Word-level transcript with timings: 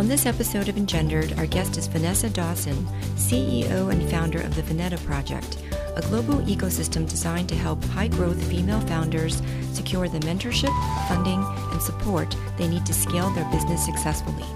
On 0.00 0.08
this 0.08 0.24
episode 0.24 0.70
of 0.70 0.78
Engendered, 0.78 1.34
our 1.38 1.44
guest 1.44 1.76
is 1.76 1.86
Vanessa 1.86 2.30
Dawson, 2.30 2.86
CEO 3.16 3.92
and 3.92 4.10
founder 4.10 4.40
of 4.40 4.56
the 4.56 4.62
Vinetta 4.62 4.96
Project, 5.04 5.58
a 5.94 6.00
global 6.00 6.36
ecosystem 6.46 7.06
designed 7.06 7.50
to 7.50 7.54
help 7.54 7.84
high 7.84 8.08
growth 8.08 8.42
female 8.48 8.80
founders 8.80 9.42
secure 9.74 10.08
the 10.08 10.20
mentorship, 10.20 10.72
funding, 11.06 11.44
and 11.70 11.82
support 11.82 12.34
they 12.56 12.66
need 12.66 12.86
to 12.86 12.94
scale 12.94 13.28
their 13.32 13.44
business 13.50 13.84
successfully. 13.84 14.46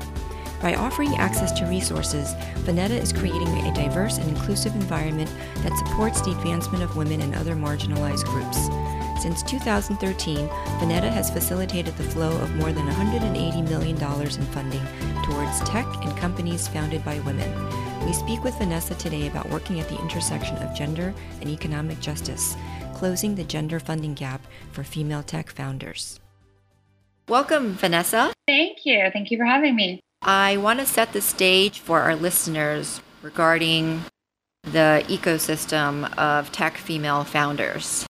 By 0.62 0.77
offering 0.77 1.15
access 1.16 1.52
to 1.59 1.66
resources, 1.66 2.33
Vinetta 2.65 2.99
is 2.99 3.13
creating 3.13 3.49
a 3.49 3.74
diverse 3.74 4.16
and 4.16 4.30
inclusive 4.30 4.74
environment 4.74 5.30
that 5.57 5.77
supports 5.77 6.23
the 6.23 6.30
advancement 6.30 6.83
of 6.83 6.97
women 6.97 7.21
and 7.21 7.35
other 7.35 7.55
marginalized 7.55 8.24
groups. 8.24 8.57
Since 9.23 9.43
2013, 9.43 10.49
Vinetta 10.80 11.11
has 11.13 11.30
facilitated 11.30 11.95
the 11.99 12.05
flow 12.05 12.35
of 12.41 12.55
more 12.57 12.73
than 12.73 12.88
$180 12.88 13.69
million 13.69 13.97
in 14.01 14.47
funding 14.52 15.13
towards 15.34 15.59
tech 15.69 15.87
and 16.05 16.16
companies 16.16 16.69
founded 16.69 17.05
by 17.05 17.19
women. 17.20 17.51
We 18.07 18.13
speak 18.13 18.45
with 18.45 18.57
Vanessa 18.57 18.95
today 18.95 19.27
about 19.27 19.51
working 19.51 19.80
at 19.80 19.88
the 19.88 20.01
intersection 20.01 20.57
of 20.59 20.77
gender 20.77 21.13
and 21.40 21.51
economic 21.51 21.99
justice, 21.99 22.57
closing 22.95 23.35
the 23.35 23.43
gender 23.43 23.80
funding 23.80 24.15
gap 24.15 24.46
for 24.71 24.85
female 24.85 25.24
tech 25.24 25.51
founders. 25.51 26.21
Welcome, 27.29 27.73
Vanessa. 27.73 28.32
Thank 28.46 28.87
you. 28.87 29.09
Thank 29.12 29.32
you 29.32 29.38
for 29.38 29.45
having 29.45 29.74
me. 29.74 30.01
I 30.23 30.57
want 30.57 30.79
to 30.79 30.87
set 30.87 31.12
the 31.12 31.21
stage 31.21 31.80
for 31.80 32.01
our 32.02 32.15
listeners 32.15 33.01
regarding 33.21 34.05
the 34.62 35.05
ecosystem 35.09 36.16
of 36.16 36.52
tech 36.52 36.77
female 36.77 37.24
founders. 37.24 38.07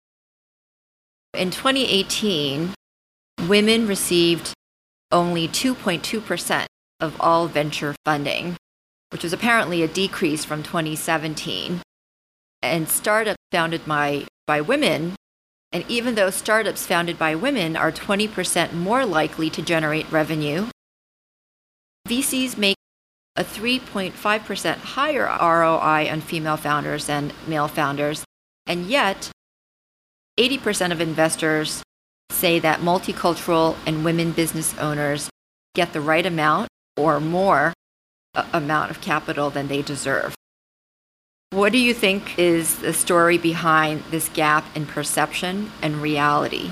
In 1.35 1.53
2018, 1.53 2.75
women 3.47 3.87
received 3.87 4.53
only 5.13 5.47
2.2% 5.47 6.67
of 7.03 7.21
all 7.21 7.49
venture 7.49 7.95
funding, 8.07 8.57
which 9.11 9.25
was 9.25 9.33
apparently 9.33 9.83
a 9.83 9.89
decrease 9.89 10.45
from 10.45 10.63
2017. 10.63 11.83
And 12.63 12.89
startups 12.89 13.43
founded 13.51 13.85
by, 13.85 14.25
by 14.47 14.61
women, 14.61 15.17
and 15.73 15.85
even 15.89 16.15
though 16.15 16.31
startups 16.31 16.87
founded 16.87 17.19
by 17.19 17.35
women 17.35 17.77
are 17.77 17.91
20% 17.91 18.73
more 18.73 19.05
likely 19.05 19.51
to 19.51 19.61
generate 19.61 20.11
revenue, 20.13 20.69
VCs 22.09 22.57
make 22.57 22.77
a 23.37 23.43
3.5% 23.43 24.77
higher 24.77 25.25
ROI 25.25 26.11
on 26.11 26.21
female 26.21 26.57
founders 26.57 27.07
than 27.07 27.33
male 27.47 27.69
founders, 27.69 28.25
and 28.67 28.87
yet 28.87 29.31
80% 30.39 30.93
of 30.93 31.01
investors 31.01 31.83
say 32.31 32.59
that 32.59 32.81
multicultural 32.81 33.77
and 33.87 34.05
women 34.05 34.33
business 34.33 34.77
owners 34.79 35.31
get 35.75 35.93
the 35.93 36.01
right 36.01 36.27
amount 36.27 36.69
or 36.97 37.21
more 37.21 37.73
amount 38.53 38.91
of 38.91 39.01
capital 39.01 39.51
than 39.51 39.69
they 39.69 39.83
deserve. 39.83 40.35
What 41.51 41.73
do 41.73 41.79
you 41.79 41.93
think 41.93 42.39
is 42.39 42.79
the 42.79 42.95
story 42.95 43.37
behind 43.37 44.03
this 44.11 44.29
gap 44.31 44.65
in 44.75 44.87
perception 44.87 45.71
and 45.83 45.97
reality? 45.97 46.71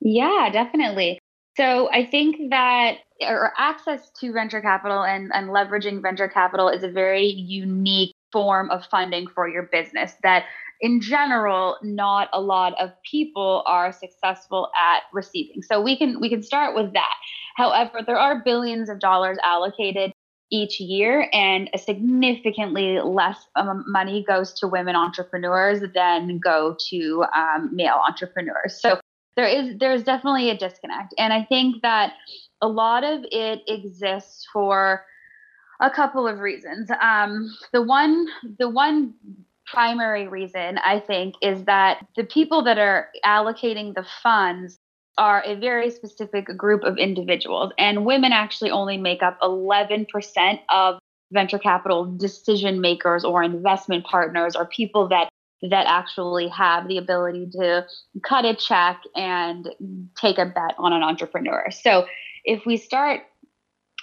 Yeah, 0.00 0.50
definitely. 0.52 1.18
So 1.56 1.88
I 1.90 2.04
think 2.04 2.50
that 2.50 2.98
or 3.22 3.52
access 3.56 4.10
to 4.20 4.32
venture 4.32 4.60
capital 4.60 5.04
and, 5.04 5.30
and 5.32 5.48
leveraging 5.48 6.02
venture 6.02 6.28
capital 6.28 6.68
is 6.68 6.82
a 6.82 6.90
very 6.90 7.26
unique 7.26 8.12
form 8.32 8.68
of 8.70 8.84
funding 8.86 9.26
for 9.28 9.48
your 9.48 9.62
business 9.62 10.14
that 10.22 10.44
in 10.80 11.00
general 11.00 11.78
not 11.82 12.28
a 12.32 12.40
lot 12.40 12.74
of 12.80 12.90
people 13.08 13.62
are 13.64 13.92
successful 13.92 14.68
at 14.76 15.04
receiving 15.12 15.62
so 15.62 15.80
we 15.80 15.96
can 15.96 16.20
we 16.20 16.28
can 16.28 16.42
start 16.42 16.74
with 16.74 16.92
that 16.94 17.14
however 17.56 18.00
there 18.06 18.18
are 18.18 18.42
billions 18.44 18.88
of 18.88 18.98
dollars 19.00 19.38
allocated 19.44 20.12
each 20.50 20.78
year 20.78 21.28
and 21.32 21.70
a 21.74 21.78
significantly 21.78 23.00
less 23.00 23.46
um, 23.56 23.84
money 23.88 24.24
goes 24.26 24.52
to 24.52 24.68
women 24.68 24.94
entrepreneurs 24.94 25.80
than 25.94 26.38
go 26.38 26.76
to 26.90 27.24
um, 27.34 27.74
male 27.74 28.00
entrepreneurs. 28.06 28.80
So 28.80 29.00
there 29.36 29.46
is 29.46 29.78
there's 29.78 30.04
definitely 30.04 30.48
a 30.50 30.56
disconnect 30.56 31.12
and 31.18 31.32
i 31.32 31.42
think 31.42 31.82
that 31.82 32.12
a 32.62 32.68
lot 32.68 33.02
of 33.02 33.24
it 33.32 33.62
exists 33.66 34.46
for 34.52 35.04
a 35.80 35.90
couple 35.90 36.26
of 36.26 36.38
reasons. 36.38 36.90
Um, 37.00 37.54
the 37.72 37.82
one 37.82 38.26
the 38.58 38.68
one 38.68 39.14
primary 39.66 40.28
reason, 40.28 40.78
I 40.78 41.00
think, 41.00 41.34
is 41.40 41.64
that 41.64 42.06
the 42.16 42.24
people 42.24 42.62
that 42.64 42.78
are 42.78 43.08
allocating 43.24 43.94
the 43.94 44.06
funds 44.22 44.78
are 45.16 45.42
a 45.44 45.54
very 45.54 45.90
specific 45.90 46.46
group 46.56 46.82
of 46.82 46.98
individuals. 46.98 47.72
And 47.78 48.04
women 48.04 48.32
actually 48.32 48.70
only 48.70 48.96
make 48.96 49.22
up 49.22 49.38
11% 49.40 50.60
of 50.72 50.98
venture 51.32 51.58
capital 51.58 52.04
decision 52.16 52.80
makers 52.80 53.24
or 53.24 53.42
investment 53.42 54.04
partners 54.04 54.56
or 54.56 54.66
people 54.66 55.08
that 55.08 55.28
that 55.70 55.86
actually 55.86 56.48
have 56.48 56.88
the 56.88 56.98
ability 56.98 57.48
to 57.50 57.86
cut 58.22 58.44
a 58.44 58.54
check 58.54 59.00
and 59.16 59.68
take 60.20 60.36
a 60.36 60.44
bet 60.44 60.74
on 60.78 60.92
an 60.92 61.02
entrepreneur. 61.02 61.70
So 61.70 62.06
if 62.44 62.66
we 62.66 62.76
start 62.76 63.22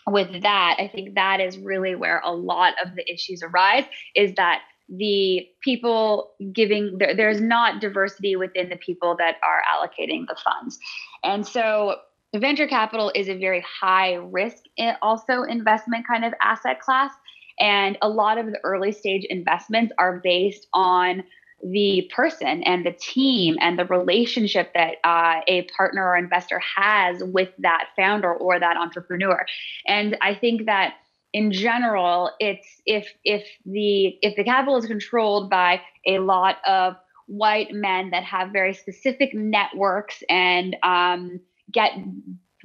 with 0.08 0.42
that, 0.42 0.78
I 0.80 0.88
think 0.88 1.16
that 1.16 1.40
is 1.40 1.60
really 1.60 1.94
where 1.94 2.20
a 2.24 2.32
lot 2.32 2.74
of 2.84 2.96
the 2.96 3.12
issues 3.12 3.44
arise 3.44 3.86
is 4.16 4.34
that 4.36 4.62
the 4.92 5.48
people 5.64 6.32
giving 6.52 6.98
there, 6.98 7.16
there's 7.16 7.42
not 7.42 7.80
diversity 7.80 8.36
within 8.36 8.70
the 8.70 8.76
people 8.76 9.16
that 9.18 9.36
are 9.44 9.62
allocating 9.74 10.28
the 10.28 10.36
funds. 10.44 10.78
And 11.24 11.48
so 11.48 11.96
venture 12.36 12.68
capital 12.68 13.12
is 13.16 13.30
a 13.30 13.38
very 13.38 13.64
high 13.82 14.16
risk 14.16 14.64
eh, 14.78 14.96
also 15.02 15.44
investment 15.44 16.06
kind 16.06 16.26
of 16.26 16.34
asset 16.42 16.82
class. 16.82 17.12
And 17.60 17.98
a 18.02 18.10
lot 18.10 18.38
of 18.38 18.48
the 18.48 18.60
early 18.64 18.92
stage 18.92 19.26
investments 19.30 19.94
are 19.98 20.20
based 20.24 20.68
on 20.74 21.24
the 21.64 22.10
person 22.14 22.64
and 22.64 22.86
the 22.86 22.92
team 22.92 23.56
and 23.62 23.78
the 23.78 23.86
relationship 23.86 24.74
that 24.74 24.96
uh, 25.04 25.42
a 25.48 25.64
partner 25.78 26.08
or 26.08 26.18
investor 26.18 26.60
has 26.76 27.24
with 27.24 27.50
that 27.60 27.90
founder 27.96 28.34
or 28.34 28.60
that 28.60 28.78
entrepreneur. 28.78 29.46
And 29.86 30.18
i 30.22 30.34
think 30.34 30.66
that 30.66 30.96
in 31.34 31.52
general, 31.52 32.32
it's 32.40 32.68
if 32.86 33.08
if 33.24 33.46
the 33.66 34.18
if 34.22 34.36
the 34.36 34.44
capital 34.44 34.78
is 34.78 34.86
controlled 34.86 35.50
by 35.50 35.82
a 36.06 36.20
lot 36.20 36.58
of 36.68 36.96
white 37.28 37.72
men 37.72 38.10
that 38.12 38.24
have 38.24 38.52
very 38.52 38.74
specific 38.74 39.34
networks 39.34 40.22
and 40.30 40.76
um, 40.84 41.40
get 41.72 41.94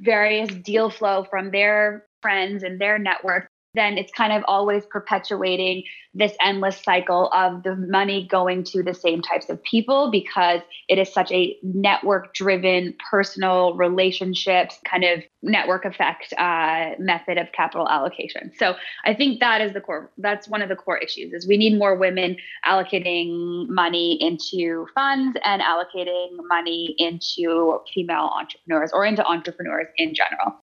various 0.01 0.49
deal 0.49 0.89
flow 0.89 1.25
from 1.29 1.51
their 1.51 2.05
friends 2.21 2.63
and 2.63 2.79
their 2.79 2.99
network, 2.99 3.47
then 3.77 3.97
it's 3.97 4.11
kind 4.11 4.33
of 4.33 4.43
always 4.47 4.85
perpetuating 4.85 5.83
this 6.13 6.33
endless 6.41 6.81
cycle 6.81 7.29
of 7.33 7.63
the 7.63 7.75
money 7.75 8.27
going 8.27 8.63
to 8.63 8.81
the 8.81 8.93
same 8.93 9.21
types 9.21 9.49
of 9.49 9.61
people 9.63 10.09
because 10.09 10.61
it 10.87 10.97
is 10.97 11.13
such 11.13 11.31
a 11.31 11.57
network 11.61 12.33
driven 12.33 12.95
personal 13.11 13.75
relationships 13.75 14.79
kind 14.85 15.03
of 15.03 15.21
network 15.43 15.85
effect 15.85 16.33
uh, 16.37 16.91
method 16.97 17.37
of 17.37 17.51
capital 17.51 17.87
allocation. 17.87 18.51
So 18.57 18.75
i 19.05 19.13
think 19.13 19.39
that 19.39 19.61
is 19.61 19.73
the 19.73 19.81
core 19.81 20.11
that's 20.17 20.47
one 20.47 20.61
of 20.61 20.69
the 20.69 20.75
core 20.75 20.97
issues 20.97 21.33
is 21.33 21.47
we 21.47 21.57
need 21.57 21.77
more 21.77 21.95
women 21.95 22.37
allocating 22.65 23.67
money 23.67 24.17
into 24.21 24.87
funds 24.95 25.37
and 25.43 25.61
allocating 25.61 26.37
money 26.47 26.95
into 26.97 27.79
female 27.93 28.31
entrepreneurs 28.35 28.91
or 28.93 29.05
into 29.05 29.25
entrepreneurs 29.25 29.87
in 29.97 30.13
general 30.13 30.61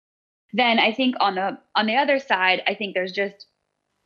then 0.54 0.78
I 0.78 0.92
think 0.92 1.16
on 1.20 1.34
the 1.34 1.58
on 1.74 1.86
the 1.86 1.96
other 1.96 2.20
side, 2.20 2.62
I 2.66 2.74
think 2.74 2.94
there's 2.94 3.12
just 3.12 3.46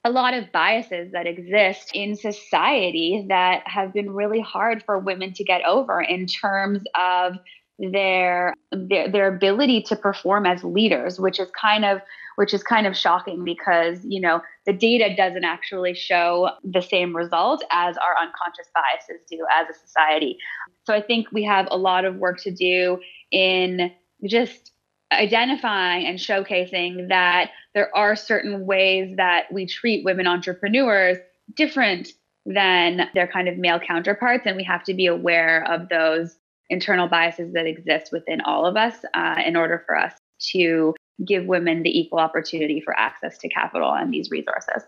a 0.03 0.11
lot 0.11 0.33
of 0.33 0.51
biases 0.51 1.13
that 1.13 1.27
exist 1.27 1.91
in 1.93 2.17
society 2.17 3.27
that 3.29 3.63
have 3.67 3.93
been 3.93 4.11
really 4.11 4.41
hard 4.41 4.83
for 4.83 4.99
women 4.99 5.35
to 5.35 5.45
get 5.45 5.63
over 5.65 6.01
in 6.01 6.27
terms 6.27 6.83
of 6.99 7.35
their 7.79 8.55
their, 8.73 9.11
their 9.11 9.35
ability 9.35 9.83
to 9.83 9.95
perform 9.95 10.47
as 10.47 10.65
leaders, 10.65 11.21
which 11.21 11.39
is 11.39 11.51
kind 11.51 11.85
of 11.85 12.01
which 12.37 12.55
is 12.55 12.63
kind 12.63 12.87
of 12.87 12.97
shocking 12.97 13.45
because 13.45 13.99
you 14.05 14.19
know 14.21 14.41
the 14.65 14.73
data 14.73 15.15
doesn't 15.15 15.45
actually 15.45 15.93
show 15.93 16.49
the 16.65 16.81
same 16.81 17.15
result 17.15 17.63
as 17.71 17.95
our 17.99 18.17
unconscious 18.23 18.69
biases 18.75 19.23
do 19.31 19.45
as 19.55 19.69
a 19.69 19.79
society. 19.79 20.39
So 20.85 20.95
I 20.95 21.03
think 21.03 21.31
we 21.31 21.45
have 21.45 21.69
a 21.71 21.77
lot 21.77 22.07
of 22.07 22.17
work 22.17 22.41
to 22.45 22.51
do 22.51 23.01
in 23.31 23.93
just 24.27 24.73
identifying 25.13 26.07
and 26.07 26.19
showcasing 26.19 27.09
that 27.09 27.51
there 27.75 27.95
are 27.97 28.17
certain 28.17 28.67
ways 28.67 29.17
that 29.17 29.51
we 29.53 29.67
treat 29.67 30.05
women 30.05 30.27
entrepreneurs 30.27 31.19
different 31.55 32.13
than 32.45 33.09
their 33.15 33.27
kind 33.27 33.49
of 33.49 33.59
male 33.59 33.81
counterparts. 33.81 34.45
And 34.47 34.57
we 34.57 34.65
have 34.65 34.85
to 34.85 34.95
be 34.95 35.07
aware 35.07 35.65
of 35.71 35.89
those 35.89 36.37
internal 36.71 37.09
biases 37.09 37.53
that 37.55 37.67
exist 37.67 38.13
within 38.13 38.41
all 38.43 38.67
of 38.67 38.77
us 38.77 38.97
uh, 39.15 39.37
in 39.45 39.57
order 39.57 39.83
for 39.87 39.97
us 39.97 40.15
to 40.53 40.95
give 41.27 41.47
women 41.47 41.83
the 41.83 41.99
equal 41.99 42.19
opportunity 42.19 42.81
for 42.81 42.99
access 42.99 43.39
to 43.39 43.49
capital 43.49 43.93
and 43.93 44.13
these 44.13 44.31
resources. 44.31 44.83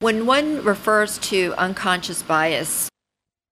When 0.00 0.26
one 0.26 0.64
refers 0.64 1.18
to 1.18 1.54
unconscious 1.58 2.22
bias, 2.22 2.88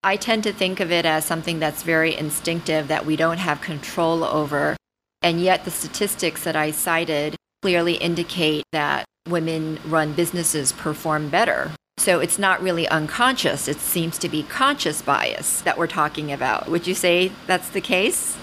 I 0.02 0.16
tend 0.16 0.44
to 0.44 0.52
think 0.52 0.80
of 0.80 0.90
it 0.90 1.04
as 1.04 1.24
something 1.24 1.60
that's 1.60 1.82
very 1.82 2.16
instinctive 2.16 2.88
that 2.88 3.06
we 3.06 3.16
don't 3.16 3.38
have 3.38 3.60
control 3.60 4.24
over. 4.24 4.76
And 5.22 5.40
yet, 5.40 5.64
the 5.64 5.70
statistics 5.70 6.44
that 6.44 6.56
I 6.56 6.70
cited 6.70 7.36
clearly 7.62 7.94
indicate 7.94 8.64
that 8.72 9.04
women 9.28 9.78
run 9.86 10.12
businesses 10.12 10.72
perform 10.72 11.28
better. 11.28 11.70
So 11.98 12.18
it's 12.18 12.38
not 12.38 12.60
really 12.60 12.88
unconscious, 12.88 13.68
it 13.68 13.78
seems 13.78 14.18
to 14.18 14.28
be 14.28 14.42
conscious 14.42 15.02
bias 15.02 15.60
that 15.60 15.78
we're 15.78 15.86
talking 15.86 16.32
about. 16.32 16.68
Would 16.68 16.86
you 16.86 16.94
say 16.94 17.30
that's 17.46 17.68
the 17.68 17.80
case? 17.80 18.36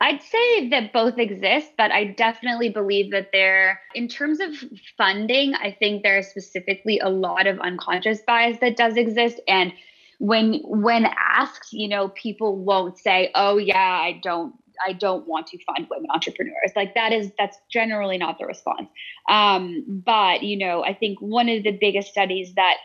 I'd 0.00 0.22
say 0.22 0.68
that 0.68 0.92
both 0.92 1.18
exist, 1.18 1.72
but 1.76 1.90
I 1.90 2.04
definitely 2.04 2.68
believe 2.68 3.10
that 3.12 3.30
there, 3.32 3.80
in 3.94 4.06
terms 4.06 4.40
of 4.40 4.50
funding, 4.96 5.54
I 5.54 5.72
think 5.78 6.02
there 6.02 6.18
is 6.18 6.28
specifically 6.28 7.00
a 7.00 7.08
lot 7.08 7.46
of 7.46 7.58
unconscious 7.60 8.20
bias 8.26 8.58
that 8.60 8.76
does 8.76 8.96
exist. 8.96 9.40
And 9.48 9.72
when 10.18 10.60
when 10.64 11.06
asked, 11.16 11.72
you 11.72 11.88
know, 11.88 12.10
people 12.10 12.56
won't 12.56 12.98
say, 12.98 13.30
"Oh 13.34 13.56
yeah, 13.58 13.76
I 13.78 14.20
don't 14.22 14.54
I 14.86 14.92
don't 14.92 15.26
want 15.26 15.46
to 15.48 15.58
fund 15.64 15.86
women 15.90 16.10
entrepreneurs. 16.10 16.72
Like 16.76 16.94
that 16.94 17.12
is 17.12 17.30
that's 17.38 17.58
generally 17.70 18.18
not 18.18 18.38
the 18.38 18.46
response. 18.46 18.88
Um, 19.28 19.84
but 19.88 20.42
you 20.42 20.58
know, 20.58 20.84
I 20.84 20.94
think 20.94 21.20
one 21.20 21.48
of 21.48 21.62
the 21.62 21.72
biggest 21.72 22.08
studies 22.08 22.54
that 22.54 22.76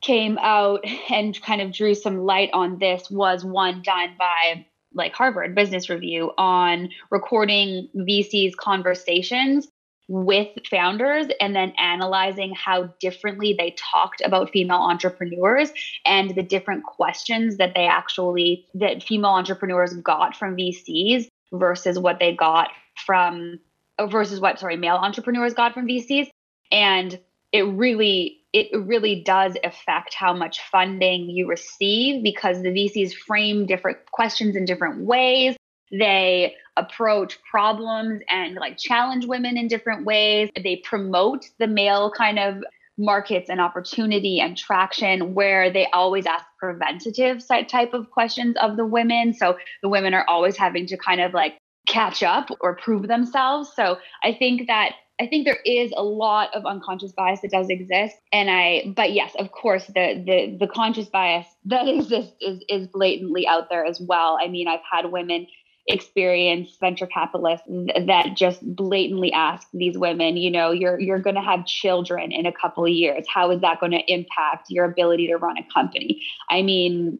came 0.00 0.38
out 0.40 0.84
and 1.10 1.40
kind 1.42 1.60
of 1.60 1.72
drew 1.72 1.94
some 1.94 2.18
light 2.18 2.50
on 2.52 2.78
this 2.78 3.10
was 3.10 3.44
one 3.44 3.82
done 3.82 4.14
by 4.18 4.66
like 4.94 5.14
Harvard 5.14 5.54
Business 5.54 5.88
Review 5.88 6.32
on 6.36 6.90
recording 7.10 7.88
VCs 7.96 8.54
conversations 8.56 9.68
with 10.12 10.48
founders 10.68 11.26
and 11.40 11.56
then 11.56 11.72
analyzing 11.78 12.54
how 12.54 12.82
differently 13.00 13.54
they 13.56 13.74
talked 13.78 14.20
about 14.22 14.50
female 14.50 14.76
entrepreneurs 14.76 15.72
and 16.04 16.34
the 16.34 16.42
different 16.42 16.84
questions 16.84 17.56
that 17.56 17.72
they 17.74 17.86
actually 17.86 18.66
that 18.74 19.02
female 19.02 19.30
entrepreneurs 19.30 19.94
got 19.94 20.36
from 20.36 20.54
VCs 20.54 21.28
versus 21.54 21.98
what 21.98 22.18
they 22.18 22.36
got 22.36 22.68
from 23.06 23.58
oh, 23.98 24.06
versus 24.06 24.38
what 24.38 24.58
sorry 24.58 24.76
male 24.76 24.96
entrepreneurs 24.96 25.54
got 25.54 25.72
from 25.72 25.86
VCs 25.86 26.28
and 26.70 27.18
it 27.50 27.62
really 27.62 28.42
it 28.52 28.68
really 28.84 29.22
does 29.22 29.56
affect 29.64 30.12
how 30.12 30.34
much 30.34 30.60
funding 30.60 31.30
you 31.30 31.48
receive 31.48 32.22
because 32.22 32.60
the 32.60 32.68
VCs 32.68 33.14
frame 33.14 33.64
different 33.64 33.98
questions 34.10 34.56
in 34.56 34.66
different 34.66 35.06
ways. 35.06 35.56
They 35.92 36.54
approach 36.76 37.38
problems 37.48 38.22
and 38.28 38.54
like 38.54 38.78
challenge 38.78 39.26
women 39.26 39.56
in 39.56 39.68
different 39.68 40.04
ways. 40.04 40.50
They 40.56 40.82
promote 40.84 41.44
the 41.58 41.66
male 41.66 42.10
kind 42.10 42.38
of 42.38 42.64
markets 42.98 43.48
and 43.48 43.60
opportunity 43.60 44.40
and 44.40 44.56
traction 44.56 45.34
where 45.34 45.72
they 45.72 45.86
always 45.92 46.26
ask 46.26 46.44
preventative 46.58 47.42
type 47.68 47.94
of 47.94 48.10
questions 48.10 48.56
of 48.60 48.76
the 48.76 48.86
women. 48.86 49.34
So 49.34 49.56
the 49.82 49.88
women 49.88 50.14
are 50.14 50.26
always 50.28 50.56
having 50.56 50.86
to 50.86 50.96
kind 50.96 51.20
of 51.20 51.32
like 51.32 51.58
catch 51.86 52.22
up 52.22 52.48
or 52.60 52.76
prove 52.76 53.08
themselves. 53.08 53.70
So 53.74 53.98
I 54.22 54.34
think 54.34 54.66
that 54.68 54.92
I 55.20 55.26
think 55.26 55.44
there 55.44 55.60
is 55.64 55.92
a 55.96 56.02
lot 56.02 56.54
of 56.54 56.64
unconscious 56.66 57.12
bias 57.12 57.40
that 57.42 57.50
does 57.50 57.68
exist. 57.68 58.16
And 58.32 58.50
I 58.50 58.92
but 58.96 59.12
yes, 59.12 59.34
of 59.38 59.52
course 59.52 59.86
the 59.86 60.22
the 60.26 60.56
the 60.58 60.66
conscious 60.66 61.08
bias 61.08 61.46
that 61.66 61.88
exists 61.88 62.34
is 62.40 62.62
is 62.68 62.88
blatantly 62.88 63.46
out 63.46 63.68
there 63.68 63.84
as 63.84 64.00
well. 64.00 64.38
I 64.40 64.48
mean, 64.48 64.68
I've 64.68 64.80
had 64.90 65.12
women 65.12 65.46
experience 65.88 66.76
venture 66.80 67.06
capitalists 67.06 67.66
that 67.68 68.34
just 68.36 68.60
blatantly 68.76 69.32
ask 69.32 69.66
these 69.72 69.98
women, 69.98 70.36
you 70.36 70.50
know, 70.50 70.70
you're 70.70 70.98
you're 71.00 71.18
going 71.18 71.36
to 71.36 71.42
have 71.42 71.66
children 71.66 72.30
in 72.32 72.46
a 72.46 72.52
couple 72.52 72.84
of 72.84 72.90
years. 72.90 73.26
How 73.32 73.50
is 73.50 73.60
that 73.62 73.80
going 73.80 73.92
to 73.92 74.12
impact 74.12 74.66
your 74.68 74.84
ability 74.84 75.26
to 75.28 75.36
run 75.36 75.56
a 75.58 75.66
company? 75.72 76.22
I 76.48 76.62
mean, 76.62 77.18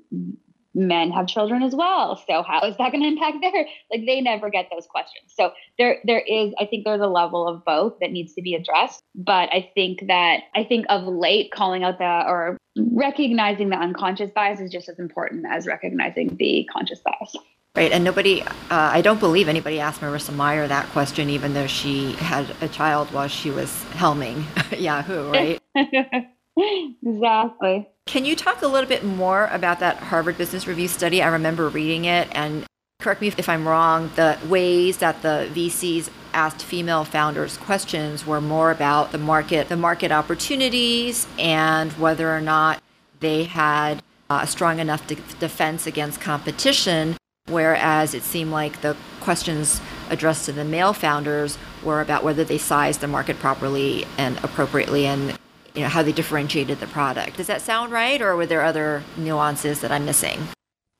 men 0.74 1.10
have 1.10 1.26
children 1.26 1.62
as 1.62 1.74
well. 1.74 2.22
So 2.28 2.42
how 2.42 2.60
is 2.66 2.76
that 2.78 2.92
going 2.92 3.02
to 3.02 3.08
impact 3.08 3.38
their 3.40 3.66
like 3.90 4.06
they 4.06 4.20
never 4.20 4.48
get 4.48 4.68
those 4.72 4.86
questions. 4.86 5.32
So 5.36 5.52
there 5.78 5.98
there 6.04 6.20
is 6.20 6.54
I 6.58 6.66
think 6.66 6.84
there's 6.84 7.00
a 7.00 7.06
level 7.06 7.46
of 7.46 7.64
both 7.64 7.98
that 8.00 8.12
needs 8.12 8.34
to 8.34 8.42
be 8.42 8.54
addressed, 8.54 9.02
but 9.14 9.48
I 9.52 9.70
think 9.74 10.06
that 10.08 10.40
I 10.54 10.64
think 10.64 10.86
of 10.88 11.04
late 11.04 11.50
calling 11.52 11.84
out 11.84 11.98
the 11.98 12.04
or 12.04 12.56
recognizing 12.76 13.68
the 13.68 13.76
unconscious 13.76 14.30
bias 14.34 14.60
is 14.60 14.70
just 14.70 14.88
as 14.88 14.98
important 14.98 15.44
as 15.50 15.66
recognizing 15.66 16.36
the 16.36 16.68
conscious 16.72 17.00
bias. 17.00 17.36
Right, 17.74 17.90
and 17.90 18.04
nobody, 18.04 18.42
uh, 18.42 18.46
I 18.70 19.00
don't 19.00 19.18
believe 19.18 19.48
anybody 19.48 19.80
asked 19.80 20.02
Marissa 20.02 20.34
Mayer 20.34 20.68
that 20.68 20.86
question, 20.88 21.30
even 21.30 21.54
though 21.54 21.66
she 21.66 22.12
had 22.12 22.54
a 22.60 22.68
child 22.68 23.10
while 23.12 23.28
she 23.28 23.50
was 23.50 23.70
helming 23.92 24.44
Yahoo, 24.78 25.30
right? 25.30 25.58
exactly. 27.02 27.88
Can 28.06 28.26
you 28.26 28.36
talk 28.36 28.60
a 28.60 28.66
little 28.66 28.88
bit 28.88 29.04
more 29.04 29.46
about 29.46 29.80
that 29.80 29.96
Harvard 29.96 30.36
Business 30.36 30.66
Review 30.66 30.86
study? 30.86 31.22
I 31.22 31.28
remember 31.28 31.70
reading 31.70 32.04
it, 32.04 32.28
and 32.32 32.66
correct 33.00 33.22
me 33.22 33.28
if 33.28 33.48
I'm 33.48 33.66
wrong, 33.66 34.10
the 34.16 34.38
ways 34.48 34.98
that 34.98 35.22
the 35.22 35.48
VCs 35.54 36.10
asked 36.34 36.62
female 36.62 37.04
founders 37.04 37.56
questions 37.56 38.26
were 38.26 38.42
more 38.42 38.70
about 38.70 39.12
the 39.12 39.18
market, 39.18 39.70
the 39.70 39.78
market 39.78 40.12
opportunities, 40.12 41.26
and 41.38 41.90
whether 41.92 42.36
or 42.36 42.40
not 42.42 42.82
they 43.20 43.44
had 43.44 44.02
a 44.28 44.46
strong 44.46 44.78
enough 44.78 45.06
de- 45.06 45.14
defense 45.40 45.86
against 45.86 46.20
competition. 46.20 47.16
Whereas 47.48 48.14
it 48.14 48.22
seemed 48.22 48.50
like 48.50 48.80
the 48.82 48.96
questions 49.20 49.80
addressed 50.10 50.46
to 50.46 50.52
the 50.52 50.64
male 50.64 50.92
founders 50.92 51.58
were 51.82 52.00
about 52.00 52.22
whether 52.22 52.44
they 52.44 52.58
sized 52.58 53.00
the 53.00 53.08
market 53.08 53.38
properly 53.38 54.06
and 54.16 54.38
appropriately 54.44 55.06
and 55.06 55.36
you 55.74 55.82
know 55.82 55.88
how 55.88 56.02
they 56.02 56.12
differentiated 56.12 56.80
the 56.80 56.86
product. 56.86 57.38
Does 57.38 57.46
that 57.46 57.62
sound 57.62 57.92
right, 57.92 58.20
or 58.20 58.36
were 58.36 58.46
there 58.46 58.62
other 58.62 59.02
nuances 59.16 59.80
that 59.80 59.90
I'm 59.90 60.04
missing? 60.04 60.48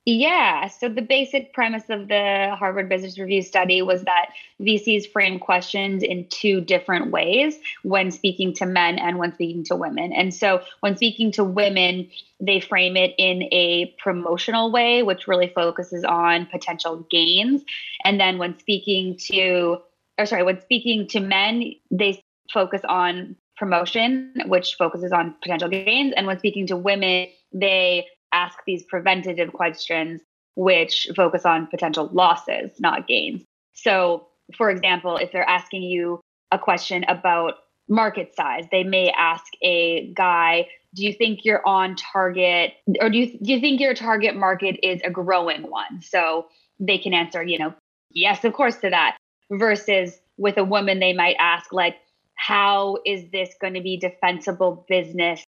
Yeah. 0.04 0.66
So 0.66 0.88
the 0.88 1.02
basic 1.02 1.52
premise 1.52 1.88
of 1.88 2.08
the 2.08 2.56
Harvard 2.58 2.88
Business 2.88 3.19
Review 3.20 3.40
study 3.40 3.82
was 3.82 4.02
that 4.02 4.31
VCs 4.60 5.08
frame 5.12 5.38
questions 5.38 6.02
in 6.02 6.26
two 6.28 6.60
different 6.60 7.12
ways 7.12 7.56
when 7.84 8.10
speaking 8.10 8.53
to 8.55 8.67
men 8.67 8.98
and 8.98 9.19
when 9.19 9.32
speaking 9.32 9.62
to 9.65 9.77
women. 9.77 10.12
And 10.12 10.34
so 10.34 10.62
when 10.81 10.96
speaking 10.96 11.31
to 11.32 11.44
women, 11.44 12.10
they 12.41 12.58
frame 12.58 12.96
it 12.96 13.15
in 13.17 13.44
a 13.53 13.94
promotional 14.03 14.72
way, 14.72 15.05
which 15.05 15.29
really 15.29 15.53
focuses 15.55 16.03
on 16.03 16.46
potential 16.46 17.06
gains. 17.08 17.62
And 18.05 18.19
then 18.19 18.38
when 18.38 18.58
speaking 18.58 19.17
to, 19.31 19.79
or 20.19 20.27
sorry, 20.27 20.43
when 20.43 20.60
speaking 20.62 21.06
to 21.08 21.20
men, 21.20 21.74
they 21.93 22.24
focus 22.53 22.82
on 22.88 23.36
promotion, 23.56 24.34
which 24.46 24.74
focuses 24.74 25.12
on 25.12 25.36
potential 25.41 25.69
gains. 25.69 26.12
And 26.17 26.27
when 26.27 26.41
speaking 26.41 26.67
to 26.67 26.77
women, 26.77 27.29
they 27.53 28.08
ask 28.32 28.58
these 28.67 28.82
preventative 28.84 29.53
questions, 29.53 30.20
which 30.55 31.08
focus 31.17 31.44
on 31.44 31.67
potential 31.67 32.08
losses, 32.12 32.70
not 32.79 33.06
gains. 33.06 33.43
So, 33.74 34.29
for 34.56 34.70
example, 34.70 35.17
if 35.17 35.32
they're 35.32 35.48
asking 35.48 35.82
you 35.82 36.20
a 36.51 36.58
question 36.58 37.05
about 37.08 37.55
market 37.89 38.34
size, 38.34 38.65
they 38.70 38.84
may 38.84 39.10
ask 39.10 39.44
a 39.62 40.12
guy, 40.15 40.69
do 40.94 41.05
you 41.05 41.12
think 41.12 41.44
you're 41.44 41.67
on 41.67 41.96
target 41.96 42.74
or 43.01 43.08
do 43.08 43.19
you, 43.19 43.39
do 43.39 43.53
you 43.53 43.60
think 43.60 43.81
your 43.81 43.94
target 43.94 44.36
market 44.36 44.79
is 44.82 45.01
a 45.05 45.10
growing 45.10 45.70
one? 45.70 46.03
So 46.03 46.46
they 46.79 46.98
can 46.98 47.15
answer, 47.15 47.43
you 47.43 47.58
know, 47.58 47.74
yes, 48.10 48.44
of 48.44 48.53
course 48.53 48.77
to 48.79 48.91
that. 48.91 49.17
Versus 49.51 50.19
with 50.39 50.56
a 50.56 50.65
woman, 50.65 50.98
they 50.98 51.12
might 51.12 51.36
ask, 51.39 51.72
like, 51.72 51.96
how 52.36 52.98
is 53.05 53.31
this 53.31 53.55
going 53.60 53.74
to 53.74 53.82
be 53.82 53.98
defensible 53.98 54.84
business 54.89 55.44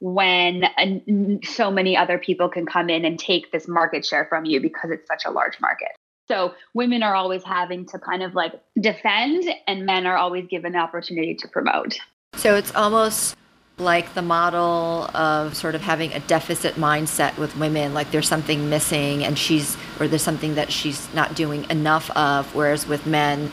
when 0.00 0.64
uh, 0.64 1.46
so 1.46 1.70
many 1.70 1.96
other 1.96 2.18
people 2.18 2.48
can 2.48 2.66
come 2.66 2.88
in 2.88 3.04
and 3.04 3.18
take 3.18 3.50
this 3.52 3.66
market 3.66 4.04
share 4.04 4.26
from 4.26 4.44
you 4.44 4.60
because 4.60 4.90
it's 4.90 5.06
such 5.06 5.24
a 5.24 5.30
large 5.30 5.60
market. 5.60 5.88
So 6.28 6.54
women 6.74 7.02
are 7.02 7.14
always 7.14 7.42
having 7.42 7.86
to 7.86 7.98
kind 7.98 8.22
of 8.22 8.34
like 8.34 8.52
defend, 8.78 9.44
and 9.66 9.86
men 9.86 10.06
are 10.06 10.16
always 10.16 10.46
given 10.46 10.72
the 10.72 10.78
opportunity 10.78 11.34
to 11.36 11.48
promote. 11.48 11.98
So 12.34 12.54
it's 12.54 12.74
almost 12.74 13.34
like 13.78 14.12
the 14.14 14.22
model 14.22 15.08
of 15.14 15.56
sort 15.56 15.74
of 15.74 15.80
having 15.80 16.12
a 16.12 16.20
deficit 16.20 16.74
mindset 16.74 17.38
with 17.38 17.56
women, 17.56 17.94
like 17.94 18.10
there's 18.10 18.28
something 18.28 18.68
missing 18.68 19.24
and 19.24 19.38
she's, 19.38 19.76
or 20.00 20.08
there's 20.08 20.22
something 20.22 20.56
that 20.56 20.70
she's 20.70 21.12
not 21.14 21.34
doing 21.34 21.64
enough 21.70 22.10
of. 22.10 22.54
Whereas 22.54 22.86
with 22.86 23.06
men, 23.06 23.52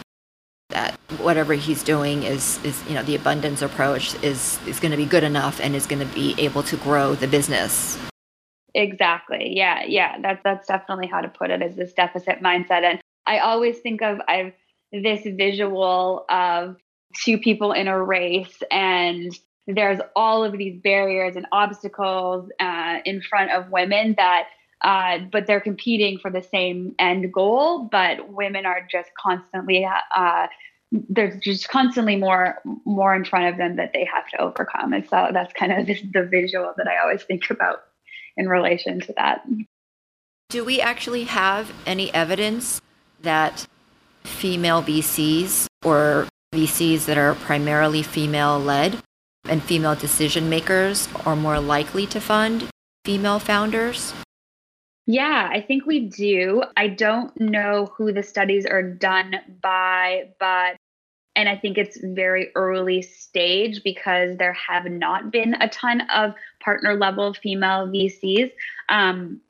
that 0.69 0.99
whatever 1.19 1.53
he's 1.53 1.83
doing 1.83 2.23
is 2.23 2.63
is 2.63 2.81
you 2.87 2.93
know 2.93 3.03
the 3.03 3.15
abundance 3.15 3.61
approach 3.61 4.15
is 4.23 4.59
is 4.67 4.79
going 4.79 4.91
to 4.91 4.97
be 4.97 5.05
good 5.05 5.23
enough 5.23 5.59
and 5.59 5.75
is 5.75 5.85
going 5.85 5.99
to 5.99 6.13
be 6.13 6.35
able 6.37 6.63
to 6.63 6.77
grow 6.77 7.15
the 7.15 7.27
business. 7.27 7.97
Exactly. 8.73 9.55
Yeah 9.55 9.83
yeah. 9.87 10.19
That's 10.21 10.41
that's 10.43 10.67
definitely 10.67 11.07
how 11.07 11.21
to 11.21 11.29
put 11.29 11.51
it 11.51 11.61
is 11.61 11.75
this 11.75 11.93
deficit 11.93 12.41
mindset. 12.41 12.83
And 12.83 12.99
i 13.27 13.39
always 13.39 13.79
think 13.79 14.01
of 14.01 14.19
i've 14.27 14.53
this 14.91 15.23
visual 15.23 16.25
of 16.29 16.77
two 17.15 17.37
people 17.37 17.71
in 17.71 17.87
a 17.87 18.01
race 18.01 18.61
and 18.71 19.37
there's 19.67 19.99
all 20.15 20.43
of 20.43 20.57
these 20.57 20.79
barriers 20.81 21.35
and 21.35 21.47
obstacles 21.51 22.49
uh, 22.59 22.97
in 23.03 23.21
front 23.21 23.51
of 23.51 23.71
women 23.71 24.13
that 24.17 24.47
uh, 24.81 25.19
but 25.31 25.47
they're 25.47 25.61
competing 25.61 26.19
for 26.19 26.29
the 26.29 26.41
same 26.41 26.95
end 26.99 27.31
goal 27.31 27.87
but 27.91 28.29
women 28.29 28.65
are 28.65 28.85
just 28.91 29.09
constantly 29.17 29.87
uh, 30.15 30.47
there's 31.09 31.39
just 31.41 31.67
constantly 31.69 32.15
more 32.15 32.61
more 32.85 33.15
in 33.15 33.25
front 33.25 33.45
of 33.45 33.57
them 33.57 33.75
that 33.77 33.91
they 33.93 34.05
have 34.05 34.27
to 34.29 34.41
overcome. 34.41 34.93
And 34.93 35.07
so 35.07 35.29
that's 35.31 35.53
kind 35.53 35.71
of 35.71 35.87
the 36.13 36.27
visual 36.29 36.73
that 36.77 36.87
i 36.87 36.97
always 36.97 37.23
think 37.23 37.49
about 37.49 37.83
in 38.37 38.47
relation 38.47 38.99
to 39.01 39.13
that. 39.13 39.45
Do 40.49 40.63
we 40.63 40.79
actually 40.79 41.23
have 41.25 41.71
any 41.85 42.13
evidence 42.13 42.81
that 43.21 43.65
female 44.23 44.81
vcs 44.81 45.67
or 45.83 46.27
vcs 46.53 47.05
that 47.05 47.17
are 47.17 47.35
primarily 47.35 48.03
female 48.03 48.59
led 48.59 48.99
and 49.47 49.61
female 49.61 49.95
decision 49.95 50.49
makers 50.49 51.07
are 51.25 51.35
more 51.35 51.59
likely 51.59 52.07
to 52.07 52.19
fund 52.19 52.67
female 53.03 53.39
founders 53.39 54.13
yeah, 55.07 55.49
I 55.51 55.61
think 55.61 55.85
we 55.85 56.07
do. 56.07 56.63
I 56.75 56.87
don't 56.87 57.39
know 57.39 57.91
who 57.95 58.11
the 58.11 58.23
studies 58.23 58.65
are 58.65 58.81
done 58.81 59.35
by, 59.61 60.29
but 60.39 60.77
and 61.35 61.49
I 61.49 61.57
think 61.57 61.77
it's 61.77 61.97
very 62.01 62.51
early 62.55 63.01
stage 63.01 63.83
because 63.83 64.37
there 64.37 64.53
have 64.53 64.85
not 64.85 65.31
been 65.31 65.55
a 65.55 65.67
ton 65.67 66.01
of 66.09 66.33
partner 66.63 66.95
level 66.95 67.33
female 67.33 67.87
VCs. 67.87 68.51
Um, 68.89 69.41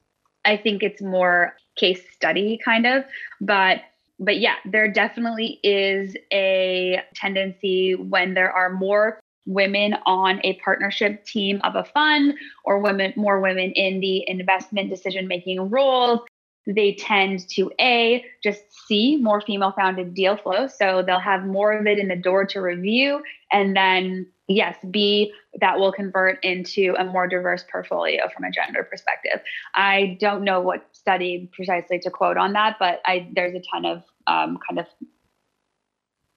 I 0.44 0.58
think 0.58 0.82
it's 0.82 1.02
more 1.02 1.56
case 1.76 2.02
study 2.12 2.60
kind 2.64 2.86
of, 2.86 3.04
but 3.40 3.82
but 4.20 4.40
yeah, 4.40 4.56
there 4.66 4.92
definitely 4.92 5.60
is 5.62 6.16
a 6.32 7.02
tendency 7.16 7.96
when 7.96 8.34
there 8.34 8.52
are 8.52 8.70
more 8.70 9.20
women 9.46 9.96
on 10.06 10.40
a 10.44 10.54
partnership 10.56 11.26
team 11.26 11.62
of 11.64 11.76
a 11.76 11.84
fund 11.84 12.34
or 12.64 12.80
women 12.80 13.14
more 13.16 13.40
women 13.40 13.72
in 13.72 14.00
the 14.00 14.28
investment 14.28 14.90
decision 14.90 15.28
making 15.28 15.70
roles 15.70 16.20
they 16.68 16.94
tend 16.96 17.48
to 17.48 17.72
a 17.80 18.26
just 18.44 18.62
see 18.88 19.18
more 19.18 19.42
female 19.42 19.72
founded 19.76 20.14
deal 20.14 20.36
flow 20.38 20.68
so 20.68 21.04
they'll 21.06 21.20
have 21.20 21.46
more 21.46 21.74
of 21.74 21.86
it 21.86 22.00
in 22.00 22.08
the 22.08 22.16
door 22.16 22.46
to 22.46 22.60
review 22.60 23.22
and 23.52 23.76
then 23.76 24.26
yes 24.48 24.76
b 24.90 25.32
that 25.62 25.78
will 25.80 25.92
convert 25.92 26.44
into 26.44 26.96
a 26.98 27.06
more 27.06 27.28
diverse 27.28 27.64
portfolio 27.72 28.28
from 28.36 28.44
a 28.44 28.52
gender 28.52 28.84
perspective. 28.84 29.40
I 29.74 30.18
don't 30.20 30.44
know 30.44 30.60
what 30.60 30.86
study 30.92 31.50
precisely 31.54 32.00
to 32.00 32.10
quote 32.10 32.38
on 32.38 32.54
that 32.54 32.78
but 32.80 33.02
i 33.06 33.30
there's 33.36 33.54
a 33.54 33.62
ton 33.72 33.86
of 33.86 34.04
um, 34.28 34.58
kind 34.68 34.80
of 34.80 34.88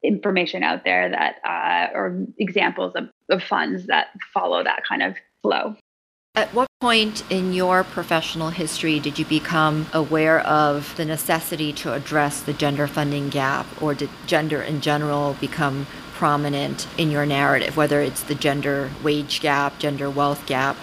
information 0.02 0.62
out 0.62 0.85
there 0.85 1.11
that 1.11 1.37
uh, 1.45 1.97
or 1.97 2.26
examples 2.38 2.95
of, 2.95 3.09
of 3.31 3.43
funds 3.43 3.87
that 3.87 4.09
follow 4.33 4.62
that 4.62 4.83
kind 4.88 5.02
of 5.02 5.17
flow. 5.43 5.75
At 6.35 6.55
what 6.55 6.69
point 6.81 7.25
in 7.31 7.52
your 7.52 7.83
professional 7.83 8.50
history 8.50 9.00
did 9.00 9.19
you 9.19 9.25
become 9.25 9.87
aware 9.93 10.40
of 10.40 10.95
the 10.97 11.05
necessity 11.05 11.73
to 11.75 11.95
address 11.95 12.40
the 12.43 12.52
gender 12.52 12.87
funding 12.87 13.28
gap, 13.28 13.67
or 13.83 13.93
did 13.95 14.11
gender 14.26 14.62
in 14.62 14.81
general 14.81 15.37
become 15.40 15.87
prominent 16.12 16.87
in 16.97 17.11
your 17.11 17.26
narrative, 17.26 17.76
whether 17.76 18.00
it's 18.00 18.23
the 18.23 18.35
gender 18.37 18.90
wage 19.02 19.40
gap, 19.40 19.78
gender 19.81 20.09
wealth 20.09 20.47
gap, 20.47 20.76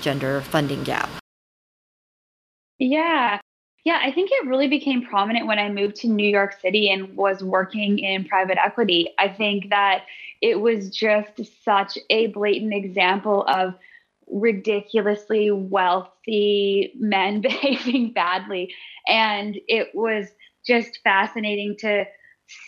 gender 0.00 0.40
funding 0.40 0.82
gap? 0.82 1.10
Yeah, 2.78 3.40
yeah, 3.86 4.00
I 4.02 4.10
think 4.10 4.30
it 4.32 4.48
really 4.48 4.66
became 4.66 5.06
prominent 5.06 5.46
when 5.46 5.60
I 5.60 5.70
moved 5.70 5.94
to 5.98 6.08
New 6.08 6.28
York 6.28 6.60
City 6.60 6.90
and 6.90 7.16
was 7.16 7.44
working 7.44 8.00
in 8.00 8.24
private 8.24 8.58
equity. 8.58 9.10
I 9.16 9.28
think 9.28 9.70
that 9.70 10.06
it 10.42 10.60
was 10.60 10.90
just 10.90 11.40
such 11.64 11.96
a 12.10 12.26
blatant 12.26 12.74
example 12.74 13.44
of 13.46 13.74
ridiculously 14.26 15.52
wealthy 15.52 16.94
men 16.98 17.40
behaving 17.42 18.12
badly. 18.12 18.74
And 19.06 19.56
it 19.68 19.94
was 19.94 20.26
just 20.66 20.98
fascinating 21.04 21.76
to 21.78 22.06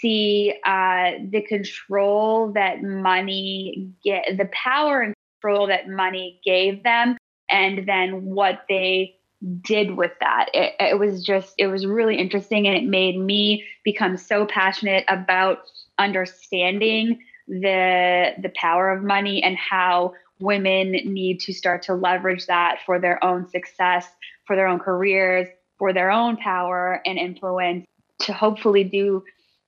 see 0.00 0.54
uh, 0.64 1.14
the 1.30 1.42
control 1.48 2.52
that 2.52 2.84
money 2.84 3.90
get, 4.04 4.36
the 4.38 4.48
power 4.52 5.00
and 5.00 5.14
control 5.42 5.66
that 5.66 5.88
money 5.88 6.40
gave 6.44 6.84
them, 6.84 7.16
and 7.50 7.88
then 7.88 8.24
what 8.24 8.60
they 8.68 9.17
did 9.60 9.96
with 9.96 10.12
that. 10.20 10.46
It, 10.52 10.74
it, 10.80 10.98
was 10.98 11.22
just, 11.22 11.54
it 11.58 11.68
was 11.68 11.86
really 11.86 12.16
interesting 12.16 12.66
and 12.66 12.76
it 12.76 12.84
made 12.84 13.18
me 13.18 13.64
become 13.84 14.16
so 14.16 14.46
passionate 14.46 15.04
about 15.08 15.58
understanding 15.98 17.20
the 17.48 18.34
the 18.42 18.52
power 18.56 18.90
of 18.90 19.02
money 19.02 19.42
and 19.42 19.56
how 19.56 20.12
women 20.38 20.92
need 20.92 21.40
to 21.40 21.52
start 21.52 21.82
to 21.82 21.94
leverage 21.94 22.46
that 22.46 22.78
for 22.84 23.00
their 23.00 23.22
own 23.24 23.48
success, 23.48 24.06
for 24.46 24.54
their 24.54 24.68
own 24.68 24.78
careers, 24.78 25.48
for 25.78 25.92
their 25.92 26.10
own 26.10 26.36
power 26.36 27.00
and 27.04 27.18
influence 27.18 27.86
to 28.20 28.32
hopefully 28.32 28.84
do 28.84 29.24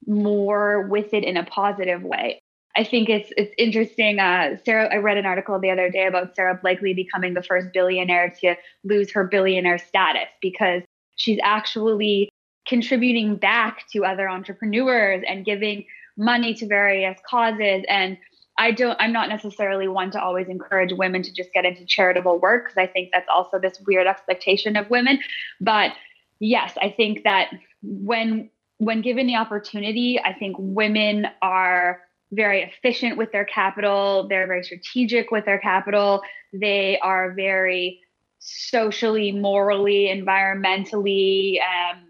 more 0.07 0.83
with 0.89 1.13
it 1.15 1.25
in 1.25 1.37
a 1.37 1.45
positive 1.45 2.03
way. 2.03 2.41
I 2.77 2.85
think 2.85 3.09
it's 3.09 3.33
it's 3.37 3.53
interesting. 3.59 4.19
Uh, 4.21 4.57
Sara, 4.65 4.93
I 4.93 4.99
read 4.99 5.17
an 5.17 5.27
article 5.27 5.59
the 5.59 5.71
other 5.71 5.91
day 5.91 6.07
about 6.07 6.37
Sara 6.37 6.59
Blakely 6.61 6.95
becoming 6.95 7.35
the 7.35 7.43
first 7.43 7.69
billionaire 7.73 8.33
to 8.41 8.55
lose 8.85 9.11
her 9.13 9.25
billionaire 9.25 9.79
status 9.79 10.29
because 10.41 10.83
she's 11.17 11.41
actually 11.43 12.31
contributing 12.67 13.37
back 13.37 13.85
to 13.93 14.05
other 14.05 14.29
entrepreneurs 14.29 15.25
and 15.27 15.45
giving 15.45 15.85
money 16.17 16.55
to 16.55 16.67
various 16.67 17.19
causes. 17.29 17.85
And 17.89 18.17
I 18.57 18.71
don't. 18.71 18.97
I'm 19.01 19.13
not 19.13 19.29
necessarily 19.29 19.89
one 19.89 20.11
to 20.13 20.23
always 20.23 20.49
encourage 20.49 20.93
women 20.93 21.23
to 21.23 21.33
just 21.33 21.53
get 21.53 21.65
into 21.65 21.85
charitable 21.85 22.39
work 22.39 22.67
because 22.67 22.79
I 22.79 22.87
think 22.87 23.11
that's 23.13 23.29
also 23.29 23.59
this 23.59 23.81
weird 23.87 24.07
expectation 24.07 24.77
of 24.77 24.89
women. 24.91 25.19
But 25.61 25.93
yes, 26.39 26.75
I 26.81 26.91
think 26.91 27.25
that 27.25 27.51
when 27.83 28.51
when 28.79 29.03
given 29.03 29.27
the 29.27 29.37
opportunity, 29.37 30.21
I 30.23 30.35
think 30.35 30.57
women 30.59 31.27
are 31.43 32.01
very 32.33 32.63
efficient 32.63 33.17
with 33.17 33.33
their 33.33 33.45
capital. 33.45 34.27
They're 34.29 34.47
very 34.47 34.63
strategic 34.63 35.31
with 35.31 35.45
their 35.45 35.59
capital. 35.59 36.23
They 36.53 36.99
are 37.01 37.33
very 37.33 38.01
socially, 38.39 39.33
morally, 39.33 40.07
environmentally 40.07 41.59
um, 41.61 42.05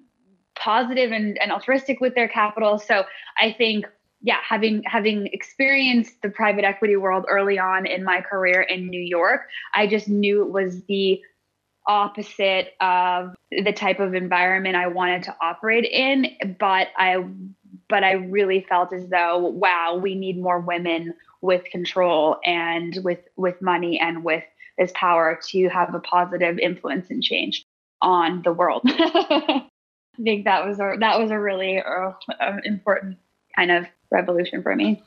positive 0.55 1.11
and, 1.13 1.39
and 1.41 1.51
altruistic 1.51 2.01
with 2.01 2.15
their 2.15 2.29
capital. 2.29 2.79
So 2.79 3.05
I 3.39 3.53
think, 3.57 3.87
yeah, 4.23 4.39
having 4.47 4.83
having 4.85 5.29
experienced 5.33 6.21
the 6.23 6.29
private 6.29 6.65
equity 6.65 6.97
world 6.97 7.25
early 7.29 7.59
on 7.59 7.87
in 7.87 8.05
my 8.05 8.21
career 8.21 8.61
in 8.61 8.89
New 8.89 9.01
York, 9.01 9.43
I 9.75 9.87
just 9.87 10.09
knew 10.09 10.43
it 10.43 10.53
was 10.53 10.85
the 10.85 11.21
opposite 11.87 12.75
of 12.81 13.35
the 13.51 13.73
type 13.73 13.99
of 13.99 14.15
environment 14.15 14.77
I 14.77 14.89
wanted 14.89 15.23
to 15.25 15.37
operate 15.41 15.87
in. 15.87 16.27
But 16.59 16.89
I 16.97 17.25
but 17.91 18.05
I 18.05 18.13
really 18.13 18.65
felt 18.69 18.93
as 18.95 19.09
though, 19.09 19.39
wow, 19.39 19.99
we 20.01 20.15
need 20.15 20.41
more 20.41 20.61
women 20.61 21.13
with 21.43 21.65
control 21.65 22.39
and 22.45 22.99
with 23.03 23.21
with 23.37 23.61
money 23.61 23.99
and 23.99 24.25
with 24.25 24.45
this 24.79 24.93
power 24.95 25.39
to 25.49 25.69
have 25.69 25.95
a 25.95 26.01
positive 26.01 26.59
influence 26.59 27.11
and 27.11 27.23
change 27.23 27.67
on 28.01 28.43
the 28.43 28.53
world. 28.53 28.83
I 28.87 29.67
think 30.23 30.45
that 30.45 30.67
was 30.67 30.79
a 30.81 30.95
that 31.01 31.19
was 31.19 31.31
a 31.31 31.39
really 31.39 31.81
uh, 31.81 32.13
important 32.65 33.19
kind 33.57 33.71
of 33.71 33.87
revolution 34.11 34.63
for 34.63 34.75
me. 34.75 35.03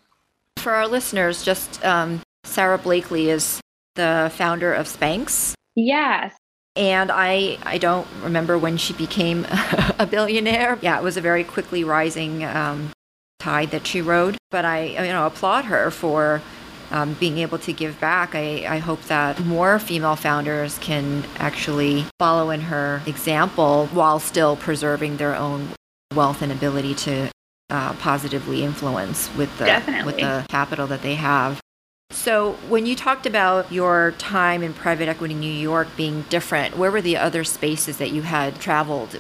For 0.58 0.74
our 0.74 0.88
listeners, 0.88 1.44
just 1.44 1.84
um, 1.84 2.22
Sara 2.44 2.78
Blakely 2.78 3.30
is 3.30 3.60
the 3.96 4.32
founder 4.36 4.74
of 4.74 4.88
Spanx. 4.88 5.54
Yes, 5.76 6.36
and 6.76 7.12
I 7.12 7.58
I 7.64 7.78
don't 7.78 8.08
remember 8.22 8.58
when 8.58 8.78
she 8.78 8.94
became 8.94 9.46
a 10.00 10.08
billionaire. 10.10 10.78
Yeah, 10.82 10.98
it 11.00 11.04
was 11.04 11.18
a 11.18 11.22
very 11.22 11.44
quickly 11.44 11.84
rising 11.84 12.44
um, 12.44 12.92
tide 13.40 13.72
that 13.72 13.86
she 13.88 14.02
rode. 14.02 14.38
But 14.52 14.66
I 14.66 14.86
you 14.86 15.12
know 15.12 15.26
applaud 15.26 15.66
her 15.66 15.92
for 15.92 16.42
um, 16.92 17.14
being 17.16 17.40
able 17.40 17.58
to 17.60 17.74
give 17.74 18.00
back. 18.00 18.36
I, 18.36 18.66
I 18.68 18.78
hope 18.78 19.02
that 19.04 19.40
more 19.42 19.80
female 19.80 20.16
founders 20.16 20.78
can 20.80 21.24
actually 21.38 22.06
follow 22.20 22.52
in 22.52 22.62
her 22.62 23.02
example 23.06 23.88
while 23.88 24.20
still 24.20 24.56
preserving 24.56 25.18
their 25.18 25.36
own 25.36 25.70
wealth 26.14 26.42
and 26.42 26.52
ability 26.52 26.94
to 26.94 27.32
uh, 27.70 27.94
positively 27.94 28.64
influence 28.64 29.34
with 29.36 29.58
the 29.58 29.66
Definitely. 29.66 30.06
with 30.06 30.18
the 30.18 30.46
capital 30.50 30.86
that 30.88 31.02
they 31.02 31.16
have. 31.16 31.60
So, 32.14 32.54
when 32.70 32.86
you 32.86 32.96
talked 32.96 33.26
about 33.26 33.72
your 33.72 34.12
time 34.18 34.62
in 34.64 34.74
private 34.74 35.10
equity 35.10 35.34
in 35.34 35.40
New 35.40 35.52
York 35.52 35.88
being 35.98 36.22
different, 36.30 36.78
where 36.78 36.92
were 36.92 37.02
the 37.02 37.18
other 37.18 37.44
spaces 37.44 37.98
that 37.98 38.12
you 38.12 38.22
had 38.22 38.62
traveled? 38.62 39.20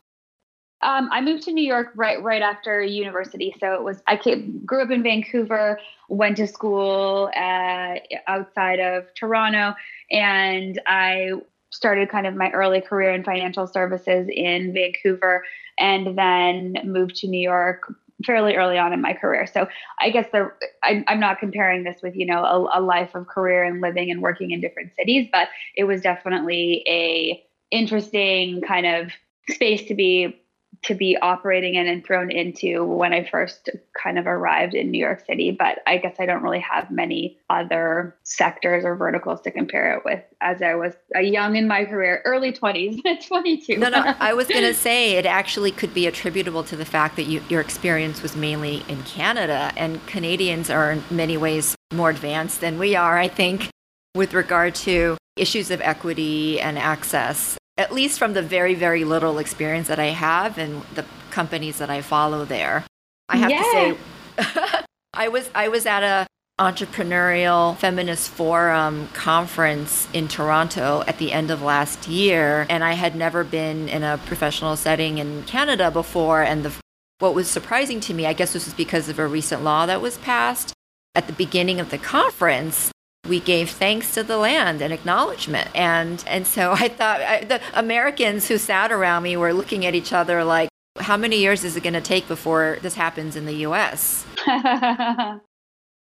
Um, 0.81 1.09
I 1.11 1.19
moved 1.19 1.43
to 1.43 1.51
New 1.51 1.65
York 1.65 1.91
right 1.95 2.21
right 2.21 2.41
after 2.41 2.81
university, 2.81 3.53
so 3.59 3.73
it 3.73 3.83
was 3.83 4.01
I 4.07 4.15
came, 4.15 4.61
grew 4.63 4.83
up 4.83 4.91
in 4.91 5.01
Vancouver, 5.01 5.79
went 6.07 6.37
to 6.37 6.47
school 6.47 7.31
uh, 7.35 7.95
outside 8.27 8.79
of 8.79 9.05
Toronto, 9.15 9.73
and 10.11 10.79
I 10.85 11.31
started 11.71 12.09
kind 12.09 12.27
of 12.27 12.35
my 12.35 12.51
early 12.51 12.79
career 12.79 13.13
in 13.13 13.23
financial 13.23 13.65
services 13.65 14.29
in 14.31 14.71
Vancouver, 14.71 15.43
and 15.79 16.17
then 16.17 16.75
moved 16.83 17.15
to 17.17 17.27
New 17.27 17.41
York 17.41 17.91
fairly 18.25 18.55
early 18.55 18.77
on 18.77 18.93
in 18.93 19.01
my 19.01 19.13
career. 19.13 19.45
So 19.45 19.67
I 19.99 20.09
guess 20.09 20.27
there, 20.31 20.55
I, 20.83 21.03
I'm 21.07 21.19
not 21.19 21.39
comparing 21.39 21.83
this 21.83 22.01
with, 22.01 22.15
you 22.15 22.25
know, 22.25 22.43
a, 22.43 22.79
a 22.79 22.81
life 22.81 23.15
of 23.15 23.27
career 23.27 23.63
and 23.63 23.81
living 23.81 24.11
and 24.11 24.21
working 24.21 24.51
in 24.51 24.61
different 24.61 24.91
cities, 24.97 25.27
but 25.31 25.47
it 25.75 25.85
was 25.85 26.01
definitely 26.01 26.83
a 26.87 27.43
interesting 27.71 28.61
kind 28.61 28.85
of 28.85 29.11
space 29.49 29.83
to 29.87 29.95
be 29.95 30.39
to 30.83 30.95
be 30.95 31.17
operating 31.17 31.75
in 31.75 31.87
and 31.87 32.05
thrown 32.05 32.29
into 32.29 32.83
when 32.83 33.13
I 33.13 33.23
first 33.23 33.69
kind 34.01 34.19
of 34.19 34.27
arrived 34.27 34.73
in 34.73 34.91
New 34.91 34.99
York 34.99 35.25
City. 35.25 35.51
But 35.51 35.79
I 35.87 35.97
guess 35.97 36.15
I 36.19 36.25
don't 36.25 36.43
really 36.43 36.59
have 36.59 36.91
many 36.91 37.39
other 37.49 38.15
sectors 38.23 38.83
or 38.85 38.95
verticals 38.95 39.41
to 39.41 39.51
compare 39.51 39.95
it 39.97 40.05
with 40.05 40.21
as 40.41 40.61
I 40.61 40.75
was 40.75 40.93
a 41.15 41.21
young 41.21 41.55
in 41.55 41.67
my 41.67 41.85
career, 41.85 42.21
early 42.25 42.51
20s, 42.51 43.01
22. 43.27 43.77
No, 43.77 43.89
no, 43.89 44.13
I 44.19 44.33
was 44.33 44.47
going 44.47 44.63
to 44.63 44.73
say 44.73 45.13
it 45.13 45.25
actually 45.25 45.71
could 45.71 45.93
be 45.93 46.05
attributable 46.05 46.63
to 46.65 46.75
the 46.75 46.85
fact 46.85 47.15
that 47.15 47.23
you, 47.23 47.41
your 47.49 47.61
experience 47.61 48.21
was 48.21 48.35
mainly 48.35 48.83
in 48.87 49.01
Canada, 49.03 49.71
and 49.77 50.05
Canadians 50.07 50.69
are 50.69 50.91
in 50.91 51.03
many 51.09 51.37
ways 51.37 51.75
more 51.93 52.09
advanced 52.09 52.61
than 52.61 52.77
we 52.77 52.95
are, 52.95 53.17
I 53.17 53.27
think, 53.27 53.69
with 54.15 54.33
regard 54.33 54.75
to 54.75 55.17
issues 55.35 55.71
of 55.71 55.81
equity 55.81 56.59
and 56.59 56.77
access 56.77 57.57
at 57.77 57.91
least 57.91 58.19
from 58.19 58.33
the 58.33 58.41
very, 58.41 58.75
very 58.75 59.03
little 59.03 59.39
experience 59.39 59.87
that 59.87 59.99
I 59.99 60.07
have 60.07 60.57
and 60.57 60.83
the 60.95 61.05
companies 61.31 61.79
that 61.79 61.89
I 61.89 62.01
follow 62.01 62.45
there. 62.45 62.85
I 63.29 63.37
have 63.37 63.49
to 63.49 63.63
say, 63.63 64.83
I 65.13 65.27
was 65.27 65.49
I 65.55 65.67
was 65.67 65.85
at 65.85 66.03
a 66.03 66.27
entrepreneurial 66.59 67.75
feminist 67.77 68.29
forum 68.29 69.07
conference 69.13 70.07
in 70.13 70.27
Toronto 70.27 71.03
at 71.07 71.17
the 71.17 71.31
end 71.31 71.49
of 71.49 71.63
last 71.63 72.07
year 72.07 72.67
and 72.69 72.83
I 72.83 72.93
had 72.93 73.15
never 73.15 73.43
been 73.43 73.89
in 73.89 74.03
a 74.03 74.19
professional 74.19 74.75
setting 74.75 75.17
in 75.17 75.43
Canada 75.43 75.89
before 75.89 76.43
and 76.43 76.63
the 76.63 76.71
what 77.17 77.33
was 77.33 77.49
surprising 77.49 77.99
to 78.01 78.13
me 78.13 78.27
I 78.27 78.33
guess 78.33 78.53
this 78.53 78.65
was 78.65 78.75
because 78.75 79.09
of 79.09 79.17
a 79.17 79.25
recent 79.25 79.63
law 79.63 79.87
that 79.87 79.99
was 79.99 80.19
passed 80.19 80.73
at 81.15 81.25
the 81.25 81.33
beginning 81.33 81.79
of 81.79 81.89
the 81.89 81.97
conference 81.97 82.91
we 83.27 83.39
gave 83.39 83.69
thanks 83.69 84.13
to 84.13 84.23
the 84.23 84.37
land 84.37 84.81
and 84.81 84.93
acknowledgement. 84.93 85.69
And 85.73 86.23
and 86.27 86.45
so 86.45 86.71
I 86.73 86.89
thought 86.89 87.21
I, 87.21 87.43
the 87.43 87.61
Americans 87.73 88.47
who 88.47 88.57
sat 88.57 88.91
around 88.91 89.23
me 89.23 89.37
were 89.37 89.53
looking 89.53 89.85
at 89.85 89.95
each 89.95 90.11
other 90.11 90.43
like, 90.43 90.69
how 90.99 91.17
many 91.17 91.37
years 91.37 91.63
is 91.63 91.75
it 91.75 91.83
going 91.83 91.93
to 91.93 92.01
take 92.01 92.27
before 92.27 92.77
this 92.81 92.95
happens 92.95 93.35
in 93.35 93.45
the 93.45 93.53
U.S.? 93.53 94.25
I 94.47 95.39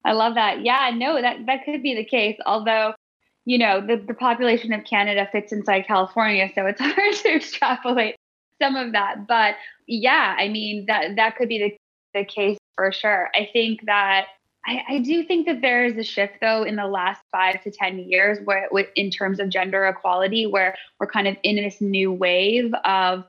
love 0.06 0.36
that. 0.36 0.64
Yeah, 0.64 0.92
no, 0.94 1.22
that 1.22 1.46
that 1.46 1.66
could 1.66 1.82
be 1.82 1.96
the 1.96 2.06
case. 2.06 2.38
Although, 2.46 2.94
you 3.46 3.58
know, 3.58 3.82
the, 3.86 3.96
the 3.96 4.14
population 4.14 4.74
of 4.74 4.84
Canada 4.84 5.28
fits 5.32 5.52
inside 5.52 5.88
California, 5.88 6.50
so 6.54 6.66
it's 6.66 6.82
hard 6.82 7.14
to 7.14 7.36
extrapolate 7.36 8.16
some 8.62 8.76
of 8.76 8.92
that. 8.92 9.28
But 9.28 9.56
yeah, 9.88 10.36
I 10.38 10.50
mean 10.50 10.86
that 10.88 11.16
that 11.16 11.38
could 11.38 11.50
be 11.50 11.60
the 11.60 11.78
the 12.20 12.26
case 12.26 12.58
for 12.76 12.92
sure. 12.92 13.30
I 13.34 13.50
think 13.52 13.86
that 13.86 14.28
I, 14.68 14.84
I, 14.90 15.00
do 15.00 15.24
think 15.24 15.46
that 15.46 15.62
there 15.62 15.86
is 15.86 15.96
a 15.96 16.04
shift 16.04 16.36
though 16.42 16.64
in 16.64 16.76
the 16.76 16.88
last 16.88 17.22
five 17.32 17.64
to 17.64 17.72
10 17.72 18.00
years 18.00 18.38
where 18.44 18.70
in 18.96 19.10
terms 19.10 19.40
of 19.40 19.50
gender 19.50 19.86
equality, 19.88 20.46
where 20.46 20.76
we're 21.00 21.08
kind 21.08 21.28
of 21.28 21.38
in 21.44 21.56
this 21.56 21.80
new 21.80 22.12
wave 22.12 22.74
of 22.84 23.24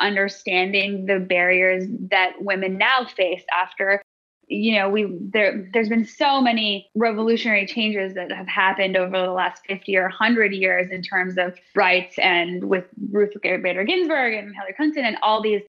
understanding 0.00 1.06
the 1.06 1.18
barriers 1.18 1.84
that 2.10 2.34
women 2.40 2.76
now 2.76 3.06
face 3.06 3.42
after 3.56 4.02
you 4.48 4.76
know 4.76 4.90
we 4.90 5.06
there 5.32 5.68
there's 5.72 5.88
been 5.88 6.04
so 6.04 6.40
many 6.40 6.90
revolutionary 6.94 7.64
changes 7.66 8.12
that 8.14 8.30
have 8.32 8.48
happened 8.48 8.96
over 8.96 9.18
the 9.18 9.32
last 9.32 9.62
50 9.66 9.96
or 9.96 10.02
100 10.02 10.52
years 10.52 10.90
in 10.90 11.02
terms 11.02 11.38
of 11.38 11.56
rights 11.74 12.18
and 12.18 12.64
with 12.64 12.84
Ruth 13.12 13.30
Bader 13.42 13.84
Ginsburg 13.84 14.34
and 14.34 14.54
Hillary 14.54 14.74
Clinton 14.76 15.04
and 15.04 15.16
all 15.22 15.40
these 15.40 15.62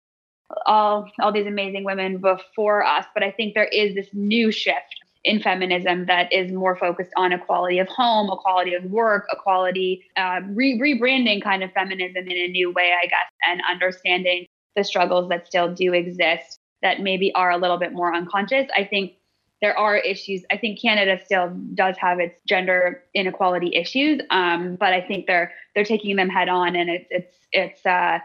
all 0.65 1.10
all 1.22 1.32
these 1.32 1.48
amazing 1.48 1.84
women 1.84 2.18
before 2.18 2.84
us. 2.84 3.06
But 3.13 3.24
i 3.24 3.32
think 3.32 3.53
there 3.53 3.65
is 3.65 3.96
this 3.96 4.10
new 4.13 4.51
shift 4.51 5.02
in 5.24 5.42
feminism 5.42 6.06
that 6.06 6.32
is 6.34 6.51
more 6.51 6.75
focused 6.75 7.12
on 7.15 7.32
equality 7.32 7.80
of 7.80 7.88
home, 7.88 8.30
equality 8.32 8.74
of 8.74 8.84
work, 8.86 9.25
equality, 9.31 10.03
uh, 10.18 10.42
re- 10.50 10.79
rebranding 10.79 11.42
kind 11.42 11.64
of 11.64 11.72
feminism 11.72 12.27
in 12.27 12.38
a 12.38 12.48
new 12.48 12.72
way, 12.72 12.94
I 13.01 13.07
guess, 13.07 13.31
and 13.48 13.62
understanding 13.70 14.46
the 14.75 14.83
struggles 14.83 15.29
that 15.29 15.48
still 15.48 15.74
do 15.74 15.94
exist 15.94 16.59
that 16.81 17.00
maybe 17.00 17.33
are 17.36 17.51
a 17.51 17.57
little 17.57 17.77
bit 17.77 17.94
more 17.94 18.14
unconscious. 18.14 18.68
I 18.75 18.83
think 18.83 19.14
there 19.62 19.77
are 19.77 19.96
issues. 19.96 20.44
I 20.51 20.57
think 20.57 20.81
Canada 20.81 21.18
still 21.24 21.55
does 21.74 21.96
have 21.98 22.20
its 22.20 22.38
gender 22.46 23.01
inequality 23.14 23.74
issues, 23.74 24.22
um, 24.29 24.75
but 24.75 24.92
I 24.92 25.00
think 25.00 25.25
they're 25.25 25.53
they're 25.74 25.86
taking 25.86 26.18
them 26.18 26.27
head 26.27 26.50
on, 26.50 26.75
and 26.75 26.90
it's 26.90 27.07
it's 27.09 27.36
it's 27.53 27.86
uh, 27.86 28.20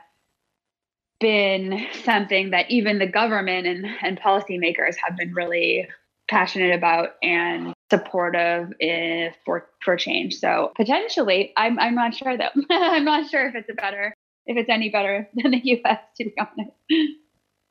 been 1.21 1.87
something 2.03 2.51
that 2.51 2.69
even 2.71 2.99
the 2.99 3.07
government 3.07 3.69
and 3.69 3.87
and 4.03 4.21
policymakers 4.21 4.97
have 4.97 5.17
been 5.17 5.33
really 5.33 5.87
passionate 6.29 6.75
about 6.75 7.11
and 7.23 7.75
supportive 7.91 8.73
if, 8.79 9.35
for 9.45 9.69
for 9.85 9.97
change. 9.97 10.37
So 10.37 10.73
potentially, 10.77 11.53
I'm 11.57 11.79
I'm 11.79 11.95
not 11.95 12.15
sure 12.15 12.37
though. 12.37 12.51
I'm 12.71 13.05
not 13.05 13.31
sure 13.31 13.49
if 13.49 13.55
it's 13.55 13.69
a 13.69 13.75
better 13.75 14.15
if 14.47 14.57
it's 14.57 14.71
any 14.71 14.89
better 14.89 15.29
than 15.35 15.53
the 15.53 15.61
U.S. 15.63 15.99
To 16.17 16.25
be 16.25 16.35
honest. 16.39 16.77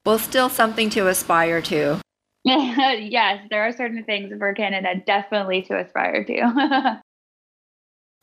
Well, 0.05 0.19
still 0.19 0.49
something 0.49 0.89
to 0.91 1.07
aspire 1.07 1.61
to. 1.63 1.99
yes, 2.45 3.45
there 3.49 3.63
are 3.63 3.73
certain 3.73 4.03
things 4.05 4.31
for 4.37 4.53
Canada 4.53 5.01
definitely 5.05 5.63
to 5.63 5.79
aspire 5.79 6.23
to. 6.23 7.01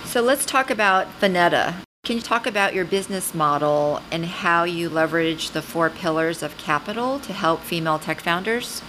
so 0.05 0.23
let's 0.23 0.47
talk 0.47 0.71
about 0.71 1.07
Vinetta. 1.21 1.75
Can 2.05 2.17
you 2.17 2.23
talk 2.23 2.47
about 2.47 2.75
your 2.75 2.85
business 2.85 3.35
model 3.35 4.01
and 4.11 4.25
how 4.25 4.65
you 4.65 4.89
leverage 4.89 5.51
the 5.51 5.63
four 5.63 5.91
pillars 5.91 6.43
of 6.43 6.57
capital 6.59 7.19
to 7.21 7.33
help 7.33 7.61
female 7.61 7.99
tech 7.99 8.21
founders? 8.21 8.83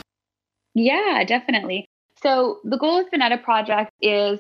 Yeah, 0.75 1.23
definitely. 1.23 1.85
So 2.21 2.59
the 2.63 2.77
goal 2.77 2.99
of 2.99 3.09
Vinetta 3.09 3.41
Project 3.41 3.91
is 4.01 4.39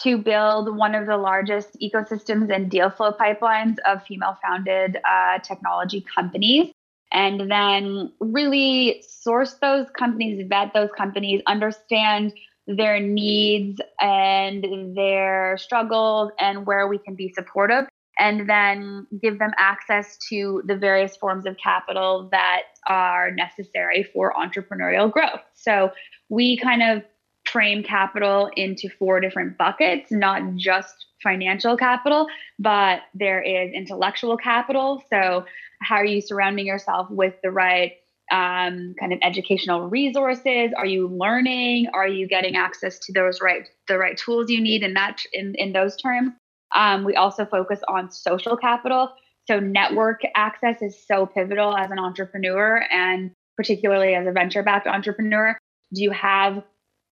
to 0.00 0.18
build 0.18 0.76
one 0.76 0.94
of 0.94 1.06
the 1.06 1.16
largest 1.16 1.78
ecosystems 1.80 2.54
and 2.54 2.70
deal 2.70 2.90
flow 2.90 3.12
pipelines 3.12 3.76
of 3.86 4.02
female 4.04 4.36
founded 4.42 4.98
uh, 5.08 5.38
technology 5.38 6.04
companies. 6.14 6.70
And 7.12 7.50
then 7.50 8.12
really 8.20 9.02
source 9.06 9.54
those 9.54 9.86
companies, 9.90 10.44
vet 10.48 10.74
those 10.74 10.90
companies, 10.96 11.40
understand 11.46 12.34
their 12.66 12.98
needs 13.00 13.80
and 14.00 14.96
their 14.96 15.56
struggles 15.56 16.32
and 16.40 16.66
where 16.66 16.88
we 16.88 16.98
can 16.98 17.14
be 17.14 17.32
supportive 17.32 17.86
and 18.18 18.48
then 18.48 19.06
give 19.20 19.38
them 19.38 19.52
access 19.58 20.16
to 20.28 20.62
the 20.66 20.76
various 20.76 21.16
forms 21.16 21.46
of 21.46 21.56
capital 21.62 22.28
that 22.32 22.62
are 22.86 23.30
necessary 23.30 24.08
for 24.14 24.32
entrepreneurial 24.32 25.10
growth. 25.10 25.40
So 25.54 25.92
we 26.28 26.56
kind 26.56 26.82
of 26.82 27.02
frame 27.46 27.82
capital 27.82 28.50
into 28.56 28.88
four 28.88 29.20
different 29.20 29.56
buckets, 29.56 30.10
not 30.10 30.56
just 30.56 31.06
financial 31.22 31.76
capital, 31.76 32.26
but 32.58 33.00
there 33.14 33.42
is 33.42 33.72
intellectual 33.72 34.36
capital. 34.36 35.02
So, 35.10 35.44
how 35.82 35.96
are 35.96 36.04
you 36.06 36.20
surrounding 36.20 36.66
yourself 36.66 37.10
with 37.10 37.34
the 37.42 37.50
right 37.50 37.92
um, 38.32 38.94
kind 38.98 39.12
of 39.12 39.18
educational 39.22 39.88
resources? 39.88 40.72
Are 40.76 40.86
you 40.86 41.08
learning? 41.08 41.88
Are 41.94 42.08
you 42.08 42.26
getting 42.26 42.56
access 42.56 42.98
to 43.00 43.12
those 43.12 43.40
right 43.40 43.68
the 43.88 43.98
right 43.98 44.16
tools 44.16 44.50
you 44.50 44.60
need 44.60 44.82
in 44.82 44.94
that 44.94 45.22
in, 45.32 45.54
in 45.56 45.72
those 45.72 45.96
terms? 45.96 46.32
Um, 46.74 47.04
we 47.04 47.14
also 47.14 47.44
focus 47.44 47.80
on 47.88 48.10
social 48.10 48.56
capital. 48.56 49.12
So, 49.46 49.60
network 49.60 50.22
access 50.34 50.82
is 50.82 50.96
so 51.06 51.26
pivotal 51.26 51.76
as 51.76 51.90
an 51.90 51.98
entrepreneur 51.98 52.84
and 52.90 53.30
particularly 53.56 54.14
as 54.14 54.26
a 54.26 54.32
venture 54.32 54.62
backed 54.62 54.86
entrepreneur. 54.86 55.56
Do 55.92 56.02
you 56.02 56.10
have 56.10 56.62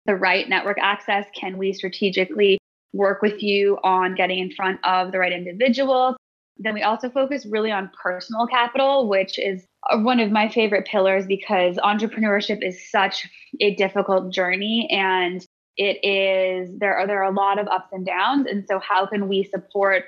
the 0.05 0.15
right 0.15 0.47
network 0.47 0.77
access? 0.79 1.25
Can 1.33 1.57
we 1.57 1.73
strategically 1.73 2.57
work 2.93 3.21
with 3.21 3.41
you 3.41 3.77
on 3.83 4.15
getting 4.15 4.39
in 4.39 4.51
front 4.51 4.79
of 4.83 5.11
the 5.11 5.19
right 5.19 5.31
individuals? 5.31 6.15
Then 6.59 6.73
we 6.73 6.81
also 6.81 7.09
focus 7.09 7.45
really 7.45 7.71
on 7.71 7.91
personal 8.01 8.47
capital, 8.47 9.07
which 9.07 9.37
is 9.37 9.65
one 9.91 10.19
of 10.19 10.31
my 10.31 10.49
favorite 10.49 10.87
pillars 10.87 11.25
because 11.27 11.77
entrepreneurship 11.77 12.65
is 12.65 12.89
such 12.89 13.27
a 13.59 13.75
difficult 13.75 14.33
journey 14.33 14.87
and 14.91 15.45
it 15.77 16.03
is 16.03 16.69
there 16.79 16.97
are 16.97 17.07
there 17.07 17.23
are 17.23 17.31
a 17.31 17.35
lot 17.35 17.59
of 17.59 17.67
ups 17.67 17.89
and 17.91 18.05
downs. 18.05 18.47
And 18.47 18.65
so 18.67 18.79
how 18.79 19.05
can 19.05 19.27
we 19.27 19.43
support 19.43 20.05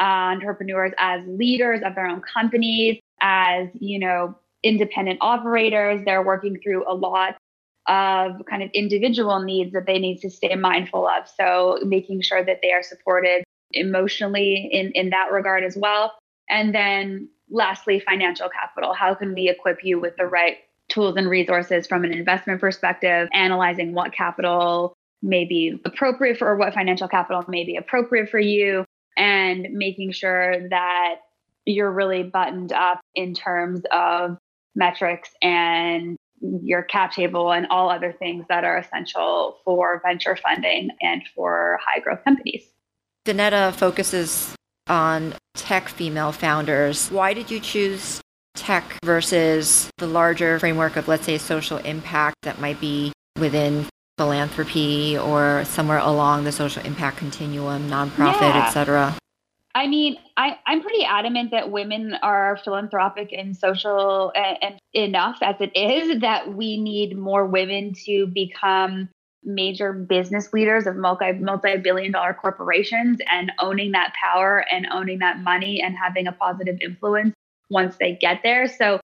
uh, 0.00 0.02
entrepreneurs 0.02 0.92
as 0.98 1.22
leaders 1.26 1.80
of 1.84 1.94
their 1.94 2.06
own 2.06 2.22
companies 2.22 3.00
as 3.20 3.68
you 3.74 3.98
know 3.98 4.36
independent 4.62 5.18
operators? 5.20 6.02
They're 6.04 6.22
working 6.22 6.58
through 6.62 6.90
a 6.90 6.94
lot 6.94 7.36
of 7.86 8.44
kind 8.48 8.62
of 8.62 8.70
individual 8.72 9.40
needs 9.40 9.72
that 9.72 9.86
they 9.86 9.98
need 9.98 10.20
to 10.20 10.30
stay 10.30 10.54
mindful 10.54 11.06
of. 11.06 11.28
So 11.28 11.78
making 11.84 12.22
sure 12.22 12.44
that 12.44 12.60
they 12.62 12.72
are 12.72 12.82
supported 12.82 13.44
emotionally 13.72 14.68
in 14.72 14.92
in 14.92 15.10
that 15.10 15.32
regard 15.32 15.64
as 15.64 15.76
well. 15.76 16.14
And 16.48 16.74
then 16.74 17.28
lastly 17.50 18.00
financial 18.00 18.48
capital. 18.48 18.94
How 18.94 19.14
can 19.14 19.34
we 19.34 19.48
equip 19.48 19.84
you 19.84 20.00
with 20.00 20.16
the 20.16 20.26
right 20.26 20.58
tools 20.88 21.16
and 21.16 21.28
resources 21.28 21.86
from 21.86 22.04
an 22.04 22.12
investment 22.12 22.60
perspective 22.60 23.28
analyzing 23.32 23.92
what 23.92 24.12
capital 24.12 24.94
may 25.22 25.44
be 25.44 25.80
appropriate 25.84 26.38
for 26.38 26.48
or 26.48 26.56
what 26.56 26.74
financial 26.74 27.08
capital 27.08 27.44
may 27.48 27.64
be 27.64 27.76
appropriate 27.76 28.30
for 28.30 28.38
you 28.38 28.84
and 29.16 29.68
making 29.72 30.12
sure 30.12 30.68
that 30.68 31.16
you're 31.66 31.90
really 31.90 32.22
buttoned 32.22 32.72
up 32.72 33.00
in 33.14 33.34
terms 33.34 33.82
of 33.92 34.38
metrics 34.74 35.30
and 35.42 36.16
your 36.40 36.82
cap 36.82 37.12
table 37.12 37.52
and 37.52 37.66
all 37.68 37.90
other 37.90 38.12
things 38.12 38.46
that 38.48 38.64
are 38.64 38.78
essential 38.78 39.58
for 39.64 40.00
venture 40.04 40.36
funding 40.36 40.90
and 41.02 41.22
for 41.34 41.78
high 41.84 42.00
growth 42.00 42.24
companies. 42.24 42.64
Vinetta 43.26 43.74
focuses 43.74 44.54
on 44.88 45.34
tech 45.54 45.88
female 45.88 46.32
founders. 46.32 47.10
Why 47.10 47.34
did 47.34 47.50
you 47.50 47.60
choose 47.60 48.20
tech 48.54 48.98
versus 49.04 49.90
the 49.98 50.06
larger 50.06 50.58
framework 50.58 50.96
of, 50.96 51.08
let's 51.08 51.26
say, 51.26 51.38
social 51.38 51.78
impact 51.78 52.36
that 52.42 52.60
might 52.60 52.80
be 52.80 53.12
within 53.38 53.86
philanthropy 54.20 55.16
or 55.16 55.64
somewhere 55.64 55.96
along 55.96 56.44
the 56.44 56.52
social 56.52 56.82
impact 56.82 57.16
continuum, 57.16 57.88
nonprofit, 57.88 58.42
yeah. 58.42 58.66
etc.? 58.66 59.16
I 59.74 59.86
mean, 59.86 60.18
I, 60.36 60.58
I'm 60.66 60.82
pretty 60.82 61.04
adamant 61.04 61.52
that 61.52 61.70
women 61.70 62.14
are 62.22 62.58
philanthropic 62.62 63.32
and 63.32 63.56
social 63.56 64.30
and, 64.36 64.58
and 64.60 64.80
enough 64.92 65.38
as 65.40 65.56
it 65.58 65.74
is 65.74 66.20
that 66.20 66.54
we 66.54 66.78
need 66.78 67.16
more 67.16 67.46
women 67.46 67.94
to 68.04 68.26
become 68.26 69.08
major 69.42 69.94
business 69.94 70.52
leaders 70.52 70.86
of 70.86 70.96
multi 70.96 71.32
multi 71.32 71.78
billion 71.78 72.12
dollar 72.12 72.34
corporations 72.34 73.20
and 73.32 73.50
owning 73.58 73.92
that 73.92 74.12
power 74.22 74.66
and 74.70 74.86
owning 74.92 75.20
that 75.20 75.38
money 75.38 75.80
and 75.80 75.96
having 75.96 76.26
a 76.26 76.32
positive 76.32 76.76
influence 76.82 77.34
once 77.70 77.96
they 77.98 78.18
get 78.20 78.40
there. 78.42 78.68
So 78.68 79.00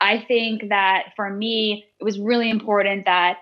I 0.00 0.18
think 0.26 0.70
that 0.70 1.12
for 1.14 1.30
me, 1.30 1.84
it 2.00 2.04
was 2.04 2.18
really 2.18 2.50
important 2.50 3.04
that 3.04 3.38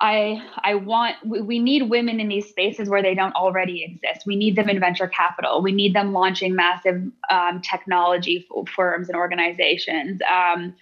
I 0.00 0.42
I 0.64 0.74
want 0.76 1.16
we 1.26 1.58
need 1.58 1.90
women 1.90 2.20
in 2.20 2.28
these 2.28 2.48
spaces 2.48 2.88
where 2.88 3.02
they 3.02 3.14
don't 3.14 3.34
already 3.34 3.84
exist. 3.84 4.26
We 4.26 4.36
need 4.36 4.56
them 4.56 4.68
in 4.68 4.80
venture 4.80 5.08
capital. 5.08 5.62
We 5.62 5.72
need 5.72 5.94
them 5.94 6.12
launching 6.12 6.54
massive 6.54 7.02
um, 7.30 7.60
technology 7.60 8.48
firms 8.74 9.08
and 9.08 9.16
organizations. 9.16 10.20
Um, 10.30 10.74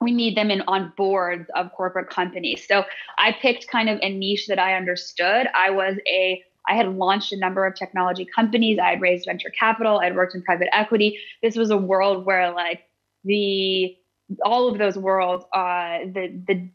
we 0.00 0.12
need 0.12 0.36
them 0.36 0.50
in 0.50 0.62
on 0.62 0.92
boards 0.96 1.50
of 1.54 1.72
corporate 1.72 2.08
companies. 2.08 2.66
So 2.66 2.84
I 3.18 3.32
picked 3.32 3.68
kind 3.68 3.88
of 3.90 3.98
a 4.00 4.08
niche 4.08 4.46
that 4.46 4.58
I 4.58 4.74
understood. 4.74 5.48
I 5.54 5.70
was 5.70 5.96
a 6.06 6.42
I 6.68 6.74
had 6.74 6.88
launched 6.94 7.32
a 7.32 7.36
number 7.36 7.66
of 7.66 7.74
technology 7.74 8.26
companies. 8.34 8.78
I 8.78 8.90
had 8.90 9.00
raised 9.00 9.26
venture 9.26 9.50
capital. 9.50 9.98
I'd 9.98 10.14
worked 10.14 10.34
in 10.34 10.42
private 10.42 10.68
equity. 10.72 11.18
This 11.42 11.56
was 11.56 11.70
a 11.70 11.76
world 11.76 12.26
where 12.26 12.52
like 12.52 12.82
the 13.24 13.96
all 14.44 14.68
of 14.68 14.78
those 14.78 14.96
worlds, 14.96 15.44
uh, 15.52 15.98
the 16.04 16.42
the 16.46 16.70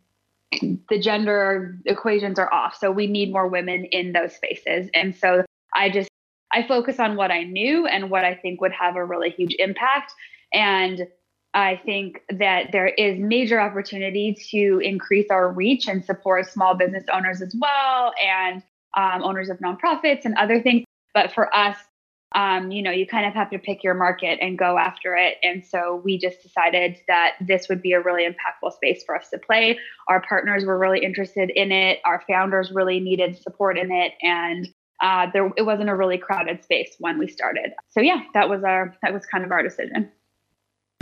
the 0.52 1.00
gender 1.00 1.78
equations 1.86 2.40
are 2.40 2.52
off. 2.54 2.78
So 2.78 2.92
we 2.92 3.08
need 3.08 3.32
more 3.32 3.48
women 3.48 3.86
in 3.86 4.14
those 4.14 4.36
spaces. 4.36 4.90
And 4.94 5.16
so 5.16 5.44
I 5.74 5.90
just 5.90 6.10
I 6.52 6.66
focus 6.68 7.00
on 7.00 7.16
what 7.16 7.32
I 7.32 7.44
knew 7.44 7.86
and 7.86 8.10
what 8.10 8.24
I 8.24 8.36
think 8.36 8.62
would 8.62 8.72
have 8.72 8.96
a 8.96 9.04
really 9.04 9.30
huge 9.30 9.56
impact. 9.60 10.14
And 10.54 11.08
I 11.54 11.82
think 11.86 12.22
that 12.30 12.72
there 12.72 12.88
is 12.88 13.18
major 13.18 13.60
opportunity 13.60 14.36
to 14.52 14.80
increase 14.84 15.28
our 15.30 15.52
reach 15.52 15.88
and 15.88 16.04
support 16.04 16.50
small 16.50 16.76
business 16.76 17.04
owners 17.12 17.42
as 17.42 17.56
well 17.60 18.14
and 18.24 18.62
um, 18.98 19.24
owners 19.24 19.50
of 19.50 19.58
nonprofits 19.60 20.26
and 20.26 20.36
other 20.38 20.62
things. 20.62 20.84
But 21.14 21.34
for 21.34 21.54
us, 21.56 21.78
um, 22.34 22.72
you 22.72 22.82
know, 22.82 22.92
you 22.92 23.06
kind 23.06 23.26
of 23.26 23.34
have 23.34 23.50
to 23.52 23.60
pick 23.60 23.84
your 23.84 23.94
market 23.94 24.40
and 24.42 24.58
go 24.58 24.78
after 24.78 25.16
it. 25.16 25.36
And 25.44 25.66
so 25.66 26.02
we 26.04 26.18
just 26.18 26.42
decided 26.42 26.98
that 27.08 27.36
this 27.40 27.70
would 27.70 27.82
be 27.82 27.94
a 27.94 28.02
really 28.02 28.28
impactful 28.28 28.74
space 28.74 29.04
for 29.06 29.16
us 29.16 29.30
to 29.30 29.38
play. 29.38 29.80
Our 30.10 30.22
partners 30.22 30.66
were 30.66 30.78
really 30.78 31.00
interested 31.00 31.50
in 31.50 31.72
it. 31.72 32.00
Our 32.06 32.24
founders 32.28 32.72
really 32.74 33.00
needed 33.00 33.38
support 33.42 33.78
in 33.78 33.92
it, 33.92 34.14
and 34.22 34.68
uh, 35.02 35.28
there 35.34 35.52
it 35.58 35.64
wasn't 35.64 35.90
a 35.90 35.96
really 35.96 36.18
crowded 36.18 36.64
space 36.64 36.96
when 37.00 37.18
we 37.20 37.28
started. 37.28 37.72
So 37.90 38.02
yeah, 38.02 38.24
that 38.34 38.50
was 38.50 38.64
our 38.64 38.96
that 39.02 39.14
was 39.14 39.26
kind 39.26 39.46
of 39.46 39.52
our 39.52 39.64
decision. 39.64 40.12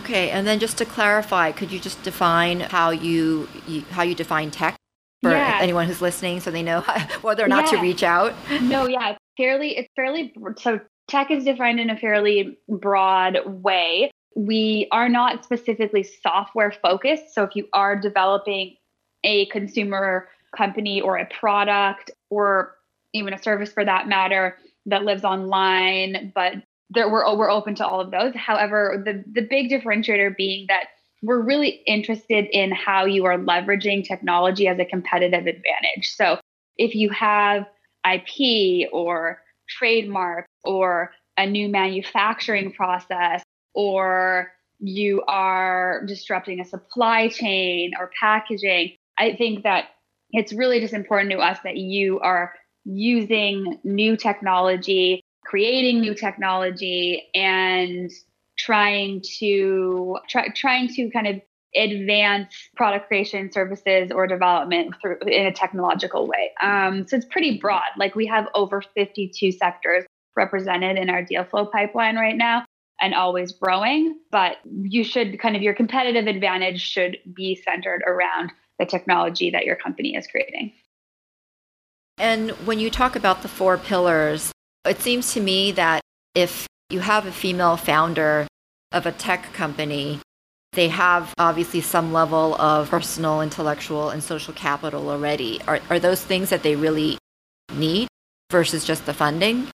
Okay, 0.01 0.31
and 0.31 0.45
then 0.45 0.59
just 0.59 0.77
to 0.79 0.85
clarify, 0.85 1.51
could 1.51 1.71
you 1.71 1.79
just 1.79 2.03
define 2.03 2.59
how 2.59 2.89
you, 2.89 3.47
you 3.67 3.81
how 3.91 4.03
you 4.03 4.13
define 4.13 4.51
tech 4.51 4.75
for 5.21 5.31
yeah. 5.31 5.59
anyone 5.61 5.87
who's 5.87 6.01
listening, 6.01 6.41
so 6.41 6.51
they 6.51 6.63
know 6.63 6.81
whether 7.21 7.45
or 7.45 7.47
not 7.47 7.71
yeah. 7.71 7.77
to 7.77 7.81
reach 7.81 8.03
out? 8.03 8.33
No, 8.61 8.85
yeah, 8.85 9.15
fairly 9.37 9.77
it's 9.77 9.89
fairly 9.95 10.33
so 10.57 10.79
tech 11.07 11.31
is 11.31 11.43
defined 11.43 11.79
in 11.79 11.89
a 11.89 11.97
fairly 11.97 12.57
broad 12.67 13.39
way. 13.45 14.11
We 14.35 14.87
are 14.91 15.09
not 15.09 15.43
specifically 15.43 16.03
software 16.03 16.71
focused. 16.71 17.33
So 17.33 17.43
if 17.43 17.55
you 17.55 17.67
are 17.73 17.95
developing 17.95 18.75
a 19.23 19.45
consumer 19.47 20.29
company 20.55 21.01
or 21.01 21.17
a 21.17 21.25
product 21.25 22.11
or 22.29 22.75
even 23.13 23.33
a 23.33 23.41
service 23.41 23.71
for 23.71 23.85
that 23.85 24.07
matter 24.07 24.57
that 24.85 25.03
lives 25.03 25.23
online, 25.23 26.31
but 26.33 26.53
there, 26.89 27.09
we're, 27.09 27.35
we're 27.35 27.51
open 27.51 27.75
to 27.75 27.87
all 27.87 28.01
of 28.01 28.11
those. 28.11 28.33
However, 28.35 29.01
the, 29.03 29.23
the 29.31 29.47
big 29.47 29.69
differentiator 29.69 30.35
being 30.35 30.65
that 30.67 30.85
we're 31.21 31.41
really 31.41 31.81
interested 31.87 32.45
in 32.51 32.71
how 32.71 33.05
you 33.05 33.25
are 33.25 33.37
leveraging 33.37 34.05
technology 34.05 34.67
as 34.67 34.77
a 34.77 34.85
competitive 34.85 35.47
advantage. 35.47 36.09
So 36.15 36.39
if 36.77 36.95
you 36.95 37.09
have 37.11 37.65
IP 38.05 38.89
or 38.91 39.41
trademark 39.69 40.45
or 40.63 41.11
a 41.37 41.45
new 41.45 41.67
manufacturing 41.69 42.71
process 42.71 43.43
or 43.73 44.51
you 44.79 45.23
are 45.27 46.03
disrupting 46.05 46.59
a 46.59 46.65
supply 46.65 47.27
chain 47.29 47.91
or 47.99 48.11
packaging. 48.19 48.93
I 49.17 49.35
think 49.35 49.63
that 49.63 49.85
it's 50.31 50.51
really 50.53 50.79
just 50.79 50.93
important 50.93 51.31
to 51.31 51.37
us 51.37 51.57
that 51.63 51.77
you 51.77 52.19
are 52.19 52.53
using 52.85 53.79
new 53.83 54.17
technology, 54.17 55.21
creating 55.45 56.01
new 56.01 56.13
technology, 56.13 57.29
and 57.33 58.11
trying 58.57 59.21
to 59.39 60.17
try, 60.27 60.49
trying 60.49 60.87
to 60.89 61.09
kind 61.11 61.27
of 61.27 61.41
advance 61.75 62.53
product 62.75 63.07
creation 63.07 63.51
services 63.51 64.11
or 64.11 64.27
development 64.27 64.93
through 65.01 65.17
in 65.25 65.45
a 65.47 65.51
technological 65.51 66.27
way. 66.27 66.51
Um, 66.61 67.07
so 67.07 67.15
it's 67.15 67.25
pretty 67.25 67.57
broad. 67.57 67.81
Like 67.97 68.15
we 68.15 68.27
have 68.27 68.47
over 68.53 68.81
52 68.81 69.51
sectors 69.53 70.05
represented 70.35 70.97
in 70.97 71.09
our 71.09 71.23
deal 71.23 71.43
flow 71.43 71.65
pipeline 71.65 72.15
right 72.15 72.37
now 72.37 72.65
and 73.01 73.13
always 73.13 73.51
growing. 73.51 74.17
But 74.31 74.57
you 74.65 75.03
should 75.03 75.39
kind 75.39 75.55
of 75.55 75.61
your 75.61 75.73
competitive 75.73 76.27
advantage 76.27 76.81
should 76.81 77.17
be 77.33 77.55
centered 77.55 78.03
around 78.05 78.51
the 78.79 78.85
technology 78.85 79.49
that 79.51 79.65
your 79.65 79.75
company 79.75 80.15
is 80.15 80.27
creating. 80.27 80.73
And 82.17 82.51
when 82.65 82.79
you 82.79 82.89
talk 82.89 83.15
about 83.15 83.41
the 83.41 83.47
four 83.47 83.77
pillars, 83.77 84.51
it 84.85 85.01
seems 85.01 85.33
to 85.33 85.41
me 85.41 85.71
that 85.73 86.01
if 86.35 86.67
you 86.89 86.99
have 86.99 87.25
a 87.25 87.31
female 87.31 87.77
founder 87.77 88.47
of 88.91 89.05
a 89.05 89.11
tech 89.11 89.51
company, 89.53 90.19
they 90.73 90.89
have 90.89 91.33
obviously 91.37 91.81
some 91.81 92.13
level 92.13 92.55
of 92.55 92.89
personal, 92.89 93.41
intellectual, 93.41 94.09
and 94.09 94.23
social 94.23 94.53
capital 94.53 95.09
already. 95.09 95.61
Are, 95.67 95.79
are 95.89 95.99
those 95.99 96.23
things 96.23 96.49
that 96.49 96.63
they 96.63 96.75
really 96.75 97.17
need 97.75 98.07
versus 98.51 98.85
just 98.85 99.05
the 99.05 99.13
funding? 99.13 99.69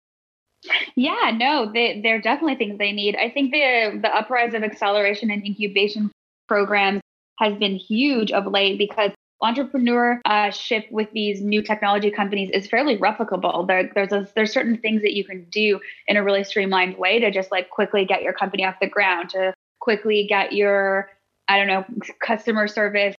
Yeah, 0.95 1.31
no, 1.35 1.71
they, 1.71 2.01
they're 2.01 2.21
definitely 2.21 2.55
things 2.55 2.77
they 2.77 2.91
need. 2.91 3.15
I 3.15 3.29
think 3.29 3.51
the 3.51 3.99
the 4.01 4.15
uprise 4.15 4.53
of 4.53 4.63
acceleration 4.63 5.31
and 5.31 5.45
incubation 5.45 6.11
programs 6.47 7.01
has 7.39 7.57
been 7.57 7.75
huge 7.75 8.31
of 8.31 8.45
late 8.47 8.77
because 8.77 9.11
entrepreneurship 9.41 10.83
uh, 10.83 10.87
with 10.91 11.09
these 11.13 11.41
new 11.41 11.61
technology 11.61 12.11
companies 12.11 12.49
is 12.53 12.67
fairly 12.67 12.97
replicable. 12.97 13.65
There, 13.65 13.89
there's 13.95 14.11
a, 14.11 14.27
there's 14.35 14.51
certain 14.51 14.77
things 14.77 15.01
that 15.01 15.13
you 15.13 15.23
can 15.23 15.45
do 15.45 15.79
in 16.07 16.17
a 16.17 16.23
really 16.23 16.43
streamlined 16.43 16.97
way 16.97 17.19
to 17.19 17.31
just 17.31 17.49
like 17.51 17.69
quickly 17.69 18.03
get 18.03 18.21
your 18.21 18.33
company 18.33 18.65
off 18.65 18.75
the 18.81 18.87
ground, 18.87 19.29
to 19.29 19.53
quickly 19.79 20.25
get 20.27 20.53
your 20.53 21.09
I 21.47 21.57
don't 21.57 21.67
know 21.67 21.85
customer 22.21 22.67
service 22.67 23.15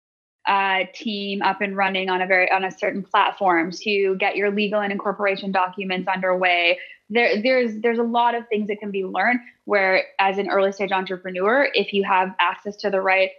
uh, 0.50 0.84
team 0.92 1.42
up 1.42 1.60
and 1.60 1.76
running 1.76 2.10
on 2.10 2.20
a 2.20 2.26
very 2.26 2.50
on 2.50 2.64
a 2.64 2.72
certain 2.72 3.04
platform 3.04 3.70
to 3.70 4.16
get 4.16 4.34
your 4.34 4.50
legal 4.50 4.80
and 4.80 4.90
incorporation 4.90 5.52
documents 5.52 6.08
underway. 6.08 6.76
There 7.08 7.40
there's 7.40 7.80
there's 7.80 8.00
a 8.00 8.02
lot 8.02 8.34
of 8.34 8.48
things 8.48 8.66
that 8.66 8.80
can 8.80 8.90
be 8.90 9.04
learned 9.04 9.38
where 9.64 10.06
as 10.18 10.38
an 10.38 10.50
early 10.50 10.72
stage 10.72 10.90
entrepreneur 10.90 11.68
if 11.72 11.92
you 11.92 12.02
have 12.02 12.34
access 12.40 12.74
to 12.78 12.90
the 12.90 13.00
right 13.00 13.30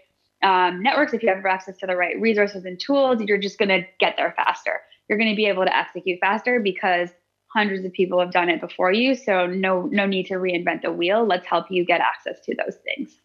um, 0.42 0.82
networks 0.82 1.14
if 1.14 1.22
you 1.22 1.28
have 1.28 1.46
access 1.46 1.78
to 1.80 1.86
the 1.86 1.98
right 1.98 2.20
resources 2.20 2.64
and 2.64 2.80
tools 2.80 3.22
you're 3.22 3.38
just 3.38 3.60
going 3.60 3.70
to 3.70 3.82
get 4.00 4.16
there 4.16 4.34
faster. 4.38 4.80
You're 5.10 5.18
going 5.18 5.32
to 5.32 5.36
be 5.36 5.48
able 5.48 5.66
to 5.66 5.76
execute 5.76 6.18
faster 6.22 6.62
because 6.62 7.10
hundreds 7.48 7.84
of 7.84 7.92
people 7.92 8.22
have 8.22 8.32
done 8.32 8.48
it 8.48 8.62
before 8.62 8.94
you 8.94 9.16
so 9.16 9.48
no 9.48 9.82
no 9.92 10.06
need 10.06 10.28
to 10.28 10.36
reinvent 10.36 10.84
the 10.84 10.94
wheel. 10.94 11.26
Let's 11.26 11.46
help 11.46 11.66
you 11.70 11.84
get 11.84 12.00
access 12.00 12.40
to 12.46 12.56
those 12.56 12.78
things 12.86 13.18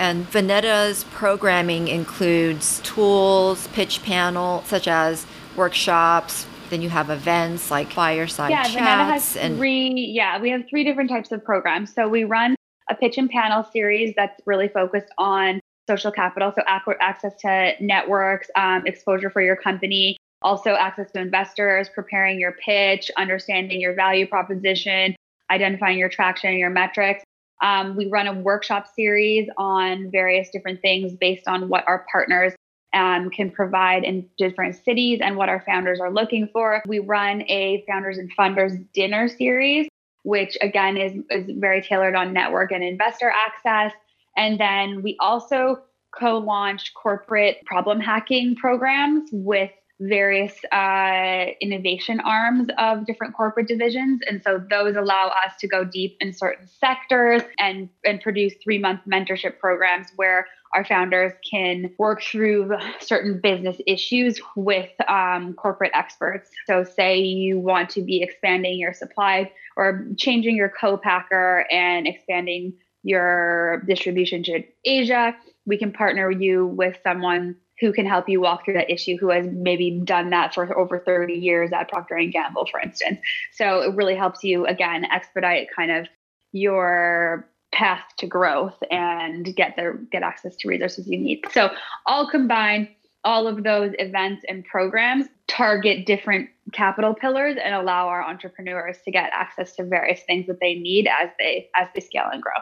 and 0.00 0.26
Vinetta's 0.30 1.04
programming 1.10 1.88
includes 1.88 2.80
tools, 2.80 3.66
pitch 3.68 4.02
panel, 4.02 4.62
such 4.64 4.88
as 4.88 5.26
workshops. 5.56 6.46
Then 6.70 6.80
you 6.80 6.88
have 6.88 7.10
events 7.10 7.70
like 7.70 7.92
fireside 7.92 8.50
yeah, 8.50 8.62
chats. 8.62 8.76
Vinetta 8.76 9.12
has 9.12 9.36
and 9.36 9.56
three. 9.58 9.90
Yeah, 9.90 10.40
we 10.40 10.50
have 10.50 10.62
three 10.70 10.84
different 10.84 11.10
types 11.10 11.32
of 11.32 11.44
programs. 11.44 11.92
So 11.92 12.08
we 12.08 12.24
run 12.24 12.56
a 12.88 12.94
pitch 12.94 13.18
and 13.18 13.28
panel 13.28 13.62
series 13.62 14.14
that's 14.16 14.40
really 14.46 14.68
focused 14.68 15.12
on 15.18 15.60
social 15.88 16.12
capital, 16.12 16.52
so 16.54 16.62
access 17.00 17.34
to 17.40 17.72
networks, 17.80 18.48
um, 18.54 18.86
exposure 18.86 19.28
for 19.28 19.42
your 19.42 19.56
company, 19.56 20.16
also 20.40 20.74
access 20.74 21.10
to 21.10 21.20
investors, 21.20 21.88
preparing 21.88 22.38
your 22.38 22.52
pitch, 22.52 23.10
understanding 23.16 23.80
your 23.80 23.94
value 23.94 24.26
proposition, 24.26 25.16
identifying 25.50 25.98
your 25.98 26.08
traction, 26.08 26.56
your 26.58 26.70
metrics. 26.70 27.24
Um, 27.60 27.96
we 27.96 28.06
run 28.06 28.26
a 28.26 28.32
workshop 28.32 28.86
series 28.94 29.48
on 29.58 30.10
various 30.10 30.48
different 30.50 30.80
things 30.80 31.14
based 31.14 31.46
on 31.46 31.68
what 31.68 31.84
our 31.86 32.06
partners 32.10 32.54
um, 32.92 33.30
can 33.30 33.50
provide 33.50 34.04
in 34.04 34.28
different 34.36 34.76
cities 34.76 35.20
and 35.22 35.36
what 35.36 35.48
our 35.48 35.62
founders 35.66 36.00
are 36.00 36.10
looking 36.10 36.48
for. 36.52 36.82
We 36.86 36.98
run 36.98 37.42
a 37.42 37.84
founders 37.86 38.18
and 38.18 38.34
funders 38.36 38.84
dinner 38.92 39.28
series, 39.28 39.88
which 40.22 40.56
again 40.60 40.96
is, 40.96 41.12
is 41.30 41.50
very 41.58 41.82
tailored 41.82 42.14
on 42.14 42.32
network 42.32 42.72
and 42.72 42.82
investor 42.82 43.30
access. 43.30 43.92
And 44.36 44.58
then 44.58 45.02
we 45.02 45.16
also 45.20 45.82
co 46.18 46.38
launched 46.38 46.94
corporate 46.94 47.64
problem 47.66 48.00
hacking 48.00 48.56
programs 48.56 49.28
with 49.32 49.70
various 50.00 50.54
uh, 50.72 51.46
innovation 51.60 52.20
arms 52.20 52.68
of 52.78 53.06
different 53.06 53.34
corporate 53.34 53.68
divisions. 53.68 54.20
And 54.26 54.42
so 54.42 54.62
those 54.70 54.96
allow 54.96 55.28
us 55.28 55.52
to 55.60 55.68
go 55.68 55.84
deep 55.84 56.16
in 56.20 56.32
certain 56.32 56.66
sectors 56.66 57.42
and, 57.58 57.88
and 58.04 58.20
produce 58.20 58.54
three 58.64 58.78
month 58.78 59.00
mentorship 59.06 59.58
programs 59.58 60.08
where 60.16 60.46
our 60.74 60.84
founders 60.84 61.32
can 61.48 61.92
work 61.98 62.22
through 62.22 62.72
certain 63.00 63.40
business 63.40 63.76
issues 63.86 64.40
with 64.56 64.90
um, 65.08 65.54
corporate 65.54 65.90
experts. 65.94 66.50
So, 66.66 66.84
say 66.84 67.18
you 67.18 67.58
want 67.58 67.90
to 67.90 68.02
be 68.02 68.22
expanding 68.22 68.78
your 68.78 68.94
supply 68.94 69.50
or 69.76 70.06
changing 70.16 70.56
your 70.56 70.72
co 70.80 70.96
packer 70.96 71.66
and 71.70 72.06
expanding 72.06 72.74
your 73.02 73.82
distribution 73.86 74.42
to 74.44 74.62
Asia, 74.84 75.34
we 75.66 75.78
can 75.78 75.92
partner 75.92 76.30
you 76.30 76.66
with 76.66 76.98
someone 77.02 77.56
who 77.80 77.92
can 77.92 78.06
help 78.06 78.28
you 78.28 78.40
walk 78.40 78.64
through 78.64 78.74
that 78.74 78.90
issue 78.90 79.16
who 79.16 79.30
has 79.30 79.46
maybe 79.50 79.90
done 80.04 80.30
that 80.30 80.54
for 80.54 80.76
over 80.78 80.98
30 80.98 81.34
years 81.34 81.70
at 81.72 81.88
procter 81.88 82.20
& 82.24 82.32
gamble 82.32 82.66
for 82.70 82.80
instance. 82.80 83.18
So 83.52 83.80
it 83.80 83.94
really 83.94 84.14
helps 84.14 84.44
you 84.44 84.66
again 84.66 85.04
expedite 85.06 85.68
kind 85.74 85.90
of 85.90 86.06
your 86.52 87.48
path 87.72 88.04
to 88.18 88.26
growth 88.26 88.76
and 88.90 89.54
get 89.54 89.76
the 89.76 90.06
get 90.10 90.22
access 90.22 90.56
to 90.56 90.68
resources 90.68 91.06
you 91.06 91.18
need. 91.18 91.44
So 91.52 91.70
all 92.06 92.28
combined 92.28 92.88
all 93.22 93.46
of 93.46 93.64
those 93.64 93.92
events 93.98 94.44
and 94.48 94.64
programs 94.64 95.26
target 95.46 96.06
different 96.06 96.48
capital 96.72 97.14
pillars 97.14 97.56
and 97.62 97.74
allow 97.74 98.08
our 98.08 98.22
entrepreneurs 98.22 98.96
to 99.04 99.10
get 99.10 99.30
access 99.34 99.76
to 99.76 99.84
various 99.84 100.22
things 100.22 100.46
that 100.46 100.58
they 100.60 100.74
need 100.74 101.06
as 101.06 101.28
they 101.38 101.68
as 101.76 101.88
they 101.94 102.00
scale 102.00 102.26
and 102.32 102.42
grow 102.42 102.52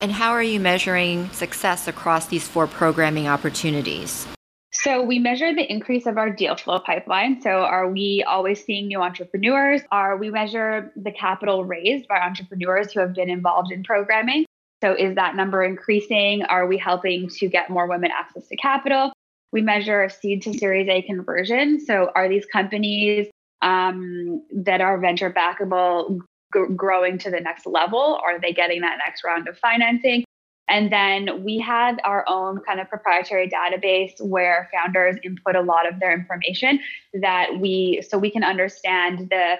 and 0.00 0.12
how 0.12 0.32
are 0.32 0.42
you 0.42 0.60
measuring 0.60 1.28
success 1.30 1.88
across 1.88 2.26
these 2.26 2.46
four 2.46 2.66
programming 2.66 3.28
opportunities? 3.28 4.26
So 4.72 5.02
we 5.02 5.18
measure 5.18 5.54
the 5.54 5.70
increase 5.72 6.06
of 6.06 6.18
our 6.18 6.28
deal 6.28 6.54
flow 6.54 6.78
pipeline. 6.80 7.40
So 7.40 7.50
are 7.50 7.88
we 7.88 8.22
always 8.26 8.62
seeing 8.62 8.88
new 8.88 9.00
entrepreneurs? 9.00 9.80
Are 9.90 10.16
we 10.16 10.30
measure 10.30 10.92
the 10.96 11.10
capital 11.10 11.64
raised 11.64 12.06
by 12.08 12.20
entrepreneurs 12.20 12.92
who 12.92 13.00
have 13.00 13.14
been 13.14 13.30
involved 13.30 13.72
in 13.72 13.82
programming? 13.82 14.44
So 14.82 14.92
is 14.92 15.14
that 15.14 15.34
number 15.34 15.64
increasing? 15.64 16.42
Are 16.42 16.66
we 16.66 16.76
helping 16.76 17.30
to 17.30 17.48
get 17.48 17.70
more 17.70 17.88
women 17.88 18.10
access 18.16 18.46
to 18.48 18.56
capital? 18.56 19.12
We 19.50 19.62
measure 19.62 20.08
seed 20.10 20.42
to 20.42 20.52
Series 20.52 20.88
A 20.88 21.00
conversion. 21.02 21.80
So 21.80 22.10
are 22.14 22.28
these 22.28 22.44
companies 22.44 23.28
um, 23.62 24.44
that 24.52 24.82
are 24.82 24.98
venture 24.98 25.32
backable 25.32 26.20
growing 26.74 27.18
to 27.18 27.30
the 27.30 27.40
next 27.40 27.66
level? 27.66 28.18
Are 28.24 28.40
they 28.40 28.52
getting 28.52 28.80
that 28.80 28.98
next 29.04 29.24
round 29.24 29.48
of 29.48 29.58
financing? 29.58 30.24
And 30.68 30.92
then 30.92 31.44
we 31.44 31.58
have 31.60 31.98
our 32.04 32.24
own 32.28 32.60
kind 32.66 32.80
of 32.80 32.88
proprietary 32.88 33.48
database 33.48 34.12
where 34.20 34.68
founders 34.72 35.16
input 35.22 35.54
a 35.54 35.60
lot 35.60 35.88
of 35.88 36.00
their 36.00 36.12
information 36.12 36.80
that 37.20 37.58
we, 37.60 38.02
so 38.08 38.18
we 38.18 38.30
can 38.30 38.42
understand 38.42 39.28
the 39.30 39.56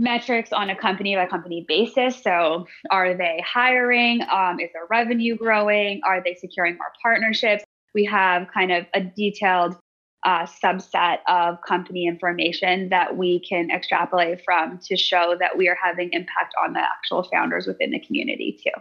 metrics 0.00 0.52
on 0.52 0.70
a 0.70 0.74
company 0.76 1.14
by 1.14 1.26
company 1.26 1.64
basis. 1.68 2.20
So, 2.20 2.66
are 2.90 3.14
they 3.14 3.44
hiring? 3.46 4.22
Um, 4.32 4.58
is 4.58 4.70
their 4.72 4.86
revenue 4.90 5.36
growing? 5.36 6.00
Are 6.04 6.22
they 6.22 6.34
securing 6.34 6.74
more 6.74 6.92
partnerships? 7.02 7.62
We 7.94 8.04
have 8.06 8.48
kind 8.52 8.72
of 8.72 8.86
a 8.94 9.02
detailed 9.02 9.76
uh, 10.24 10.46
subset 10.46 11.18
of 11.28 11.58
company 11.62 12.06
information 12.06 12.88
that 12.90 13.16
we 13.16 13.40
can 13.40 13.70
extrapolate 13.70 14.42
from 14.44 14.78
to 14.78 14.96
show 14.96 15.36
that 15.38 15.56
we 15.56 15.68
are 15.68 15.78
having 15.82 16.12
impact 16.12 16.54
on 16.62 16.72
the 16.72 16.80
actual 16.80 17.22
founders 17.22 17.66
within 17.66 17.90
the 17.90 18.00
community 18.00 18.60
too. 18.62 18.80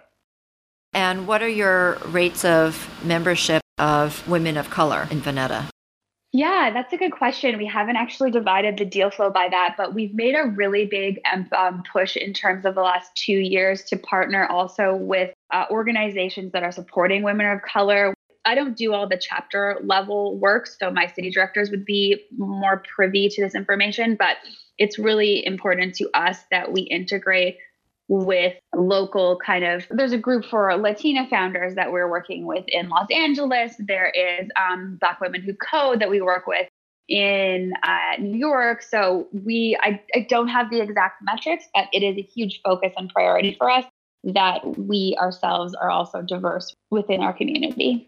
And 0.93 1.28
what 1.28 1.41
are 1.41 1.49
your 1.49 1.97
rates 2.08 2.43
of 2.43 2.89
membership 3.04 3.62
of 3.78 4.28
women 4.28 4.58
of 4.58 4.69
color 4.69 5.08
in 5.12 5.21
Vinetta? 5.21 5.69
Yeah, 6.32 6.69
that's 6.71 6.93
a 6.93 6.97
good 6.97 7.12
question. 7.12 7.58
We 7.58 7.65
haven't 7.65 7.95
actually 7.95 8.30
divided 8.30 8.78
the 8.78 8.86
deal 8.86 9.10
flow 9.10 9.32
by 9.32 9.49
that, 9.49 9.73
but 9.78 9.95
we've 9.95 10.13
made 10.13 10.36
a 10.36 10.45
really 10.45 10.86
big 10.86 11.19
um, 11.58 11.82
push 11.91 12.15
in 12.15 12.34
terms 12.34 12.65
of 12.65 12.75
the 12.75 12.82
last 12.82 13.15
two 13.15 13.34
years 13.34 13.84
to 13.86 13.97
partner 13.97 14.45
also 14.45 14.95
with 14.95 15.34
uh, 15.52 15.65
organizations 15.71 16.52
that 16.52 16.62
are 16.62 16.71
supporting 16.71 17.23
women 17.23 17.47
of 17.47 17.63
color 17.63 18.13
I 18.45 18.56
don't 18.56 18.75
do 18.75 18.93
all 18.93 19.08
the 19.08 19.17
chapter 19.17 19.80
level 19.84 20.38
work, 20.38 20.67
so 20.67 20.89
my 20.91 21.08
city 21.08 21.30
directors 21.30 21.69
would 21.69 21.86
be 21.86 22.25
more 22.38 22.84
privy 22.95 23.30
to 23.30 23.41
this 23.41 23.54
information, 23.54 24.15
but 24.15 24.38
it's 24.78 24.97
really 24.97 25.45
important 25.45 25.95
to 25.95 26.10
us 26.13 26.38
that 26.52 26.71
we 26.71 26.82
integrate 26.82 27.58
with 28.10 28.56
local 28.75 29.38
kind 29.45 29.63
of 29.63 29.86
there's 29.91 30.13
a 30.13 30.17
group 30.17 30.43
for 30.43 30.75
latina 30.75 31.28
founders 31.30 31.75
that 31.75 31.91
we're 31.91 32.10
working 32.10 32.45
with 32.45 32.65
in 32.67 32.89
los 32.89 33.08
angeles. 33.12 33.73
There 33.78 34.10
is 34.10 34.49
um, 34.60 34.97
black 34.99 35.21
women 35.21 35.41
who 35.41 35.54
code 35.54 36.02
that 36.02 36.10
we 36.10 36.19
work 36.19 36.47
with 36.47 36.67
in 37.08 37.71
uh, 37.84 38.19
new 38.19 38.38
york. 38.38 38.82
So 38.82 39.28
we 39.32 39.78
I, 39.82 40.02
I 40.15 40.25
don't 40.28 40.47
have 40.47 40.71
the 40.71 40.82
exact 40.82 41.21
metrics 41.21 41.65
but 41.73 41.86
it 41.93 42.02
is 42.02 42.17
a 42.17 42.21
huge 42.21 42.62
focus 42.63 42.93
and 42.97 43.10
priority 43.10 43.56
for 43.60 43.69
us 43.69 43.86
that 44.23 44.78
we 44.80 45.15
ourselves 45.19 45.75
are 45.75 45.91
also 45.91 46.23
diverse 46.23 46.75
within 46.89 47.21
our 47.21 47.32
community 47.32 48.08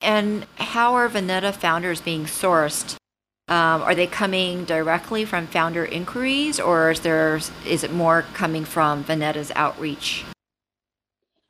and 0.00 0.46
how 0.56 0.94
are 0.94 1.08
Vinetta 1.08 1.54
founders 1.54 2.00
being 2.00 2.24
sourced? 2.24 2.96
Um, 3.48 3.82
are 3.82 3.94
they 3.94 4.08
coming 4.08 4.64
directly 4.64 5.24
from 5.24 5.46
founder 5.46 5.84
inquiries, 5.84 6.58
or 6.58 6.90
is 6.90 7.00
there 7.00 7.36
is 7.64 7.84
it 7.84 7.92
more 7.92 8.22
coming 8.34 8.64
from 8.64 9.04
Vinetta's 9.04 9.52
outreach? 9.54 10.24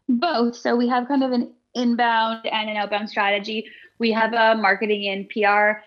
Both. 0.08 0.56
So 0.56 0.76
we 0.76 0.88
have 0.88 1.08
kind 1.08 1.24
of 1.24 1.32
an 1.32 1.52
inbound 1.74 2.46
and 2.46 2.68
an 2.68 2.76
outbound 2.76 3.08
strategy. 3.08 3.66
We 3.98 4.12
have 4.12 4.34
a 4.34 4.60
marketing 4.60 5.08
and 5.08 5.28
PR 5.28 5.80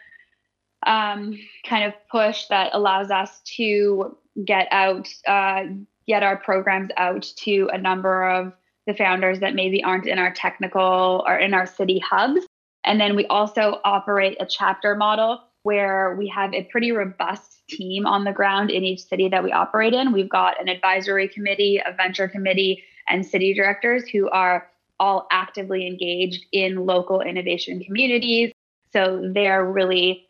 um, 0.89 1.39
kind 1.65 1.85
of 1.85 1.93
push 2.11 2.45
that 2.47 2.71
allows 2.73 3.11
us 3.11 3.41
to 3.57 4.17
get 4.45 4.67
out, 4.71 5.07
uh, 5.27 5.63
get 6.07 6.23
our 6.23 6.37
programs 6.37 6.89
out 6.97 7.21
to 7.37 7.69
a 7.71 7.77
number 7.77 8.23
of 8.27 8.53
the 8.89 8.95
founders 8.95 9.39
that 9.39 9.53
maybe 9.53 9.83
aren't 9.83 10.07
in 10.07 10.17
our 10.17 10.33
technical 10.33 11.23
or 11.27 11.37
in 11.37 11.53
our 11.53 11.67
city 11.67 11.99
hubs. 11.99 12.41
And 12.83 12.99
then 12.99 13.15
we 13.15 13.27
also 13.27 13.79
operate 13.85 14.35
a 14.39 14.47
chapter 14.47 14.95
model 14.95 15.43
where 15.61 16.15
we 16.15 16.27
have 16.29 16.53
a 16.55 16.63
pretty 16.63 16.91
robust 16.91 17.61
team 17.67 18.07
on 18.07 18.23
the 18.23 18.31
ground 18.31 18.71
in 18.71 18.83
each 18.83 19.03
city 19.03 19.29
that 19.29 19.43
we 19.43 19.51
operate 19.51 19.93
in. 19.93 20.11
We've 20.11 20.29
got 20.29 20.59
an 20.59 20.67
advisory 20.67 21.27
committee, 21.27 21.79
a 21.85 21.93
venture 21.93 22.27
committee, 22.27 22.83
and 23.07 23.23
city 23.23 23.53
directors 23.53 24.07
who 24.07 24.27
are 24.29 24.67
all 24.99 25.27
actively 25.31 25.85
engaged 25.85 26.45
in 26.51 26.87
local 26.87 27.21
innovation 27.21 27.83
communities. 27.83 28.51
So 28.91 29.29
they're 29.33 29.65
really 29.65 30.28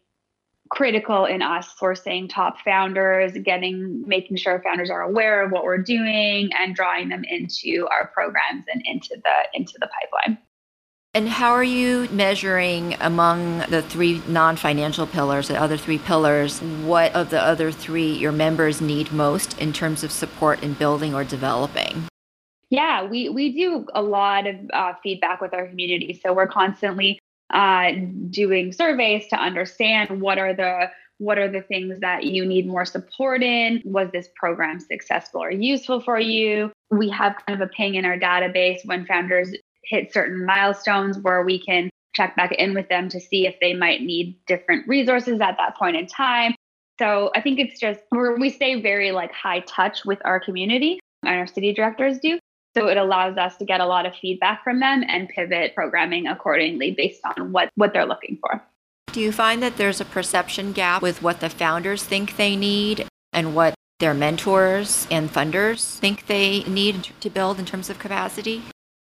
critical 0.70 1.26
in 1.26 1.42
us 1.42 1.74
sourcing 1.80 2.30
top 2.30 2.60
founders, 2.62 3.34
getting 3.44 4.04
making 4.08 4.38
sure 4.38 4.62
founders 4.64 4.90
are 4.90 5.02
aware 5.02 5.44
of 5.44 5.52
what 5.52 5.64
we're 5.64 5.82
doing 5.82 6.50
and 6.58 6.76
drawing 6.76 7.10
them 7.10 7.24
into 7.24 7.88
our 7.92 8.08
programs 8.08 8.66
and 8.72 8.82
into 8.86 9.20
the 9.24 9.58
into 9.60 9.74
the 9.80 9.88
pipeline. 9.88 10.38
And 11.16 11.28
how 11.28 11.54
are 11.54 11.64
you 11.64 12.08
measuring 12.12 12.96
among 13.00 13.60
the 13.70 13.82
three 13.82 14.22
non 14.28 14.56
financial 14.58 15.08
pillars, 15.08 15.48
the 15.48 15.60
other 15.60 15.76
three 15.76 15.98
pillars, 15.98 16.62
what 16.62 17.16
of 17.16 17.32
the 17.32 17.42
other 17.42 17.72
three 17.72 18.14
your 18.14 18.32
members 18.32 18.80
need 18.80 19.12
most 19.12 19.60
in 19.60 19.74
terms 19.74 20.04
of 20.04 20.12
support 20.12 20.62
in 20.62 20.74
building 20.74 21.16
or 21.16 21.24
developing? 21.24 22.04
Yeah, 22.70 23.08
we, 23.10 23.30
we 23.30 23.52
do 23.54 23.88
a 23.96 24.02
lot 24.04 24.46
of 24.46 24.56
uh, 24.72 24.94
feedback 25.02 25.42
with 25.42 25.56
our 25.56 25.66
community. 25.66 26.20
So 26.24 26.32
we're 26.32 26.48
constantly 26.48 27.20
uh, 27.54 27.92
doing 28.30 28.72
surveys 28.72 29.28
to 29.28 29.36
understand 29.36 30.22
what 30.22 30.38
are 30.38 30.54
the 30.54 30.90
what 31.20 31.38
are 31.38 31.50
the 31.50 31.62
things 31.62 32.00
that 32.00 32.24
you 32.24 32.46
need 32.46 32.66
more 32.66 32.86
support 32.86 33.44
in? 33.44 33.82
Was 33.84 34.10
this 34.12 34.30
program 34.36 34.80
successful 34.80 35.44
or 35.44 35.52
useful 35.52 36.00
for 36.00 36.18
you? 36.18 36.72
We 36.92 37.10
have 37.10 37.36
kind 37.46 37.62
of 37.62 37.68
a 37.68 37.70
ping 37.70 37.96
in 37.96 38.06
our 38.06 38.18
database 38.18 38.86
when 38.86 39.06
founders 39.06 39.54
hit 39.84 40.14
certain 40.14 40.46
milestones 40.46 41.18
where 41.18 41.44
we 41.44 41.60
can 41.60 41.90
check 42.16 42.36
back 42.38 42.54
in 42.54 42.74
with 42.74 42.88
them 42.88 43.10
to 43.10 43.20
see 43.20 43.46
if 43.46 43.60
they 43.60 43.74
might 43.74 44.02
need 44.02 44.38
different 44.48 44.88
resources 44.88 45.42
at 45.42 45.58
that 45.58 45.76
point 45.78 45.98
in 45.98 46.08
time. 46.08 46.56
So 46.98 47.32
I 47.36 47.42
think 47.42 47.60
it's 47.60 47.80
just 47.80 48.00
we 48.12 48.50
stay 48.50 48.82
very 48.82 49.12
like 49.12 49.34
high 49.34 49.60
touch 49.62 50.06
with 50.06 50.20
our 50.26 50.40
community 50.40 51.00
and 51.24 51.36
our 51.36 51.48
city 51.48 51.74
directors 51.74 52.18
do. 52.20 52.39
So 52.76 52.88
it 52.88 52.98
allows 52.98 53.38
us 53.38 53.58
to 53.58 53.66
get 53.66 53.82
a 53.82 53.86
lot 53.86 54.06
of 54.06 54.16
feedback 54.16 54.64
from 54.64 54.80
them 54.80 55.04
and 55.08 55.28
pivot 55.28 55.74
programming 55.74 56.28
accordingly 56.28 56.92
based 56.92 57.22
on 57.26 57.52
what, 57.52 57.70
what 57.76 57.94
they're 57.94 58.06
looking 58.06 58.38
for. 58.40 58.62
Do 59.12 59.22
you 59.22 59.32
find 59.32 59.64
that 59.64 59.78
there's 59.78 60.00
a 60.00 60.06
perception 60.06 60.72
gap 60.72 61.02
with 61.02 61.24
what 61.24 61.40
the 61.40 61.50
founders 61.50 62.04
think 62.04 62.38
they 62.38 62.56
need 62.56 63.08
and 63.34 63.56
what 63.56 63.74
their 64.00 64.14
mentors 64.14 65.08
and 65.10 65.30
funders 65.32 65.98
think 65.98 66.28
they 66.28 66.64
need 66.64 67.10
to 67.20 67.30
build 67.30 67.60
in 67.60 67.66
terms 67.66 67.90
of 67.90 67.98
capacity? 67.98 68.62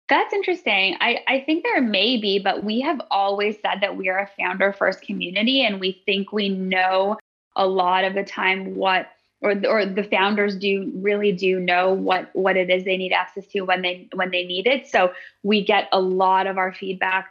That's 0.09 0.33
interesting. 0.33 0.97
I, 1.01 1.19
I 1.27 1.41
think 1.41 1.65
there 1.65 1.83
may 1.83 2.17
be, 2.17 2.39
but 2.39 2.63
we 2.63 2.81
have 2.83 3.01
always 3.11 3.57
said 3.61 3.81
that 3.81 3.97
we 3.97 4.09
are 4.09 4.19
a 4.19 4.31
founder 4.39 4.73
first 4.73 5.03
community 5.03 5.63
and 5.63 5.81
we 5.81 6.03
think 6.07 6.33
we 6.33 6.49
know 6.49 7.17
a 7.57 7.67
lot 7.67 8.05
of 8.05 8.15
the 8.15 8.23
time 8.23 8.77
what 8.77 9.09
or 9.47 9.55
or 9.67 9.87
the 9.87 10.03
founders 10.11 10.57
do 10.57 10.91
really 10.97 11.31
do 11.31 11.61
know 11.61 11.93
what 11.93 12.31
what 12.35 12.57
it 12.57 12.69
is 12.69 12.85
they 12.85 12.97
need 12.97 13.13
access 13.13 13.47
to 13.47 13.61
when 13.61 13.83
they 13.83 14.09
when 14.15 14.31
they 14.31 14.45
need 14.45 14.67
it. 14.67 14.89
So 14.89 15.13
we 15.43 15.65
get 15.65 15.89
a 15.93 16.01
lot 16.01 16.47
of 16.47 16.59
our 16.59 16.75
feedback 16.75 17.29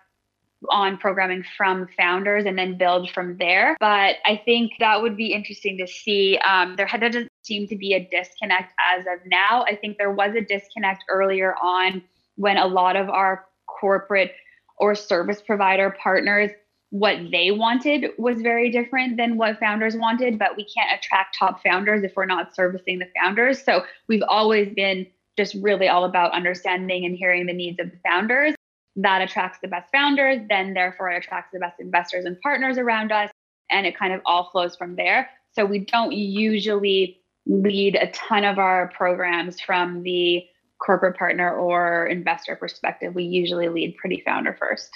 on 0.69 0.97
programming 0.97 1.43
from 1.57 1.87
founders 1.97 2.45
and 2.45 2.57
then 2.57 2.77
build 2.77 3.11
from 3.11 3.37
there. 3.37 3.75
But 3.79 4.15
I 4.25 4.41
think 4.45 4.71
that 4.79 5.01
would 5.01 5.17
be 5.17 5.33
interesting 5.33 5.77
to 5.79 5.87
see. 5.87 6.37
Um, 6.37 6.75
there 6.77 6.87
doesn't 6.87 7.29
seem 7.43 7.67
to 7.67 7.75
be 7.75 7.93
a 7.93 8.07
disconnect 8.09 8.73
as 8.95 9.01
of 9.01 9.19
now. 9.25 9.65
I 9.67 9.75
think 9.75 9.97
there 9.97 10.11
was 10.11 10.33
a 10.35 10.41
disconnect 10.41 11.03
earlier 11.09 11.55
on 11.61 12.01
when 12.35 12.57
a 12.57 12.65
lot 12.65 12.95
of 12.95 13.09
our 13.09 13.45
corporate 13.67 14.33
or 14.77 14.95
service 14.95 15.41
provider 15.41 15.95
partners 16.01 16.51
what 16.99 17.17
they 17.31 17.51
wanted 17.51 18.05
was 18.17 18.41
very 18.41 18.69
different 18.69 19.17
than 19.17 19.37
what 19.37 19.59
founders 19.59 19.95
wanted 19.95 20.39
but 20.39 20.55
we 20.55 20.63
can't 20.65 20.97
attract 20.97 21.37
top 21.37 21.61
founders 21.63 22.03
if 22.03 22.13
we're 22.15 22.25
not 22.25 22.55
servicing 22.55 22.99
the 22.99 23.07
founders 23.19 23.61
so 23.63 23.83
we've 24.07 24.23
always 24.29 24.73
been 24.75 25.05
just 25.37 25.55
really 25.55 25.87
all 25.87 26.05
about 26.05 26.31
understanding 26.31 27.05
and 27.05 27.15
hearing 27.15 27.45
the 27.45 27.53
needs 27.53 27.79
of 27.79 27.91
the 27.91 27.97
founders 28.03 28.55
that 28.95 29.21
attracts 29.21 29.59
the 29.61 29.67
best 29.67 29.91
founders, 29.91 30.39
then 30.49 30.73
therefore 30.73 31.11
it 31.11 31.17
attracts 31.17 31.51
the 31.51 31.59
best 31.59 31.79
investors 31.79 32.25
and 32.25 32.39
partners 32.41 32.77
around 32.77 33.11
us. 33.11 33.29
And 33.69 33.85
it 33.85 33.97
kind 33.97 34.13
of 34.13 34.21
all 34.25 34.49
flows 34.51 34.75
from 34.75 34.95
there. 34.95 35.29
So 35.51 35.65
we 35.65 35.79
don't 35.79 36.13
usually 36.13 37.19
lead 37.45 37.95
a 37.95 38.11
ton 38.11 38.43
of 38.43 38.57
our 38.57 38.89
programs 38.89 39.59
from 39.59 40.03
the 40.03 40.43
corporate 40.79 41.17
partner 41.17 41.53
or 41.53 42.05
investor 42.05 42.55
perspective. 42.55 43.15
We 43.15 43.23
usually 43.23 43.69
lead 43.69 43.97
pretty 43.97 44.21
founder 44.25 44.55
first. 44.57 44.89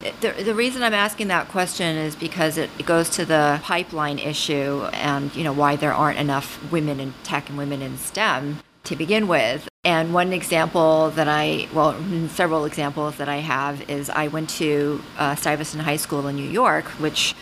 The, 0.00 0.30
the 0.44 0.54
reason 0.54 0.84
I'm 0.84 0.94
asking 0.94 1.26
that 1.26 1.48
question 1.48 1.96
is 1.96 2.14
because 2.14 2.56
it, 2.56 2.70
it 2.78 2.86
goes 2.86 3.10
to 3.10 3.24
the 3.24 3.58
pipeline 3.64 4.20
issue 4.20 4.84
and 4.92 5.34
you 5.34 5.42
know 5.42 5.52
why 5.52 5.74
there 5.74 5.92
aren't 5.92 6.20
enough 6.20 6.70
women 6.70 7.00
in 7.00 7.14
tech 7.24 7.48
and 7.48 7.58
women 7.58 7.82
in 7.82 7.98
STEM 7.98 8.60
to 8.84 8.94
begin 8.94 9.26
with. 9.26 9.68
And 9.84 10.14
one 10.14 10.32
example 10.32 11.10
that 11.16 11.26
I, 11.26 11.66
well, 11.74 12.00
several 12.28 12.64
examples 12.64 13.16
that 13.16 13.28
I 13.28 13.38
have 13.38 13.90
is 13.90 14.08
I 14.08 14.28
went 14.28 14.50
to 14.50 15.02
uh, 15.18 15.34
Stuyvesant 15.34 15.82
High 15.82 15.96
School 15.96 16.28
in 16.28 16.36
New 16.36 16.48
York, 16.48 16.84
which 17.00 17.34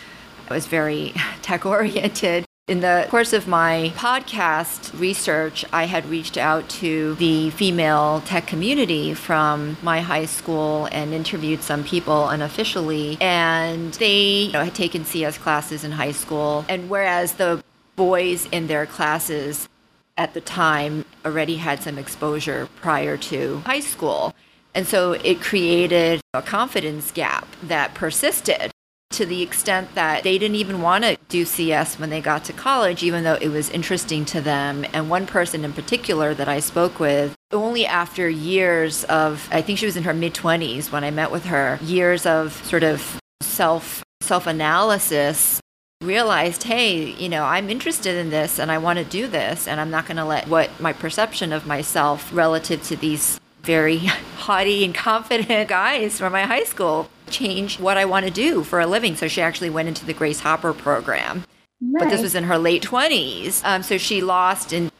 was 0.49 0.65
very 0.65 1.13
tech 1.43 1.63
oriented. 1.63 2.46
In 2.67 2.81
the 2.81 3.07
course 3.09 3.31
of 3.31 3.47
my 3.47 3.93
podcast 3.95 4.99
research, 4.99 5.63
I 5.71 5.85
had 5.85 6.05
reached 6.09 6.35
out 6.35 6.67
to 6.81 7.15
the 7.15 7.49
female 7.51 8.21
tech 8.25 8.45
community 8.45 9.13
from 9.13 9.77
my 9.81 10.01
high 10.01 10.25
school 10.25 10.89
and 10.91 11.13
interviewed 11.13 11.63
some 11.63 11.85
people 11.85 12.27
unofficially. 12.27 13.17
And 13.21 13.93
they 13.93 14.47
you 14.47 14.51
know, 14.51 14.65
had 14.65 14.75
taken 14.75 15.05
CS 15.05 15.37
classes 15.37 15.85
in 15.85 15.93
high 15.93 16.11
school. 16.11 16.65
And 16.67 16.89
whereas 16.89 17.35
the 17.35 17.63
boys 17.95 18.49
in 18.51 18.67
their 18.67 18.85
classes 18.85 19.69
at 20.17 20.33
the 20.33 20.41
time 20.41 21.05
already 21.25 21.55
had 21.55 21.81
some 21.81 21.97
exposure 21.97 22.67
prior 22.81 23.15
to 23.15 23.59
high 23.59 23.79
school. 23.79 24.35
And 24.75 24.85
so 24.85 25.13
it 25.13 25.39
created 25.39 26.19
a 26.33 26.41
confidence 26.41 27.11
gap 27.11 27.47
that 27.63 27.93
persisted 27.93 28.73
to 29.17 29.25
the 29.25 29.41
extent 29.41 29.95
that 29.95 30.23
they 30.23 30.37
didn't 30.37 30.57
even 30.57 30.79
want 30.79 31.03
to 31.03 31.17
do 31.27 31.43
CS 31.43 31.97
when 31.97 32.11
they 32.11 32.21
got 32.21 32.45
to 32.45 32.53
college, 32.53 33.01
even 33.01 33.23
though 33.23 33.33
it 33.41 33.49
was 33.49 33.67
interesting 33.71 34.25
to 34.25 34.41
them. 34.41 34.85
And 34.93 35.09
one 35.09 35.25
person 35.25 35.65
in 35.65 35.73
particular 35.73 36.35
that 36.35 36.47
I 36.47 36.59
spoke 36.59 36.99
with, 36.99 37.35
only 37.51 37.87
after 37.87 38.29
years 38.29 39.03
of, 39.05 39.49
I 39.51 39.63
think 39.63 39.79
she 39.79 39.87
was 39.87 39.97
in 39.97 40.03
her 40.03 40.13
mid 40.13 40.35
20s 40.35 40.91
when 40.91 41.03
I 41.03 41.09
met 41.09 41.31
with 41.31 41.45
her, 41.45 41.79
years 41.81 42.27
of 42.27 42.53
sort 42.65 42.83
of 42.83 43.19
self 43.41 44.03
self 44.21 44.45
analysis 44.45 45.59
realized, 46.01 46.63
hey, 46.63 47.11
you 47.13 47.27
know, 47.27 47.43
I'm 47.43 47.71
interested 47.71 48.17
in 48.17 48.29
this 48.29 48.59
and 48.59 48.71
I 48.71 48.77
want 48.77 48.99
to 48.99 49.05
do 49.05 49.25
this, 49.27 49.67
and 49.67 49.81
I'm 49.81 49.89
not 49.89 50.05
going 50.05 50.17
to 50.17 50.25
let 50.25 50.47
what 50.47 50.79
my 50.79 50.93
perception 50.93 51.51
of 51.51 51.65
myself 51.65 52.29
relative 52.31 52.83
to 52.83 52.95
these 52.95 53.39
very 53.63 53.97
haughty 54.37 54.85
and 54.85 54.93
confident 54.93 55.69
guys 55.69 56.19
from 56.19 56.33
my 56.33 56.43
high 56.43 56.65
school 56.65 57.09
change 57.29 57.79
what 57.79 57.97
I 57.97 58.05
want 58.05 58.25
to 58.25 58.31
do 58.31 58.63
for 58.63 58.79
a 58.79 58.87
living. 58.87 59.15
So 59.15 59.27
she 59.27 59.41
actually 59.41 59.69
went 59.69 59.87
into 59.87 60.05
the 60.05 60.13
Grace 60.13 60.41
Hopper 60.41 60.73
program. 60.73 61.45
Nice. 61.79 62.03
But 62.03 62.09
this 62.09 62.21
was 62.21 62.35
in 62.35 62.45
her 62.45 62.57
late 62.57 62.83
20s. 62.83 63.61
Um, 63.63 63.83
so 63.83 63.97
she 63.97 64.21
lost, 64.21 64.73
in 64.73 64.91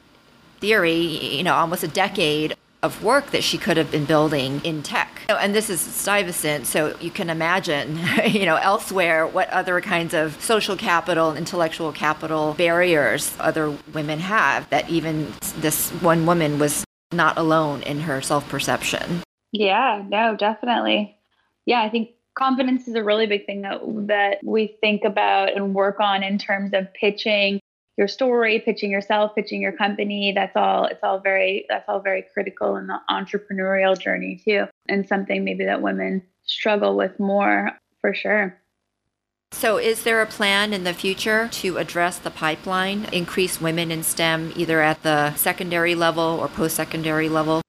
theory, 0.59 0.95
you 0.95 1.43
know, 1.43 1.55
almost 1.55 1.83
a 1.83 1.87
decade 1.87 2.55
of 2.83 3.03
work 3.03 3.31
that 3.31 3.43
she 3.43 3.57
could 3.57 3.77
have 3.77 3.91
been 3.91 4.05
building 4.05 4.61
in 4.63 4.83
tech. 4.83 5.21
And 5.29 5.55
this 5.55 5.69
is 5.69 5.81
Stuyvesant, 5.81 6.67
so 6.67 6.95
you 6.99 7.09
can 7.09 7.29
imagine, 7.29 7.99
you 8.25 8.45
know, 8.45 8.55
elsewhere 8.57 9.25
what 9.25 9.49
other 9.49 9.81
kinds 9.81 10.13
of 10.13 10.41
social 10.41 10.75
capital, 10.75 11.35
intellectual 11.35 11.91
capital 11.91 12.53
barriers 12.53 13.35
other 13.39 13.75
women 13.93 14.19
have 14.19 14.69
that 14.69 14.89
even 14.89 15.33
this 15.57 15.89
one 16.01 16.25
woman 16.25 16.59
was 16.59 16.83
not 17.11 17.37
alone 17.37 17.81
in 17.83 18.01
her 18.01 18.21
self-perception. 18.21 19.23
Yeah, 19.51 20.03
no, 20.07 20.35
definitely. 20.35 21.17
Yeah, 21.65 21.81
I 21.81 21.89
think 21.89 22.11
confidence 22.38 22.88
is 22.88 22.95
a 22.95 23.04
really 23.04 23.26
big 23.26 23.45
thing 23.45 23.62
that 23.62 23.82
that 24.08 24.39
we 24.43 24.78
think 24.80 25.04
about 25.04 25.56
and 25.56 25.73
work 25.73 26.00
on 26.00 26.23
in 26.23 26.38
terms 26.38 26.71
of 26.73 26.93
pitching 26.93 27.60
your 27.97 28.08
story, 28.08 28.60
pitching 28.60 28.91
yourself, 28.91 29.34
pitching 29.34 29.62
your 29.62 29.71
company. 29.71 30.32
That's 30.32 30.56
all. 30.56 30.86
It's 30.86 31.04
all 31.04 31.19
very. 31.19 31.65
That's 31.67 31.88
all 31.89 32.00
very 32.00 32.26
critical 32.34 32.76
in 32.76 32.88
the 32.88 33.00
entrepreneurial 33.10 34.00
journey 34.00 34.41
too, 34.43 34.65
and 34.88 35.08
something 35.08 35.43
maybe 35.43 35.65
that 35.65 35.82
women 35.82 36.21
struggle 36.45 36.95
with 36.95 37.19
more 37.19 37.71
for 38.02 38.13
sure. 38.13 38.58
So, 39.52 39.78
is 39.78 40.04
there 40.04 40.21
a 40.21 40.26
plan 40.26 40.73
in 40.73 40.84
the 40.84 40.93
future 40.93 41.47
to 41.54 41.78
address 41.78 42.19
the 42.19 42.30
pipeline, 42.30 43.06
increase 43.12 43.62
women 43.62 43.91
in 43.91 44.04
STEM 44.04 44.54
either 44.56 44.82
at 44.82 45.04
the 45.04 45.34
secondary 45.36 45.95
level 45.95 46.38
or 46.39 46.47
post 46.47 46.76
secondary 46.76 47.30
level? 47.30 47.62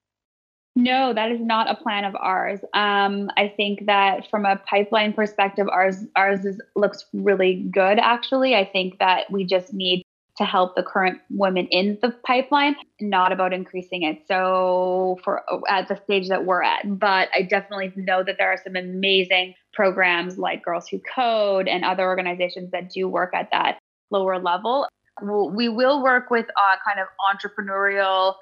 No, 0.79 1.13
that 1.13 1.33
is 1.33 1.41
not 1.41 1.69
a 1.69 1.75
plan 1.75 2.05
of 2.05 2.15
ours. 2.15 2.61
Um, 2.73 3.33
I 3.37 3.53
think 3.57 3.87
that 3.87 4.31
from 4.31 4.45
a 4.45 4.63
pipeline 4.71 5.13
perspective, 5.13 5.67
ours 5.69 6.05
ours 6.15 6.45
is, 6.45 6.61
looks 6.77 7.05
really 7.13 7.69
good. 7.75 7.99
Actually, 7.99 8.55
I 8.55 8.65
think 8.65 9.01
that 9.01 9.29
we 9.29 9.45
just 9.45 9.75
need 9.75 10.05
to 10.37 10.45
help 10.45 10.77
the 10.77 10.85
current 10.85 11.19
women 11.31 11.67
in 11.73 11.99
the 12.01 12.15
pipeline, 12.25 12.77
not 13.01 13.33
about 13.33 13.53
increasing 13.53 14.05
it. 14.05 14.23
So 14.29 15.19
for 15.25 15.43
at 15.69 15.89
the 15.89 15.97
stage 16.05 16.29
that 16.29 16.45
we're 16.47 16.63
at, 16.63 16.97
but 16.97 17.29
I 17.35 17.43
definitely 17.43 17.93
know 17.97 18.23
that 18.23 18.37
there 18.39 18.53
are 18.53 18.61
some 18.63 18.77
amazing 18.77 19.55
programs 19.73 20.39
like 20.39 20.65
Girls 20.65 20.87
Who 20.87 21.01
Code 21.13 21.67
and 21.67 21.85
other 21.85 22.05
organizations 22.05 22.71
that 22.71 22.93
do 22.93 23.09
work 23.09 23.35
at 23.35 23.49
that 23.51 23.81
lower 24.13 24.39
level. 24.39 24.87
We 25.21 25.69
will 25.69 26.05
work 26.05 26.31
with 26.31 26.47
uh, 26.51 26.77
kind 26.87 27.01
of 27.01 27.09
entrepreneurial 27.35 28.35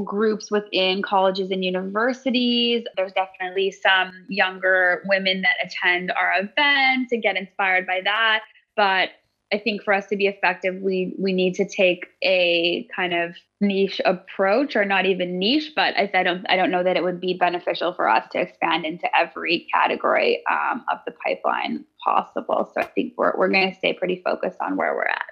groups 0.00 0.50
within 0.50 1.02
colleges 1.02 1.50
and 1.50 1.64
universities. 1.64 2.84
There's 2.96 3.12
definitely 3.12 3.70
some 3.70 4.12
younger 4.28 5.02
women 5.06 5.42
that 5.42 5.56
attend 5.64 6.12
our 6.12 6.32
events 6.38 7.12
and 7.12 7.22
get 7.22 7.36
inspired 7.36 7.86
by 7.86 8.00
that. 8.04 8.42
But 8.76 9.10
I 9.52 9.58
think 9.58 9.82
for 9.82 9.92
us 9.92 10.06
to 10.06 10.16
be 10.16 10.26
effective, 10.26 10.76
we 10.80 11.14
we 11.18 11.32
need 11.34 11.54
to 11.56 11.68
take 11.68 12.06
a 12.22 12.88
kind 12.96 13.12
of 13.12 13.36
niche 13.60 14.00
approach, 14.04 14.74
or 14.74 14.84
not 14.86 15.04
even 15.04 15.38
niche, 15.38 15.72
but 15.76 15.94
I, 15.96 16.10
I 16.14 16.22
don't 16.22 16.46
I 16.48 16.56
don't 16.56 16.70
know 16.70 16.82
that 16.82 16.96
it 16.96 17.04
would 17.04 17.20
be 17.20 17.34
beneficial 17.34 17.92
for 17.92 18.08
us 18.08 18.26
to 18.32 18.40
expand 18.40 18.86
into 18.86 19.06
every 19.14 19.66
category 19.72 20.42
um, 20.50 20.84
of 20.90 21.00
the 21.06 21.12
pipeline 21.24 21.84
possible. 22.02 22.70
So 22.74 22.80
I 22.80 22.84
think 22.84 23.12
we're 23.18 23.36
we're 23.36 23.50
going 23.50 23.70
to 23.70 23.76
stay 23.76 23.92
pretty 23.92 24.22
focused 24.24 24.58
on 24.62 24.76
where 24.76 24.94
we're 24.94 25.02
at. 25.02 25.24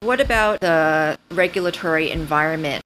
What 0.00 0.20
about 0.20 0.60
the 0.60 1.16
regulatory 1.30 2.10
environment? 2.10 2.82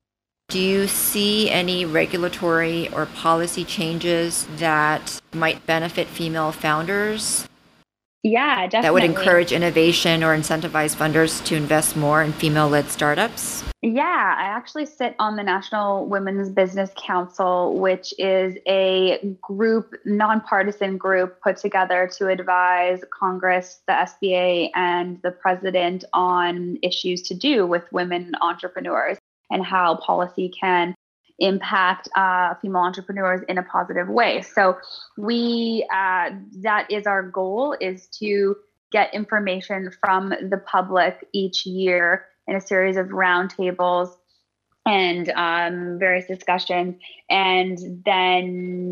Do 0.51 0.59
you 0.59 0.87
see 0.89 1.51
any 1.51 1.85
regulatory 1.85 2.89
or 2.95 3.05
policy 3.05 3.67
changes 3.67 4.47
that 4.57 5.21
might 5.35 5.67
benefit 5.67 6.07
female 6.07 6.53
founders? 6.53 7.47
Yeah, 8.23 8.67
definitely. 8.67 8.81
That 8.81 8.93
would 8.95 9.05
encourage 9.05 9.53
innovation 9.53 10.25
or 10.25 10.35
incentivize 10.35 10.97
funders 10.97 11.45
to 11.45 11.55
invest 11.55 11.97
more 11.97 12.23
in 12.23 12.33
female 12.33 12.71
led 12.71 12.89
startups? 12.89 13.63
Yeah, 13.83 14.37
I 14.39 14.45
actually 14.45 14.87
sit 14.87 15.15
on 15.19 15.37
the 15.37 15.43
National 15.43 16.07
Women's 16.07 16.49
Business 16.49 16.91
Council, 16.97 17.79
which 17.79 18.15
is 18.19 18.57
a 18.67 19.37
group, 19.43 19.97
nonpartisan 20.07 20.97
group 20.97 21.43
put 21.43 21.59
together 21.59 22.11
to 22.17 22.29
advise 22.29 23.03
Congress, 23.11 23.81
the 23.87 23.93
SBA, 23.93 24.71
and 24.75 25.21
the 25.21 25.31
president 25.31 26.05
on 26.15 26.79
issues 26.83 27.21
to 27.25 27.35
do 27.35 27.67
with 27.67 27.83
women 27.93 28.33
entrepreneurs 28.41 29.19
and 29.51 29.65
how 29.65 29.97
policy 29.97 30.49
can 30.49 30.95
impact 31.39 32.09
uh, 32.17 32.55
female 32.61 32.83
entrepreneurs 32.83 33.41
in 33.49 33.59
a 33.59 33.63
positive 33.63 34.09
way. 34.09 34.43
So 34.43 34.77
we 35.17 35.87
uh, 35.93 36.31
that 36.63 36.91
is 36.91 37.07
our 37.07 37.23
goal 37.23 37.77
is 37.81 38.07
to 38.19 38.57
get 38.91 39.15
information 39.15 39.91
from 40.01 40.31
the 40.31 40.59
public 40.59 41.27
each 41.33 41.67
year 41.67 42.27
in 42.47 42.57
a 42.57 42.61
series 42.61 42.97
of 42.97 43.09
roundtables 43.09 44.11
and 44.89 45.29
um, 45.31 45.99
various 45.99 46.27
discussions, 46.27 46.97
and 47.29 48.03
then 48.05 48.91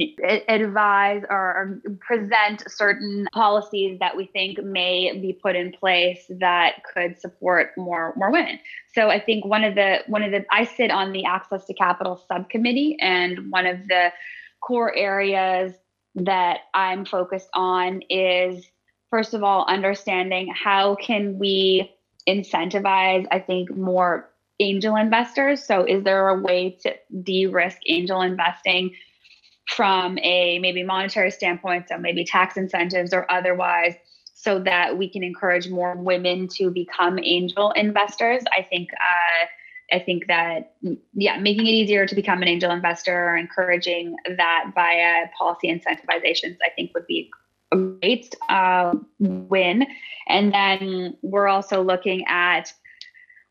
advise 0.49 1.23
or, 1.31 1.81
present 2.01 2.63
certain 2.69 3.27
policies 3.33 3.99
that 4.01 4.17
we 4.17 4.27
think 4.27 4.63
may 4.63 5.19
be 5.19 5.33
put 5.33 5.57
in 5.57 5.73
place 5.73 6.25
that 6.29 6.83
could 6.93 7.19
support 7.19 7.71
more 7.77 8.13
more 8.17 8.31
women. 8.31 8.59
So 8.95 9.09
I 9.09 9.21
think 9.21 9.45
one 9.45 9.65
of 9.65 9.75
the 9.75 10.01
one 10.07 10.23
of 10.23 10.31
the 10.31 10.45
I 10.51 10.65
sit 10.65 10.91
on 10.91 11.13
the 11.13 11.25
Access 11.25 11.67
to 11.67 11.75
Capital 11.75 12.23
subcommittee, 12.29 12.97
and 13.01 13.51
one 13.51 13.67
of 13.67 13.89
the 13.89 14.13
core 14.61 14.95
areas 14.95 15.73
that 16.17 16.61
I'm 16.75 17.05
focused 17.05 17.49
on 17.55 18.03
is 18.09 18.67
first 19.11 19.35
of 19.35 19.43
all 19.43 19.65
understanding 19.67 20.53
how 20.53 20.97
can 20.97 21.39
we 21.39 21.91
incentivize 22.29 23.27
I 23.31 23.39
think 23.39 23.75
more 23.77 24.31
angel 24.61 24.97
investors. 24.97 25.65
So, 25.65 25.85
is 25.85 26.05
there 26.05 26.29
a 26.29 26.41
way 26.41 26.79
to 26.83 26.95
de 27.23 27.47
risk 27.47 27.79
angel 27.87 28.23
investing 28.23 28.95
from 29.69 30.19
a 30.19 30.59
maybe 30.61 30.83
monetary 30.83 31.31
standpoint, 31.31 31.89
so 31.89 31.99
maybe 31.99 32.25
tax 32.25 32.57
incentives 32.57 33.13
or 33.13 33.31
otherwise, 33.31 33.95
so 34.35 34.59
that 34.61 34.97
we 34.97 35.09
can 35.09 35.25
encourage 35.25 35.69
more 35.69 35.97
women 35.97 36.49
to 36.57 36.71
become 36.71 37.19
angel 37.23 37.73
investors? 37.73 38.43
I 38.57 38.63
think. 38.63 38.91
Uh, 38.93 39.47
I 39.93 40.01
think 40.01 40.27
that, 40.27 40.75
yeah, 41.15 41.39
making 41.39 41.67
it 41.67 41.71
easier 41.71 42.07
to 42.07 42.15
become 42.17 42.43
an 42.43 42.49
angel 42.49 42.73
investor 42.73 43.29
or 43.29 43.37
encouraging 43.37 44.17
that 44.37 44.73
via 44.75 45.27
policy 45.39 45.69
incentivizations, 45.69 46.57
I 46.65 46.71
think 46.75 46.93
would 46.95 47.07
be 47.07 47.31
a 47.73 47.77
great 47.77 48.35
uh, 48.49 48.95
win. 49.21 49.87
And 50.29 50.53
then 50.53 51.17
we're 51.23 51.47
also 51.47 51.83
looking 51.83 52.25
at 52.27 52.73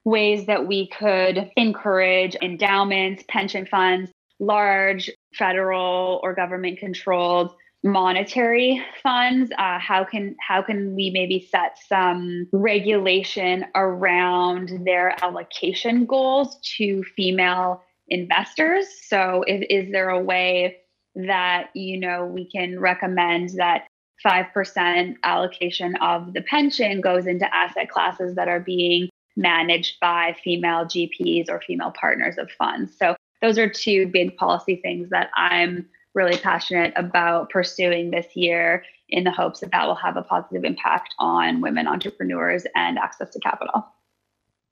ways 0.05 0.45
that 0.45 0.67
we 0.67 0.87
could 0.87 1.51
encourage 1.57 2.35
endowments, 2.41 3.23
pension 3.27 3.65
funds, 3.65 4.11
large 4.39 5.09
federal 5.33 6.19
or 6.23 6.33
government 6.33 6.79
controlled 6.79 7.53
monetary 7.83 8.81
funds. 9.03 9.51
Uh, 9.57 9.79
how 9.79 10.03
can 10.03 10.35
how 10.39 10.61
can 10.61 10.95
we 10.95 11.09
maybe 11.11 11.47
set 11.51 11.77
some 11.87 12.47
regulation 12.51 13.65
around 13.75 14.85
their 14.85 15.15
allocation 15.23 16.05
goals 16.05 16.59
to 16.77 17.03
female 17.15 17.83
investors? 18.07 18.85
So 19.07 19.43
if, 19.47 19.65
is 19.69 19.91
there 19.91 20.09
a 20.09 20.21
way 20.21 20.77
that 21.15 21.69
you 21.73 21.99
know 21.99 22.25
we 22.25 22.49
can 22.49 22.79
recommend 22.79 23.49
that 23.57 23.87
5% 24.25 25.15
allocation 25.23 25.95
of 25.97 26.33
the 26.33 26.41
pension 26.41 27.01
goes 27.01 27.27
into 27.27 27.53
asset 27.53 27.89
classes 27.89 28.35
that 28.35 28.47
are 28.47 28.59
being 28.59 29.09
managed 29.35 29.99
by 29.99 30.35
female 30.43 30.85
GPs 30.85 31.49
or 31.49 31.61
female 31.61 31.91
partners 31.91 32.37
of 32.37 32.49
funds. 32.51 32.95
So 32.97 33.15
those 33.41 33.57
are 33.57 33.69
two 33.69 34.07
big 34.07 34.35
policy 34.37 34.77
things 34.77 35.09
that 35.09 35.29
I'm 35.35 35.87
really 36.13 36.37
passionate 36.37 36.93
about 36.95 37.49
pursuing 37.49 38.11
this 38.11 38.35
year 38.35 38.83
in 39.09 39.23
the 39.23 39.31
hopes 39.31 39.59
that 39.59 39.71
that 39.71 39.85
will 39.85 39.95
have 39.95 40.17
a 40.17 40.23
positive 40.23 40.63
impact 40.63 41.13
on 41.19 41.61
women 41.61 41.87
entrepreneurs 41.87 42.65
and 42.75 42.97
access 42.97 43.29
to 43.31 43.39
capital. 43.39 43.85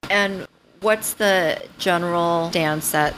And 0.09 0.47
what's 0.82 1.14
the 1.14 1.61
general 1.78 2.49
stance 2.49 2.91
that 2.91 3.14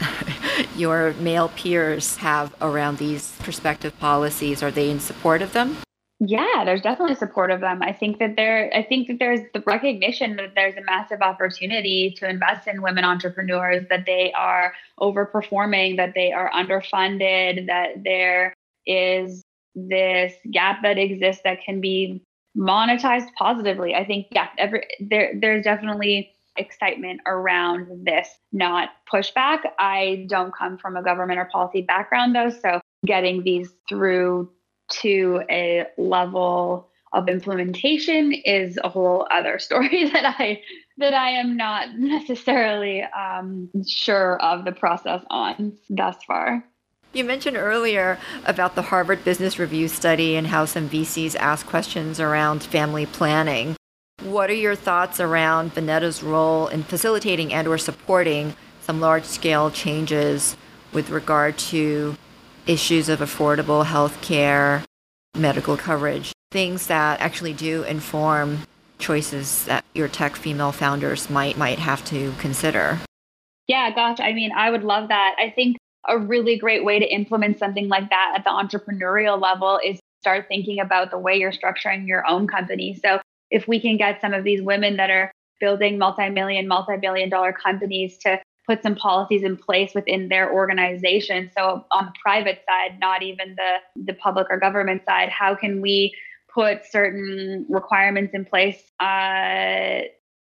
your 0.76 1.14
male 1.14 1.50
peers 1.50 2.18
have 2.18 2.54
around 2.62 2.98
these 2.98 3.36
prospective 3.40 3.98
policies? 4.00 4.62
Are 4.62 4.72
they 4.72 4.90
in 4.90 5.00
support 5.00 5.42
of 5.42 5.54
them? 5.54 5.78
Yeah, 6.20 6.64
there's 6.64 6.82
definitely 6.82 7.16
support 7.16 7.52
of 7.52 7.60
them. 7.60 7.82
I 7.84 7.92
think 7.92 8.20
that 8.20 8.38
there 8.38 8.72
I 8.74 8.84
think 8.84 9.08
that 9.08 9.20
there's 9.20 9.42
the 9.54 9.62
recognition 9.66 10.38
that 10.38 10.54
there's 10.56 10.78
a 10.78 10.84
massive 10.84 11.22
opportunity 11.22 12.16
to 12.18 12.30
invest 12.30 12.68
in 12.68 12.82
women 12.82 13.04
entrepreneurs, 13.04 13.86
that 13.90 14.06
they 14.06 14.32
are 14.32 14.74
overperforming, 15.00 15.98
that 15.98 16.14
they 16.16 16.32
are 16.32 16.50
underfunded, 16.52 17.68
that 17.68 18.04
there 18.04 18.54
is 18.86 19.44
this 19.76 20.34
gap 20.52 20.84
that 20.84 20.98
exists 20.98 21.42
that 21.44 21.62
can 21.66 21.82
be 21.82 22.24
monetized 22.58 23.28
positively. 23.38 23.94
I 23.94 24.06
think 24.06 24.28
yeah, 24.32 24.48
every, 24.58 24.88
there 25.02 25.34
there's 25.38 25.66
definitely 25.66 26.32
excitement 26.56 27.20
around 27.26 28.06
this, 28.06 28.30
not 28.54 28.90
pushback. 29.12 29.60
I 29.78 30.26
don't 30.30 30.56
come 30.56 30.78
from 30.78 30.96
a 30.96 31.04
government 31.04 31.40
or 31.40 31.50
policy 31.52 31.82
background 31.82 32.34
though, 32.34 32.52
so 32.52 32.80
getting 33.06 33.44
these 33.44 33.70
through 33.90 34.50
to 35.02 35.42
a 35.50 35.86
level 35.98 36.90
of 37.14 37.30
implementation 37.30 38.34
is 38.34 38.78
a 38.84 38.90
whole 38.90 39.26
other 39.32 39.58
story 39.58 40.10
that 40.14 40.36
I 40.38 40.62
that 40.98 41.14
I 41.14 41.32
am 41.32 41.58
not 41.58 41.96
necessarily 41.96 43.04
um, 43.04 43.70
sure 43.88 44.42
of 44.42 44.66
the 44.66 44.72
process 44.72 45.22
on 45.30 45.78
thus 45.90 46.16
far. 46.26 46.64
You 47.12 47.24
mentioned 47.24 47.58
earlier 47.58 48.18
about 48.46 48.76
the 48.76 48.82
Harvard 48.82 49.24
Business 49.24 49.58
Review 49.58 49.88
study 49.88 50.36
and 50.36 50.48
how 50.48 50.66
some 50.66 50.90
VCs 50.90 51.36
ask 51.38 51.66
questions 51.66 52.20
around 52.20 52.64
family 52.64 53.06
planning. 53.06 53.78
What 54.24 54.50
are 54.50 54.54
your 54.54 54.76
thoughts 54.76 55.20
around 55.20 55.74
Vinetta's 55.74 56.22
role 56.22 56.68
in 56.68 56.84
facilitating 56.84 57.54
and 57.54 57.68
or 57.68 57.78
supporting 57.78 58.54
some 58.82 59.00
large-scale 59.00 59.72
changes 59.72 60.58
with 60.92 61.10
regard 61.10 61.58
to 61.58 62.18
issues 62.68 63.10
of 63.10 63.20
affordable 63.20 63.86
health 63.86 64.22
care, 64.22 64.84
medical 65.36 65.78
coverage, 65.78 66.32
things 66.52 66.88
that 66.88 67.20
actually 67.20 67.54
do 67.54 67.84
inform 67.84 68.60
choices 68.98 69.66
that 69.66 69.84
your 69.94 70.08
tech 70.08 70.36
female 70.36 70.72
founders 70.72 71.30
might 71.30 71.58
might 71.58 71.80
have 71.80 72.04
to 72.06 72.34
consider. 72.40 73.00
Yeah, 73.68 73.94
gosh, 73.94 74.20
I 74.20 74.34
mean, 74.34 74.52
I 74.52 74.70
would 74.70 74.84
love 74.84 75.10
that. 75.10 75.36
I 75.40 75.50
think 75.50 75.78
a 76.08 76.18
really 76.18 76.58
great 76.58 76.86
way 76.86 77.00
to 77.00 77.06
implement 77.06 77.58
something 77.58 77.88
like 77.88 78.10
that 78.10 78.34
at 78.36 78.44
the 78.44 78.52
entrepreneurial 78.52 79.42
level 79.42 79.80
is 79.84 80.00
start 80.22 80.46
thinking 80.48 80.80
about 80.80 81.12
the 81.12 81.18
way 81.18 81.36
you're 81.36 81.52
structuring 81.52 82.08
your 82.08 82.28
own 82.28 82.48
company. 82.48 83.00
So 83.04 83.20
if 83.52 83.68
we 83.68 83.80
can 83.80 83.98
get 83.98 84.22
some 84.22 84.34
of 84.34 84.44
these 84.44 84.62
women 84.62 84.98
that 84.98 85.10
are 85.10 85.32
building 85.60 85.98
multi-million, 85.98 86.68
multi-billion 86.68 87.30
dollar 87.30 87.54
companies 87.54 88.18
to 88.20 88.40
put 88.68 88.82
some 88.84 88.96
policies 88.96 89.44
in 89.44 89.58
place 89.58 89.94
within 89.94 90.30
their 90.30 90.52
organization. 90.52 91.52
So 91.56 91.86
on 91.92 92.06
the 92.06 92.14
private 92.22 92.64
side, 92.68 93.00
not 93.00 93.24
even 93.24 93.56
the 93.56 94.04
the 94.04 94.14
public 94.14 94.48
or 94.50 94.60
government 94.60 95.04
side, 95.06 95.30
how 95.30 95.56
can 95.56 95.82
we 95.82 96.14
put 96.54 96.86
certain 96.86 97.66
requirements 97.70 98.34
in 98.34 98.46
place 98.46 98.82
uh, 99.00 100.02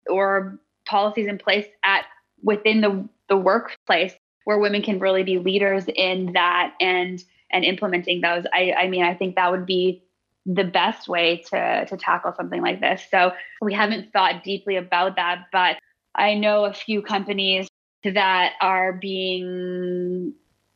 or 0.08 0.58
policies 0.84 1.28
in 1.28 1.38
place 1.38 1.66
at 1.84 2.04
within 2.42 2.80
the 2.80 3.08
the 3.28 3.36
workplace 3.36 4.12
where 4.44 4.58
women 4.58 4.82
can 4.82 4.98
really 4.98 5.22
be 5.22 5.38
leaders 5.38 5.84
in 5.94 6.32
that 6.32 6.74
and 6.80 7.22
and 7.52 7.64
implementing 7.64 8.20
those. 8.20 8.44
I, 8.52 8.72
I 8.72 8.88
mean, 8.88 9.04
I 9.04 9.14
think 9.14 9.36
that 9.36 9.50
would 9.50 9.66
be 9.66 10.02
the 10.44 10.64
best 10.64 11.08
way 11.08 11.42
to 11.50 11.86
to 11.86 11.96
tackle 11.96 12.34
something 12.36 12.60
like 12.60 12.80
this. 12.80 13.02
So 13.10 13.32
we 13.60 13.72
haven't 13.72 14.12
thought 14.12 14.42
deeply 14.42 14.76
about 14.76 15.16
that, 15.16 15.46
but 15.52 15.78
I 16.14 16.34
know 16.34 16.64
a 16.64 16.74
few 16.74 17.00
companies 17.00 17.68
that 18.04 18.54
are 18.60 18.92
being 18.92 20.34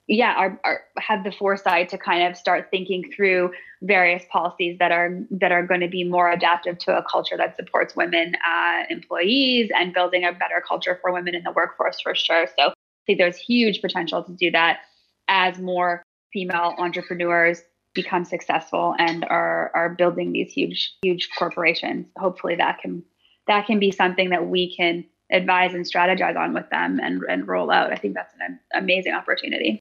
yeah 0.09 0.35
are, 0.37 0.61
are 0.65 0.81
have 0.99 1.25
the 1.25 1.33
foresight 1.33 1.89
to 1.89 1.99
kind 1.99 2.23
of 2.29 2.37
start 2.37 2.69
thinking 2.71 3.11
through 3.15 3.51
various 3.83 4.23
policies 4.31 4.79
that 4.79 4.93
are 4.93 5.19
that 5.31 5.53
are 5.53 5.67
going 5.67 5.81
to 5.81 5.89
be 5.89 6.05
more 6.05 6.31
adaptive 6.31 6.79
to 6.79 6.97
a 6.97 7.05
culture 7.11 7.37
that 7.37 7.57
supports 7.57 7.97
women 7.97 8.35
uh, 8.49 8.85
employees 8.89 9.71
and 9.75 9.93
building 9.93 10.25
a 10.25 10.33
better 10.33 10.63
culture 10.67 10.99
for 11.03 11.13
women 11.13 11.35
in 11.35 11.43
the 11.43 11.53
workforce 11.53 12.01
for 12.01 12.15
sure. 12.15 12.47
So 12.57 12.69
i 12.69 12.73
think 13.07 13.19
there's 13.19 13.37
huge 13.37 13.81
potential 13.81 14.23
to 14.23 14.33
do 14.33 14.51
that 14.53 14.81
as 15.29 15.59
more 15.59 16.03
female 16.33 16.75
entrepreneurs 16.79 17.63
become 17.95 18.25
successful 18.25 18.95
and 18.99 19.25
are 19.25 19.73
are 19.75 19.89
building 19.89 20.33
these 20.33 20.53
huge 20.53 20.95
huge 21.03 21.29
corporations. 21.37 22.07
Hopefully 22.17 22.55
that 22.57 22.79
can 22.81 23.03
that 23.49 23.67
can 23.67 23.81
be 23.81 23.91
something 23.91 24.31
that 24.31 24.47
we 24.47 24.77
can 24.77 25.05
advise 25.31 25.75
and 25.75 25.85
strategize 25.85 26.37
on 26.37 26.55
with 26.55 26.69
them 26.71 27.01
and, 27.03 27.23
and 27.29 27.49
roll 27.49 27.71
out. 27.71 27.93
I 27.93 27.97
think 27.97 28.15
that's 28.15 28.35
an 28.41 28.59
amazing 28.75 29.13
opportunity. 29.13 29.81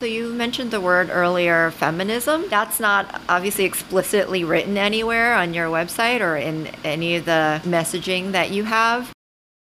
So 0.00 0.06
you 0.06 0.32
mentioned 0.34 0.72
the 0.72 0.80
word 0.80 1.08
earlier, 1.10 1.70
feminism. 1.70 2.50
That's 2.50 2.78
not 2.78 3.22
obviously 3.30 3.64
explicitly 3.64 4.44
written 4.44 4.76
anywhere 4.76 5.34
on 5.34 5.54
your 5.54 5.68
website 5.68 6.20
or 6.20 6.36
in 6.36 6.66
any 6.84 7.16
of 7.16 7.24
the 7.24 7.62
messaging 7.64 8.32
that 8.32 8.50
you 8.50 8.64
have. 8.64 9.10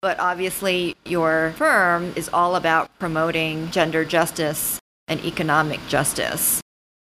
But 0.02 0.20
obviously, 0.20 0.96
your 1.06 1.54
firm 1.58 2.14
is 2.16 2.30
all 2.30 2.56
about 2.56 2.90
promoting 3.00 3.70
gender 3.72 4.06
justice 4.06 4.80
and 5.10 5.24
economic 5.26 5.86
justice. 5.88 6.62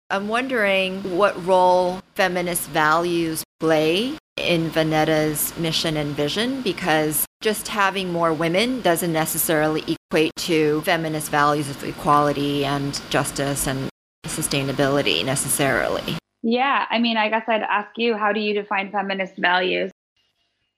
I'm 0.10 0.28
wondering 0.28 1.16
what 1.18 1.46
role 1.46 2.02
feminist 2.16 2.68
values 2.70 3.44
play 3.60 4.18
in 4.38 4.70
Vinetta's 4.70 5.56
mission 5.58 5.98
and 5.98 6.16
vision 6.16 6.62
because 6.62 7.26
just 7.42 7.68
having 7.68 8.12
more 8.12 8.34
women 8.34 8.82
doesn't 8.82 9.12
necessarily 9.12 9.84
equate 9.88 10.36
to 10.38 10.82
feminist 10.82 11.30
values 11.30 11.70
of 11.70 11.84
equality 11.84 12.66
and 12.66 13.02
justice 13.10 13.68
and 13.68 13.90
sustainability 14.26 15.26
necessarily. 15.26 16.18
Yeah, 16.44 16.86
I 16.90 17.00
mean, 17.00 17.18
I 17.18 17.30
guess 17.30 17.44
I'd 17.48 17.62
ask 17.62 17.90
you, 17.98 18.16
how 18.16 18.32
do 18.32 18.40
you 18.40 18.54
define 18.54 18.92
feminist 18.92 19.38
values? 19.38 19.92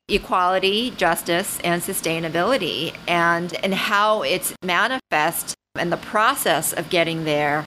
equality, 0.09 0.91
justice, 0.91 1.59
and 1.63 1.81
sustainability, 1.81 2.95
and 3.07 3.53
and 3.63 3.73
how 3.73 4.21
it's 4.21 4.53
manifest 4.63 5.55
and 5.75 5.91
the 5.91 5.97
process 5.97 6.73
of 6.73 6.89
getting 6.89 7.25
there 7.25 7.65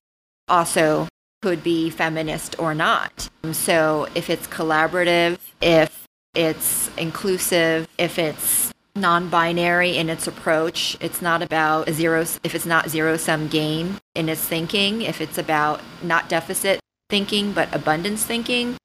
also 0.48 1.08
could 1.42 1.62
be 1.62 1.90
feminist 1.90 2.58
or 2.58 2.74
not. 2.74 3.28
Um, 3.44 3.54
so 3.54 4.08
if 4.14 4.30
it's 4.30 4.46
collaborative, 4.46 5.38
if 5.60 6.06
it's 6.34 6.90
inclusive, 6.96 7.88
if 7.98 8.18
it's 8.18 8.72
non-binary 8.94 9.96
in 9.96 10.08
its 10.08 10.26
approach, 10.26 10.96
it's 11.00 11.20
not 11.20 11.42
about 11.42 11.88
a 11.88 11.92
zero 11.92 12.22
if 12.42 12.54
it's 12.54 12.66
not 12.66 12.88
zero 12.88 13.16
sum 13.16 13.48
game 13.48 13.98
in 14.14 14.28
its 14.28 14.40
thinking, 14.40 15.02
if 15.02 15.20
it's 15.20 15.38
about 15.38 15.80
not 16.02 16.28
deficit 16.28 16.80
thinking 17.08 17.52
but 17.52 17.72
abundance 17.74 18.24
thinking 18.24 18.76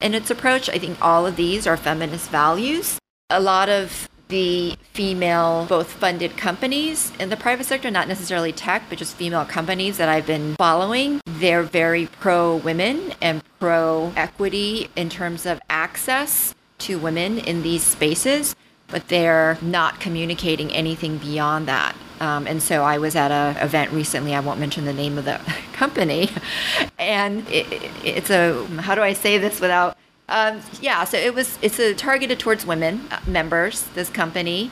in 0.00 0.14
its 0.14 0.30
approach, 0.30 0.68
I 0.68 0.78
think 0.78 0.98
all 1.00 1.26
of 1.26 1.36
these 1.36 1.66
are 1.66 1.76
feminist 1.76 2.30
values. 2.30 2.98
A 3.30 3.40
lot 3.40 3.68
of 3.68 4.08
the 4.28 4.76
female, 4.92 5.66
both 5.68 5.92
funded 5.92 6.36
companies 6.36 7.12
in 7.18 7.28
the 7.28 7.36
private 7.36 7.64
sector, 7.64 7.90
not 7.90 8.08
necessarily 8.08 8.52
tech, 8.52 8.84
but 8.88 8.98
just 8.98 9.14
female 9.16 9.44
companies 9.44 9.98
that 9.98 10.08
I've 10.08 10.26
been 10.26 10.56
following, 10.56 11.20
they're 11.26 11.62
very 11.62 12.06
pro 12.06 12.56
women 12.56 13.14
and 13.20 13.42
pro 13.60 14.12
equity 14.16 14.88
in 14.96 15.08
terms 15.08 15.46
of 15.46 15.60
access 15.70 16.54
to 16.78 16.98
women 16.98 17.38
in 17.38 17.62
these 17.62 17.82
spaces, 17.82 18.56
but 18.88 19.08
they're 19.08 19.58
not 19.62 20.00
communicating 20.00 20.72
anything 20.72 21.18
beyond 21.18 21.68
that. 21.68 21.94
Um, 22.20 22.46
and 22.46 22.62
so 22.62 22.82
I 22.82 22.98
was 22.98 23.14
at 23.14 23.30
an 23.30 23.56
event 23.62 23.92
recently, 23.92 24.34
I 24.34 24.40
won't 24.40 24.58
mention 24.58 24.86
the 24.86 24.92
name 24.92 25.18
of 25.18 25.24
the 25.24 25.40
company, 25.72 26.30
and 26.98 27.46
it, 27.48 27.70
it, 27.72 27.90
it's 28.04 28.30
a, 28.30 28.64
how 28.80 28.94
do 28.94 29.02
I 29.02 29.12
say 29.12 29.38
this 29.38 29.60
without 29.60 29.96
um, 30.28 30.60
yeah, 30.80 31.04
so 31.04 31.16
it 31.16 31.34
was 31.34 31.58
it's 31.62 31.78
a 31.78 31.94
targeted 31.94 32.38
towards 32.38 32.66
women 32.66 33.06
uh, 33.10 33.20
members. 33.26 33.82
This 33.94 34.10
company, 34.10 34.70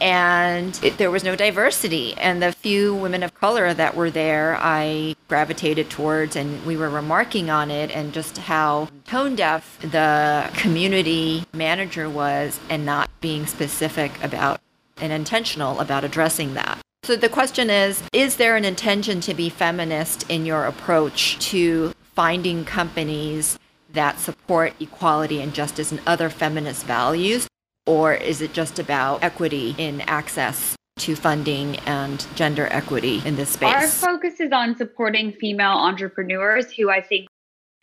and 0.00 0.78
it, 0.82 0.98
there 0.98 1.10
was 1.10 1.22
no 1.22 1.36
diversity. 1.36 2.14
And 2.14 2.42
the 2.42 2.52
few 2.52 2.94
women 2.94 3.22
of 3.22 3.34
color 3.34 3.72
that 3.72 3.94
were 3.94 4.10
there, 4.10 4.56
I 4.60 5.14
gravitated 5.28 5.90
towards, 5.90 6.34
and 6.34 6.64
we 6.66 6.76
were 6.76 6.90
remarking 6.90 7.50
on 7.50 7.70
it, 7.70 7.90
and 7.90 8.12
just 8.12 8.38
how 8.38 8.88
tone 9.06 9.36
deaf 9.36 9.78
the 9.80 10.50
community 10.54 11.44
manager 11.52 12.10
was, 12.10 12.58
and 12.68 12.84
not 12.84 13.08
being 13.20 13.46
specific 13.46 14.12
about 14.24 14.60
and 14.98 15.12
intentional 15.12 15.78
about 15.78 16.04
addressing 16.04 16.54
that. 16.54 16.78
So 17.04 17.14
the 17.14 17.28
question 17.28 17.70
is 17.70 18.02
Is 18.12 18.36
there 18.36 18.56
an 18.56 18.64
intention 18.64 19.20
to 19.20 19.34
be 19.34 19.50
feminist 19.50 20.28
in 20.28 20.44
your 20.44 20.64
approach 20.64 21.38
to 21.50 21.94
finding 22.14 22.64
companies 22.64 23.58
that 23.96 24.20
support 24.20 24.74
equality 24.80 25.40
and 25.40 25.52
justice 25.52 25.90
and 25.90 26.00
other 26.06 26.30
feminist 26.30 26.84
values? 26.84 27.48
Or 27.86 28.14
is 28.14 28.40
it 28.40 28.52
just 28.52 28.78
about 28.78 29.22
equity 29.22 29.74
in 29.78 30.00
access 30.02 30.76
to 30.98 31.14
funding 31.14 31.76
and 31.80 32.26
gender 32.34 32.68
equity 32.70 33.22
in 33.24 33.36
this 33.36 33.50
space? 33.50 33.74
Our 33.74 33.88
focus 33.88 34.40
is 34.40 34.52
on 34.52 34.76
supporting 34.76 35.32
female 35.32 35.72
entrepreneurs 35.72 36.72
who 36.72 36.90
I 36.90 37.00
think, 37.00 37.28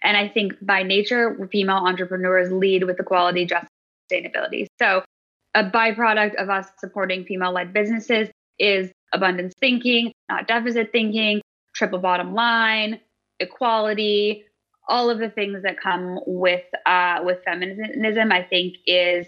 and 0.02 0.18
I 0.18 0.28
think 0.28 0.54
by 0.62 0.84
nature, 0.84 1.48
female 1.52 1.78
entrepreneurs 1.78 2.52
lead 2.52 2.84
with 2.84 3.00
equality, 3.00 3.46
justice, 3.46 3.70
and 4.10 4.26
sustainability. 4.26 4.68
So, 4.80 5.04
a 5.56 5.64
byproduct 5.64 6.36
of 6.36 6.50
us 6.50 6.68
supporting 6.80 7.26
female 7.26 7.52
led 7.52 7.74
businesses 7.74 8.30
is 8.58 8.92
abundance 9.14 9.54
thinking, 9.60 10.12
not 10.28 10.48
deficit 10.48 10.92
thinking, 10.92 11.42
triple 11.76 12.00
bottom 12.00 12.34
line, 12.34 13.00
equality, 13.40 14.46
all 14.88 15.10
of 15.10 15.20
the 15.20 15.30
things 15.30 15.64
that 15.64 15.80
come 15.80 16.20
with 16.26 16.64
uh, 16.86 17.20
with 17.24 17.44
feminism, 17.44 18.32
I 18.32 18.44
think, 18.44 18.76
is 18.86 19.28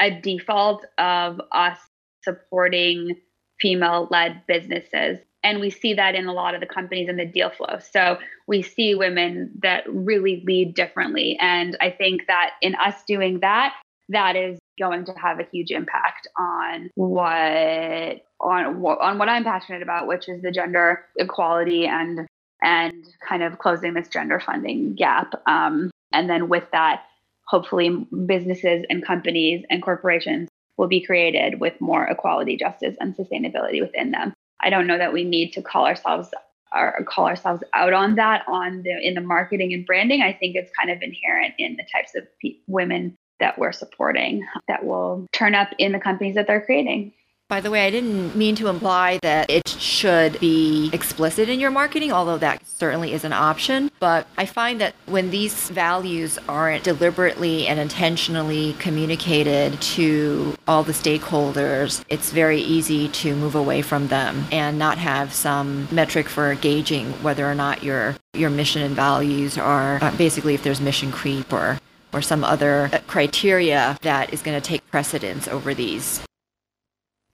a 0.00 0.10
default 0.20 0.84
of 0.98 1.40
us 1.52 1.78
supporting 2.22 3.16
female-led 3.60 4.42
businesses, 4.46 5.18
and 5.42 5.60
we 5.60 5.70
see 5.70 5.94
that 5.94 6.14
in 6.14 6.26
a 6.26 6.32
lot 6.32 6.54
of 6.54 6.60
the 6.60 6.66
companies 6.66 7.08
in 7.08 7.16
the 7.16 7.24
deal 7.24 7.50
flow. 7.50 7.78
So 7.92 8.18
we 8.46 8.62
see 8.62 8.94
women 8.94 9.52
that 9.62 9.84
really 9.88 10.42
lead 10.46 10.74
differently, 10.74 11.38
and 11.40 11.76
I 11.80 11.90
think 11.90 12.26
that 12.26 12.50
in 12.60 12.74
us 12.74 12.96
doing 13.06 13.40
that, 13.40 13.74
that 14.08 14.36
is 14.36 14.58
going 14.78 15.04
to 15.06 15.12
have 15.12 15.40
a 15.40 15.46
huge 15.50 15.70
impact 15.70 16.28
on 16.38 16.90
what 16.94 18.26
on 18.40 18.84
on 18.84 19.18
what 19.18 19.28
I'm 19.28 19.44
passionate 19.44 19.82
about, 19.82 20.06
which 20.06 20.28
is 20.28 20.42
the 20.42 20.50
gender 20.50 21.06
equality 21.16 21.86
and 21.86 22.26
and 22.62 23.06
kind 23.26 23.42
of 23.42 23.58
closing 23.58 23.94
this 23.94 24.08
gender 24.08 24.40
funding 24.40 24.94
gap. 24.94 25.34
Um, 25.46 25.90
and 26.12 26.28
then 26.28 26.48
with 26.48 26.64
that, 26.72 27.04
hopefully 27.46 28.06
businesses 28.26 28.84
and 28.90 29.04
companies 29.04 29.64
and 29.70 29.82
corporations 29.82 30.48
will 30.76 30.88
be 30.88 31.00
created 31.00 31.60
with 31.60 31.80
more 31.80 32.04
equality, 32.06 32.56
justice, 32.56 32.96
and 33.00 33.16
sustainability 33.16 33.80
within 33.80 34.10
them. 34.10 34.32
I 34.60 34.70
don't 34.70 34.86
know 34.86 34.98
that 34.98 35.12
we 35.12 35.24
need 35.24 35.52
to 35.52 35.62
call 35.62 35.86
ourselves 35.86 36.30
or 36.74 37.04
call 37.06 37.26
ourselves 37.26 37.62
out 37.74 37.92
on 37.92 38.16
that 38.16 38.44
on 38.48 38.82
the 38.82 38.98
in 39.00 39.14
the 39.14 39.20
marketing 39.20 39.72
and 39.72 39.86
branding. 39.86 40.22
I 40.22 40.32
think 40.32 40.56
it's 40.56 40.70
kind 40.76 40.90
of 40.90 41.00
inherent 41.00 41.54
in 41.58 41.76
the 41.76 41.84
types 41.92 42.14
of 42.14 42.24
pe- 42.42 42.56
women 42.66 43.16
that 43.38 43.58
we're 43.58 43.72
supporting 43.72 44.46
that 44.66 44.84
will 44.84 45.26
turn 45.32 45.54
up 45.54 45.68
in 45.78 45.92
the 45.92 46.00
companies 46.00 46.34
that 46.34 46.46
they're 46.46 46.64
creating. 46.64 47.12
By 47.48 47.60
the 47.60 47.70
way, 47.70 47.86
I 47.86 47.90
didn't 47.90 48.34
mean 48.34 48.56
to 48.56 48.66
imply 48.66 49.20
that 49.22 49.48
it 49.48 49.68
should 49.68 50.40
be 50.40 50.90
explicit 50.92 51.48
in 51.48 51.60
your 51.60 51.70
marketing, 51.70 52.10
although 52.10 52.38
that 52.38 52.66
certainly 52.66 53.12
is 53.12 53.22
an 53.22 53.32
option. 53.32 53.88
But 54.00 54.26
I 54.36 54.46
find 54.46 54.80
that 54.80 54.96
when 55.06 55.30
these 55.30 55.70
values 55.70 56.40
aren't 56.48 56.82
deliberately 56.82 57.68
and 57.68 57.78
intentionally 57.78 58.72
communicated 58.80 59.80
to 59.80 60.56
all 60.66 60.82
the 60.82 60.92
stakeholders, 60.92 62.04
it's 62.08 62.32
very 62.32 62.60
easy 62.60 63.08
to 63.10 63.36
move 63.36 63.54
away 63.54 63.80
from 63.80 64.08
them 64.08 64.46
and 64.50 64.76
not 64.76 64.98
have 64.98 65.32
some 65.32 65.86
metric 65.92 66.28
for 66.28 66.52
gauging 66.56 67.12
whether 67.22 67.48
or 67.48 67.54
not 67.54 67.84
your 67.84 68.16
your 68.34 68.50
mission 68.50 68.82
and 68.82 68.96
values 68.96 69.56
are 69.56 70.02
uh, 70.02 70.10
basically 70.16 70.54
if 70.54 70.64
there's 70.64 70.80
mission 70.80 71.12
creep 71.12 71.52
or 71.52 71.78
or 72.12 72.20
some 72.20 72.42
other 72.42 72.90
criteria 73.06 73.96
that 74.02 74.32
is 74.32 74.42
going 74.42 74.60
to 74.60 74.68
take 74.68 74.84
precedence 74.90 75.46
over 75.46 75.72
these. 75.72 76.20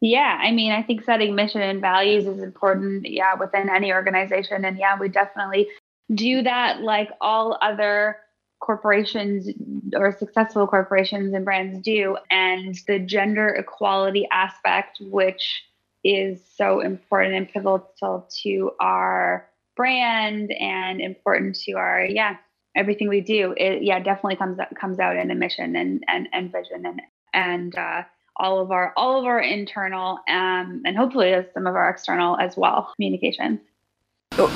Yeah, 0.02 0.36
I 0.42 0.50
mean, 0.50 0.72
I 0.72 0.82
think 0.82 1.04
setting 1.04 1.36
mission 1.36 1.62
and 1.62 1.80
values 1.80 2.26
is 2.26 2.42
important, 2.42 3.08
yeah, 3.08 3.36
within 3.36 3.70
any 3.70 3.92
organization. 3.92 4.64
And 4.64 4.76
yeah, 4.76 4.98
we 4.98 5.08
definitely 5.08 5.68
do 6.12 6.42
that 6.42 6.80
like 6.80 7.10
all 7.20 7.56
other 7.62 8.16
corporations 8.60 9.48
or 9.94 10.10
successful 10.18 10.66
corporations 10.66 11.32
and 11.34 11.44
brands 11.44 11.80
do. 11.84 12.16
And 12.32 12.76
the 12.88 12.98
gender 12.98 13.48
equality 13.50 14.26
aspect, 14.32 14.98
which 15.00 15.62
is 16.02 16.40
so 16.56 16.80
important 16.80 17.36
and 17.36 17.48
pivotal 17.48 18.28
to 18.42 18.72
our 18.80 19.48
brand 19.76 20.50
and 20.50 21.00
important 21.00 21.54
to 21.60 21.74
our, 21.74 22.04
yeah, 22.04 22.38
everything 22.74 23.08
we 23.08 23.20
do. 23.20 23.54
It, 23.56 23.84
yeah, 23.84 24.00
definitely 24.00 24.34
comes 24.34 24.58
comes 24.74 24.98
out 24.98 25.16
in 25.16 25.30
a 25.30 25.36
mission 25.36 25.76
and 25.76 26.02
and, 26.08 26.28
and 26.32 26.50
vision 26.50 26.86
and 26.86 27.00
and 27.32 27.78
uh, 27.78 28.02
all 28.36 28.60
of 28.60 28.70
our 28.70 28.92
all 28.96 29.18
of 29.18 29.24
our 29.24 29.40
internal 29.40 30.18
um, 30.28 30.82
and 30.84 30.96
hopefully 30.96 31.34
some 31.54 31.66
of 31.66 31.74
our 31.74 31.90
external 31.90 32.36
as 32.38 32.56
well 32.56 32.92
communications 32.96 33.60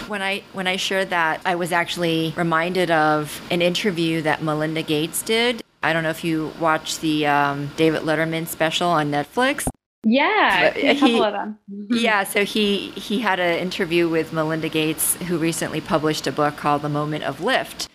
when 0.09 0.22
I 0.22 0.43
when 0.53 0.66
I 0.66 0.77
shared 0.77 1.11
that, 1.11 1.41
I 1.45 1.55
was 1.55 1.72
actually 1.72 2.35
reminded 2.37 2.91
of 2.91 3.41
an 3.51 3.62
interview 3.62 4.22
that 4.22 4.43
Melinda 4.43 4.83
Gates 4.83 5.22
did. 5.22 5.62
I 5.83 5.93
don't 5.93 6.03
know 6.03 6.11
if 6.11 6.24
you 6.24 6.53
watched 6.59 7.01
the 7.01 7.27
um, 7.27 7.70
David 7.77 8.03
Letterman 8.03 8.47
special 8.47 8.89
on 8.89 9.11
Netflix. 9.11 9.68
Yeah, 10.05 10.72
a 10.74 10.95
couple 10.95 11.09
he, 11.09 11.22
of 11.22 11.33
them. 11.33 11.59
yeah, 11.91 12.24
so 12.24 12.45
he 12.45 12.91
he 12.91 13.20
had 13.20 13.41
an 13.41 13.59
interview 13.59 14.09
with 14.09 14.33
Melinda 14.33 14.68
Gates, 14.68 15.16
who 15.16 15.37
recently 15.39 15.81
published 15.81 16.27
a 16.27 16.33
book 16.33 16.57
called 16.57 16.83
The 16.83 16.89
Moment 16.89 17.24
of 17.24 17.41
Lift, 17.41 17.89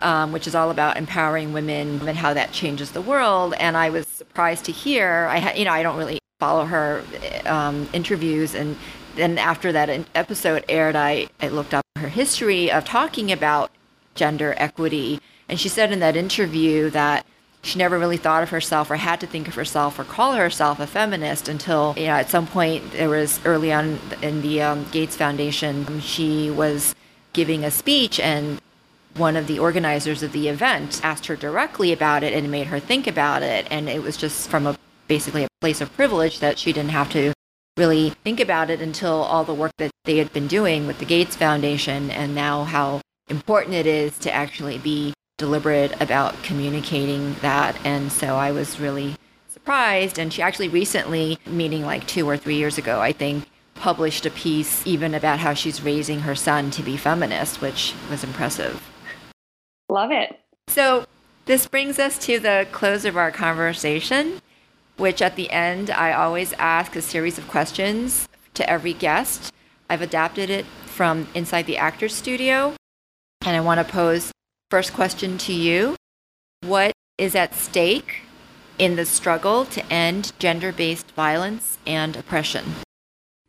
um, 0.00 0.32
which 0.32 0.46
is 0.46 0.54
all 0.54 0.70
about 0.70 0.96
empowering 0.96 1.52
women 1.52 2.06
and 2.06 2.16
how 2.16 2.34
that 2.34 2.52
changes 2.52 2.92
the 2.92 3.02
world. 3.02 3.54
And 3.58 3.76
I 3.76 3.90
was 3.90 4.05
surprised 4.16 4.64
to 4.64 4.72
hear, 4.72 5.28
I 5.30 5.52
you 5.52 5.64
know, 5.64 5.72
I 5.72 5.82
don't 5.82 5.98
really 5.98 6.18
follow 6.40 6.64
her 6.64 7.02
um, 7.44 7.88
interviews, 7.92 8.54
and 8.54 8.76
then 9.14 9.38
after 9.38 9.72
that 9.72 9.88
episode 10.14 10.64
aired, 10.68 10.96
I, 10.96 11.28
I 11.40 11.48
looked 11.48 11.74
up 11.74 11.84
her 11.96 12.08
history 12.08 12.70
of 12.70 12.84
talking 12.84 13.30
about 13.30 13.70
gender 14.14 14.54
equity, 14.56 15.20
and 15.48 15.60
she 15.60 15.68
said 15.68 15.92
in 15.92 16.00
that 16.00 16.16
interview 16.16 16.90
that 16.90 17.26
she 17.62 17.78
never 17.78 17.98
really 17.98 18.16
thought 18.16 18.42
of 18.42 18.50
herself 18.50 18.90
or 18.90 18.96
had 18.96 19.20
to 19.20 19.26
think 19.26 19.48
of 19.48 19.54
herself 19.54 19.98
or 19.98 20.04
call 20.04 20.34
herself 20.34 20.78
a 20.78 20.86
feminist 20.86 21.48
until 21.48 21.94
you 21.96 22.06
know 22.06 22.12
at 22.12 22.30
some 22.30 22.46
point 22.46 22.92
there 22.92 23.08
was 23.08 23.40
early 23.44 23.72
on 23.72 23.98
in 24.22 24.40
the 24.40 24.62
um, 24.62 24.86
Gates 24.92 25.16
Foundation 25.16 26.00
she 26.00 26.50
was 26.50 26.94
giving 27.32 27.64
a 27.64 27.70
speech 27.70 28.20
and 28.20 28.60
one 29.16 29.36
of 29.36 29.46
the 29.46 29.58
organizers 29.58 30.22
of 30.22 30.32
the 30.32 30.48
event 30.48 31.00
asked 31.02 31.26
her 31.26 31.36
directly 31.36 31.92
about 31.92 32.22
it 32.22 32.32
and 32.32 32.50
made 32.50 32.66
her 32.68 32.80
think 32.80 33.06
about 33.06 33.42
it. 33.42 33.66
And 33.70 33.88
it 33.88 34.02
was 34.02 34.16
just 34.16 34.48
from 34.48 34.66
a 34.66 34.76
basically 35.08 35.44
a 35.44 35.48
place 35.60 35.80
of 35.80 35.92
privilege 35.94 36.40
that 36.40 36.58
she 36.58 36.72
didn't 36.72 36.90
have 36.90 37.10
to 37.10 37.32
really 37.76 38.10
think 38.24 38.40
about 38.40 38.70
it 38.70 38.80
until 38.80 39.22
all 39.22 39.44
the 39.44 39.54
work 39.54 39.72
that 39.78 39.90
they 40.04 40.18
had 40.18 40.32
been 40.32 40.46
doing 40.46 40.86
with 40.86 40.98
the 40.98 41.04
Gates 41.04 41.36
Foundation 41.36 42.10
and 42.10 42.34
now 42.34 42.64
how 42.64 43.00
important 43.28 43.74
it 43.74 43.86
is 43.86 44.18
to 44.18 44.32
actually 44.32 44.78
be 44.78 45.12
deliberate 45.38 46.00
about 46.00 46.42
communicating 46.42 47.34
that. 47.42 47.76
And 47.84 48.10
so 48.10 48.36
I 48.36 48.50
was 48.50 48.80
really 48.80 49.16
surprised. 49.48 50.18
And 50.18 50.32
she 50.32 50.42
actually 50.42 50.68
recently, 50.68 51.38
meaning 51.46 51.84
like 51.84 52.06
two 52.06 52.28
or 52.28 52.36
three 52.36 52.56
years 52.56 52.78
ago, 52.78 53.00
I 53.00 53.12
think, 53.12 53.44
published 53.74 54.24
a 54.24 54.30
piece 54.30 54.86
even 54.86 55.14
about 55.14 55.38
how 55.38 55.52
she's 55.52 55.82
raising 55.82 56.20
her 56.20 56.34
son 56.34 56.70
to 56.70 56.82
be 56.82 56.96
feminist, 56.96 57.60
which 57.60 57.92
was 58.10 58.24
impressive. 58.24 58.82
Love 59.88 60.10
it. 60.10 60.40
So, 60.68 61.06
this 61.46 61.66
brings 61.66 61.98
us 61.98 62.18
to 62.26 62.40
the 62.40 62.66
close 62.72 63.04
of 63.04 63.16
our 63.16 63.30
conversation, 63.30 64.40
which 64.96 65.22
at 65.22 65.36
the 65.36 65.50
end 65.50 65.90
I 65.90 66.12
always 66.12 66.52
ask 66.54 66.96
a 66.96 67.02
series 67.02 67.38
of 67.38 67.46
questions 67.46 68.28
to 68.54 68.68
every 68.68 68.92
guest. 68.92 69.52
I've 69.88 70.02
adapted 70.02 70.50
it 70.50 70.66
from 70.86 71.28
inside 71.34 71.66
the 71.66 71.76
actor's 71.76 72.14
studio, 72.14 72.74
and 73.42 73.56
I 73.56 73.60
want 73.60 73.78
to 73.78 73.92
pose 73.92 74.32
first 74.70 74.92
question 74.92 75.38
to 75.38 75.52
you. 75.52 75.94
What 76.62 76.92
is 77.16 77.36
at 77.36 77.54
stake 77.54 78.22
in 78.78 78.96
the 78.96 79.06
struggle 79.06 79.64
to 79.66 79.86
end 79.92 80.32
gender 80.38 80.72
based 80.72 81.12
violence 81.12 81.78
and 81.86 82.16
oppression? 82.16 82.64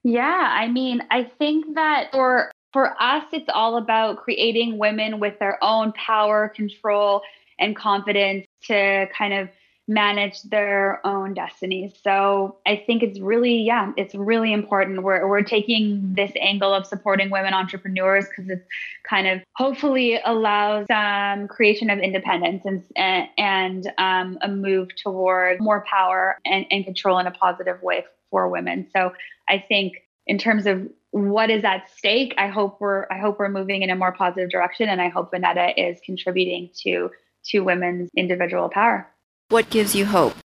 Yeah, 0.04 0.54
I 0.56 0.68
mean, 0.68 1.02
I 1.10 1.24
think 1.24 1.76
that 1.76 2.12
for 2.12 2.52
for 2.78 2.94
us 3.02 3.24
it's 3.32 3.50
all 3.52 3.78
about 3.78 4.18
creating 4.18 4.78
women 4.78 5.20
with 5.20 5.40
their 5.40 5.58
own 5.64 5.92
power, 5.94 6.48
control, 6.48 7.24
and 7.58 7.76
confidence 7.76 8.46
to 8.62 9.08
kind 9.18 9.34
of 9.34 9.50
manage 9.88 10.44
their 10.44 11.02
own 11.04 11.34
destinies. 11.34 11.92
So 12.04 12.58
I 12.68 12.84
think 12.86 13.02
it's 13.02 13.20
really, 13.20 13.64
yeah, 13.64 13.94
it's 13.98 14.14
really 14.14 14.54
important. 14.54 15.02
We're, 15.02 15.28
we're 15.28 15.42
taking 15.42 16.14
this 16.14 16.32
angle 16.40 16.72
of 16.72 16.86
supporting 16.86 17.32
women 17.32 17.56
entrepreneurs 17.56 18.26
because 18.28 18.48
it's 18.48 18.68
kind 19.10 19.28
of 19.28 19.42
hopefully 19.56 20.20
allows 20.24 20.86
um, 20.94 21.48
creation 21.48 21.90
of 21.90 21.98
independence 21.98 22.62
and, 22.64 23.28
and 23.40 23.92
um, 23.98 24.38
a 24.44 24.50
move 24.50 24.90
toward 25.04 25.60
more 25.60 25.84
power 25.90 26.38
and, 26.46 26.68
and 26.70 26.86
control 26.86 27.18
in 27.18 27.26
a 27.26 27.32
positive 27.32 27.82
way 27.82 28.06
for 28.30 28.48
women. 28.50 28.88
So 28.96 29.14
I 29.50 29.66
think 29.68 29.94
in 30.28 30.38
terms 30.38 30.68
of 30.68 30.88
what 31.12 31.50
is 31.50 31.64
at 31.64 31.90
stake, 31.90 32.36
I 32.38 32.48
hope 32.48 32.80
we're 32.80 33.08
I 33.10 33.18
hope 33.18 33.40
we're 33.40 33.50
moving 33.50 33.82
in 33.82 33.90
a 33.90 33.96
more 33.96 34.12
positive 34.12 34.50
direction, 34.50 34.90
and 34.90 35.02
I 35.02 35.10
hope 35.10 35.32
Vinetta 35.32 35.74
is 35.78 36.00
contributing 36.06 36.70
to 36.84 37.10
to 37.48 37.62
women's 37.62 38.10
individual 38.16 38.70
power. 38.70 39.08
What 39.50 39.70
gives 39.70 39.96
you 39.96 40.06
hope? 40.06 40.36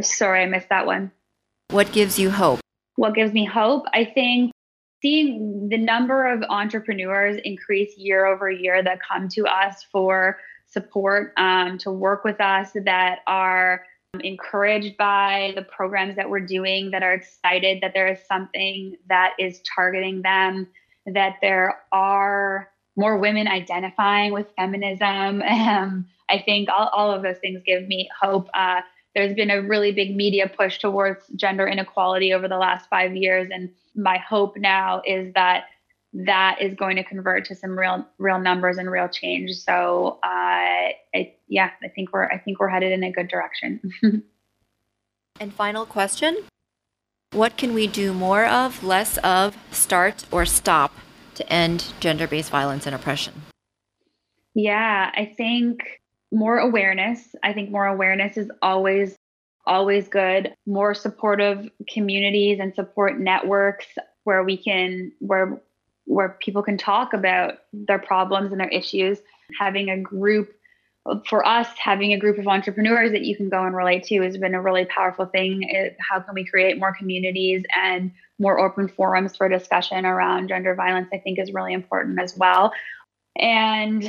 Sorry, 0.00 0.42
I 0.42 0.46
missed 0.46 0.68
that 0.68 0.86
one. 0.86 1.10
What 1.70 1.92
gives 1.92 2.18
you 2.18 2.30
hope? 2.30 2.60
What 2.94 3.14
gives 3.14 3.32
me 3.32 3.44
hope? 3.44 3.84
I 3.92 4.04
think 4.04 4.52
seeing 5.02 5.68
the 5.68 5.78
number 5.78 6.26
of 6.26 6.42
entrepreneurs 6.48 7.38
increase 7.44 7.96
year 7.96 8.26
over 8.26 8.50
year 8.50 8.82
that 8.82 9.00
come 9.02 9.28
to 9.30 9.44
us 9.44 9.84
for 9.90 10.38
support, 10.66 11.32
um, 11.36 11.78
to 11.78 11.90
work 11.90 12.24
with 12.24 12.40
us, 12.40 12.70
that 12.84 13.20
are 13.26 13.84
encouraged 14.20 14.96
by 14.96 15.52
the 15.54 15.62
programs 15.62 16.16
that 16.16 16.28
we're 16.28 16.40
doing, 16.40 16.90
that 16.90 17.02
are 17.02 17.14
excited 17.14 17.80
that 17.82 17.92
there 17.94 18.08
is 18.08 18.18
something 18.26 18.96
that 19.08 19.34
is 19.38 19.60
targeting 19.74 20.22
them, 20.22 20.68
that 21.06 21.36
there 21.40 21.80
are 21.92 22.68
more 22.96 23.18
women 23.18 23.46
identifying 23.46 24.32
with 24.32 24.46
feminism. 24.56 25.42
Um, 25.66 26.06
I 26.28 26.40
think 26.40 26.68
all, 26.68 26.88
all 26.88 27.12
of 27.12 27.22
those 27.22 27.38
things 27.38 27.62
give 27.64 27.86
me 27.86 28.08
hope. 28.20 28.48
Uh, 28.52 28.80
there's 29.14 29.34
been 29.34 29.50
a 29.50 29.62
really 29.62 29.92
big 29.92 30.14
media 30.14 30.48
push 30.48 30.78
towards 30.78 31.26
gender 31.36 31.66
inequality 31.66 32.34
over 32.34 32.48
the 32.48 32.58
last 32.58 32.88
five 32.90 33.14
years. 33.14 33.48
And 33.52 33.70
my 33.94 34.18
hope 34.18 34.56
now 34.56 35.02
is 35.06 35.32
that 35.34 35.64
that 36.12 36.58
is 36.60 36.74
going 36.74 36.96
to 36.96 37.04
convert 37.04 37.44
to 37.46 37.54
some 37.54 37.78
real 37.78 38.06
real 38.18 38.38
numbers 38.38 38.78
and 38.78 38.90
real 38.90 39.08
change. 39.08 39.52
So 39.52 40.18
uh, 40.22 40.26
I, 41.14 41.34
yeah, 41.48 41.70
I 41.82 41.88
think 41.88 42.12
we're 42.12 42.26
I 42.26 42.38
think 42.38 42.60
we're 42.60 42.68
headed 42.68 42.92
in 42.92 43.04
a 43.04 43.12
good 43.12 43.28
direction. 43.28 43.80
and 45.40 45.52
final 45.52 45.86
question. 45.86 46.38
What 47.32 47.56
can 47.56 47.74
we 47.74 47.86
do 47.86 48.14
more 48.14 48.46
of, 48.46 48.82
less 48.82 49.18
of, 49.18 49.56
start 49.70 50.24
or 50.30 50.46
stop 50.46 50.92
to 51.34 51.52
end 51.52 51.84
gender 52.00 52.26
based 52.26 52.50
violence 52.50 52.86
and 52.86 52.94
oppression? 52.94 53.34
Yeah, 54.54 55.10
I 55.14 55.34
think 55.36 56.00
more 56.32 56.58
awareness. 56.58 57.34
I 57.42 57.52
think 57.52 57.70
more 57.70 57.86
awareness 57.86 58.36
is 58.36 58.50
always, 58.62 59.16
always 59.66 60.08
good. 60.08 60.54
More 60.66 60.94
supportive 60.94 61.68
communities 61.92 62.58
and 62.60 62.74
support 62.74 63.18
networks 63.18 63.86
where 64.24 64.42
we 64.42 64.56
can, 64.56 65.12
where, 65.18 65.60
where 66.06 66.36
people 66.40 66.62
can 66.62 66.78
talk 66.78 67.12
about 67.12 67.58
their 67.72 67.98
problems 67.98 68.52
and 68.52 68.60
their 68.60 68.68
issues. 68.68 69.18
Having 69.58 69.90
a 69.90 70.00
group 70.00 70.52
for 71.28 71.46
us, 71.46 71.68
having 71.78 72.12
a 72.12 72.18
group 72.18 72.38
of 72.38 72.48
entrepreneurs 72.48 73.12
that 73.12 73.22
you 73.22 73.36
can 73.36 73.48
go 73.48 73.62
and 73.62 73.76
relate 73.76 74.04
to 74.04 74.22
has 74.22 74.36
been 74.36 74.54
a 74.54 74.60
really 74.60 74.84
powerful 74.86 75.26
thing. 75.26 75.94
How 75.98 76.20
can 76.20 76.34
we 76.34 76.44
create 76.44 76.78
more 76.78 76.94
communities 76.94 77.64
and 77.76 78.10
more 78.38 78.58
open 78.58 78.88
forums 78.88 79.36
for 79.36 79.48
discussion 79.48 80.04
around 80.04 80.48
gender 80.48 80.74
violence? 80.74 81.08
I 81.12 81.18
think 81.18 81.38
is 81.38 81.52
really 81.52 81.72
important 81.72 82.20
as 82.20 82.36
well. 82.36 82.72
And 83.38 84.04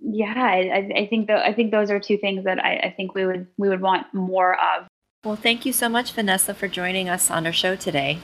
yeah, 0.00 0.34
I, 0.36 0.90
I 0.96 1.06
think 1.06 1.30
I 1.30 1.52
think 1.52 1.70
those 1.70 1.90
are 1.90 2.00
two 2.00 2.18
things 2.18 2.44
that 2.44 2.58
I, 2.64 2.76
I 2.76 2.94
think 2.96 3.14
we 3.14 3.26
would 3.26 3.46
we 3.56 3.68
would 3.68 3.80
want 3.80 4.12
more 4.12 4.54
of. 4.54 4.86
Well, 5.24 5.36
thank 5.36 5.66
you 5.66 5.72
so 5.72 5.88
much, 5.88 6.12
Vanessa, 6.12 6.54
for 6.54 6.68
joining 6.68 7.08
us 7.08 7.30
on 7.30 7.46
our 7.46 7.52
show 7.52 7.74
today. 7.74 8.18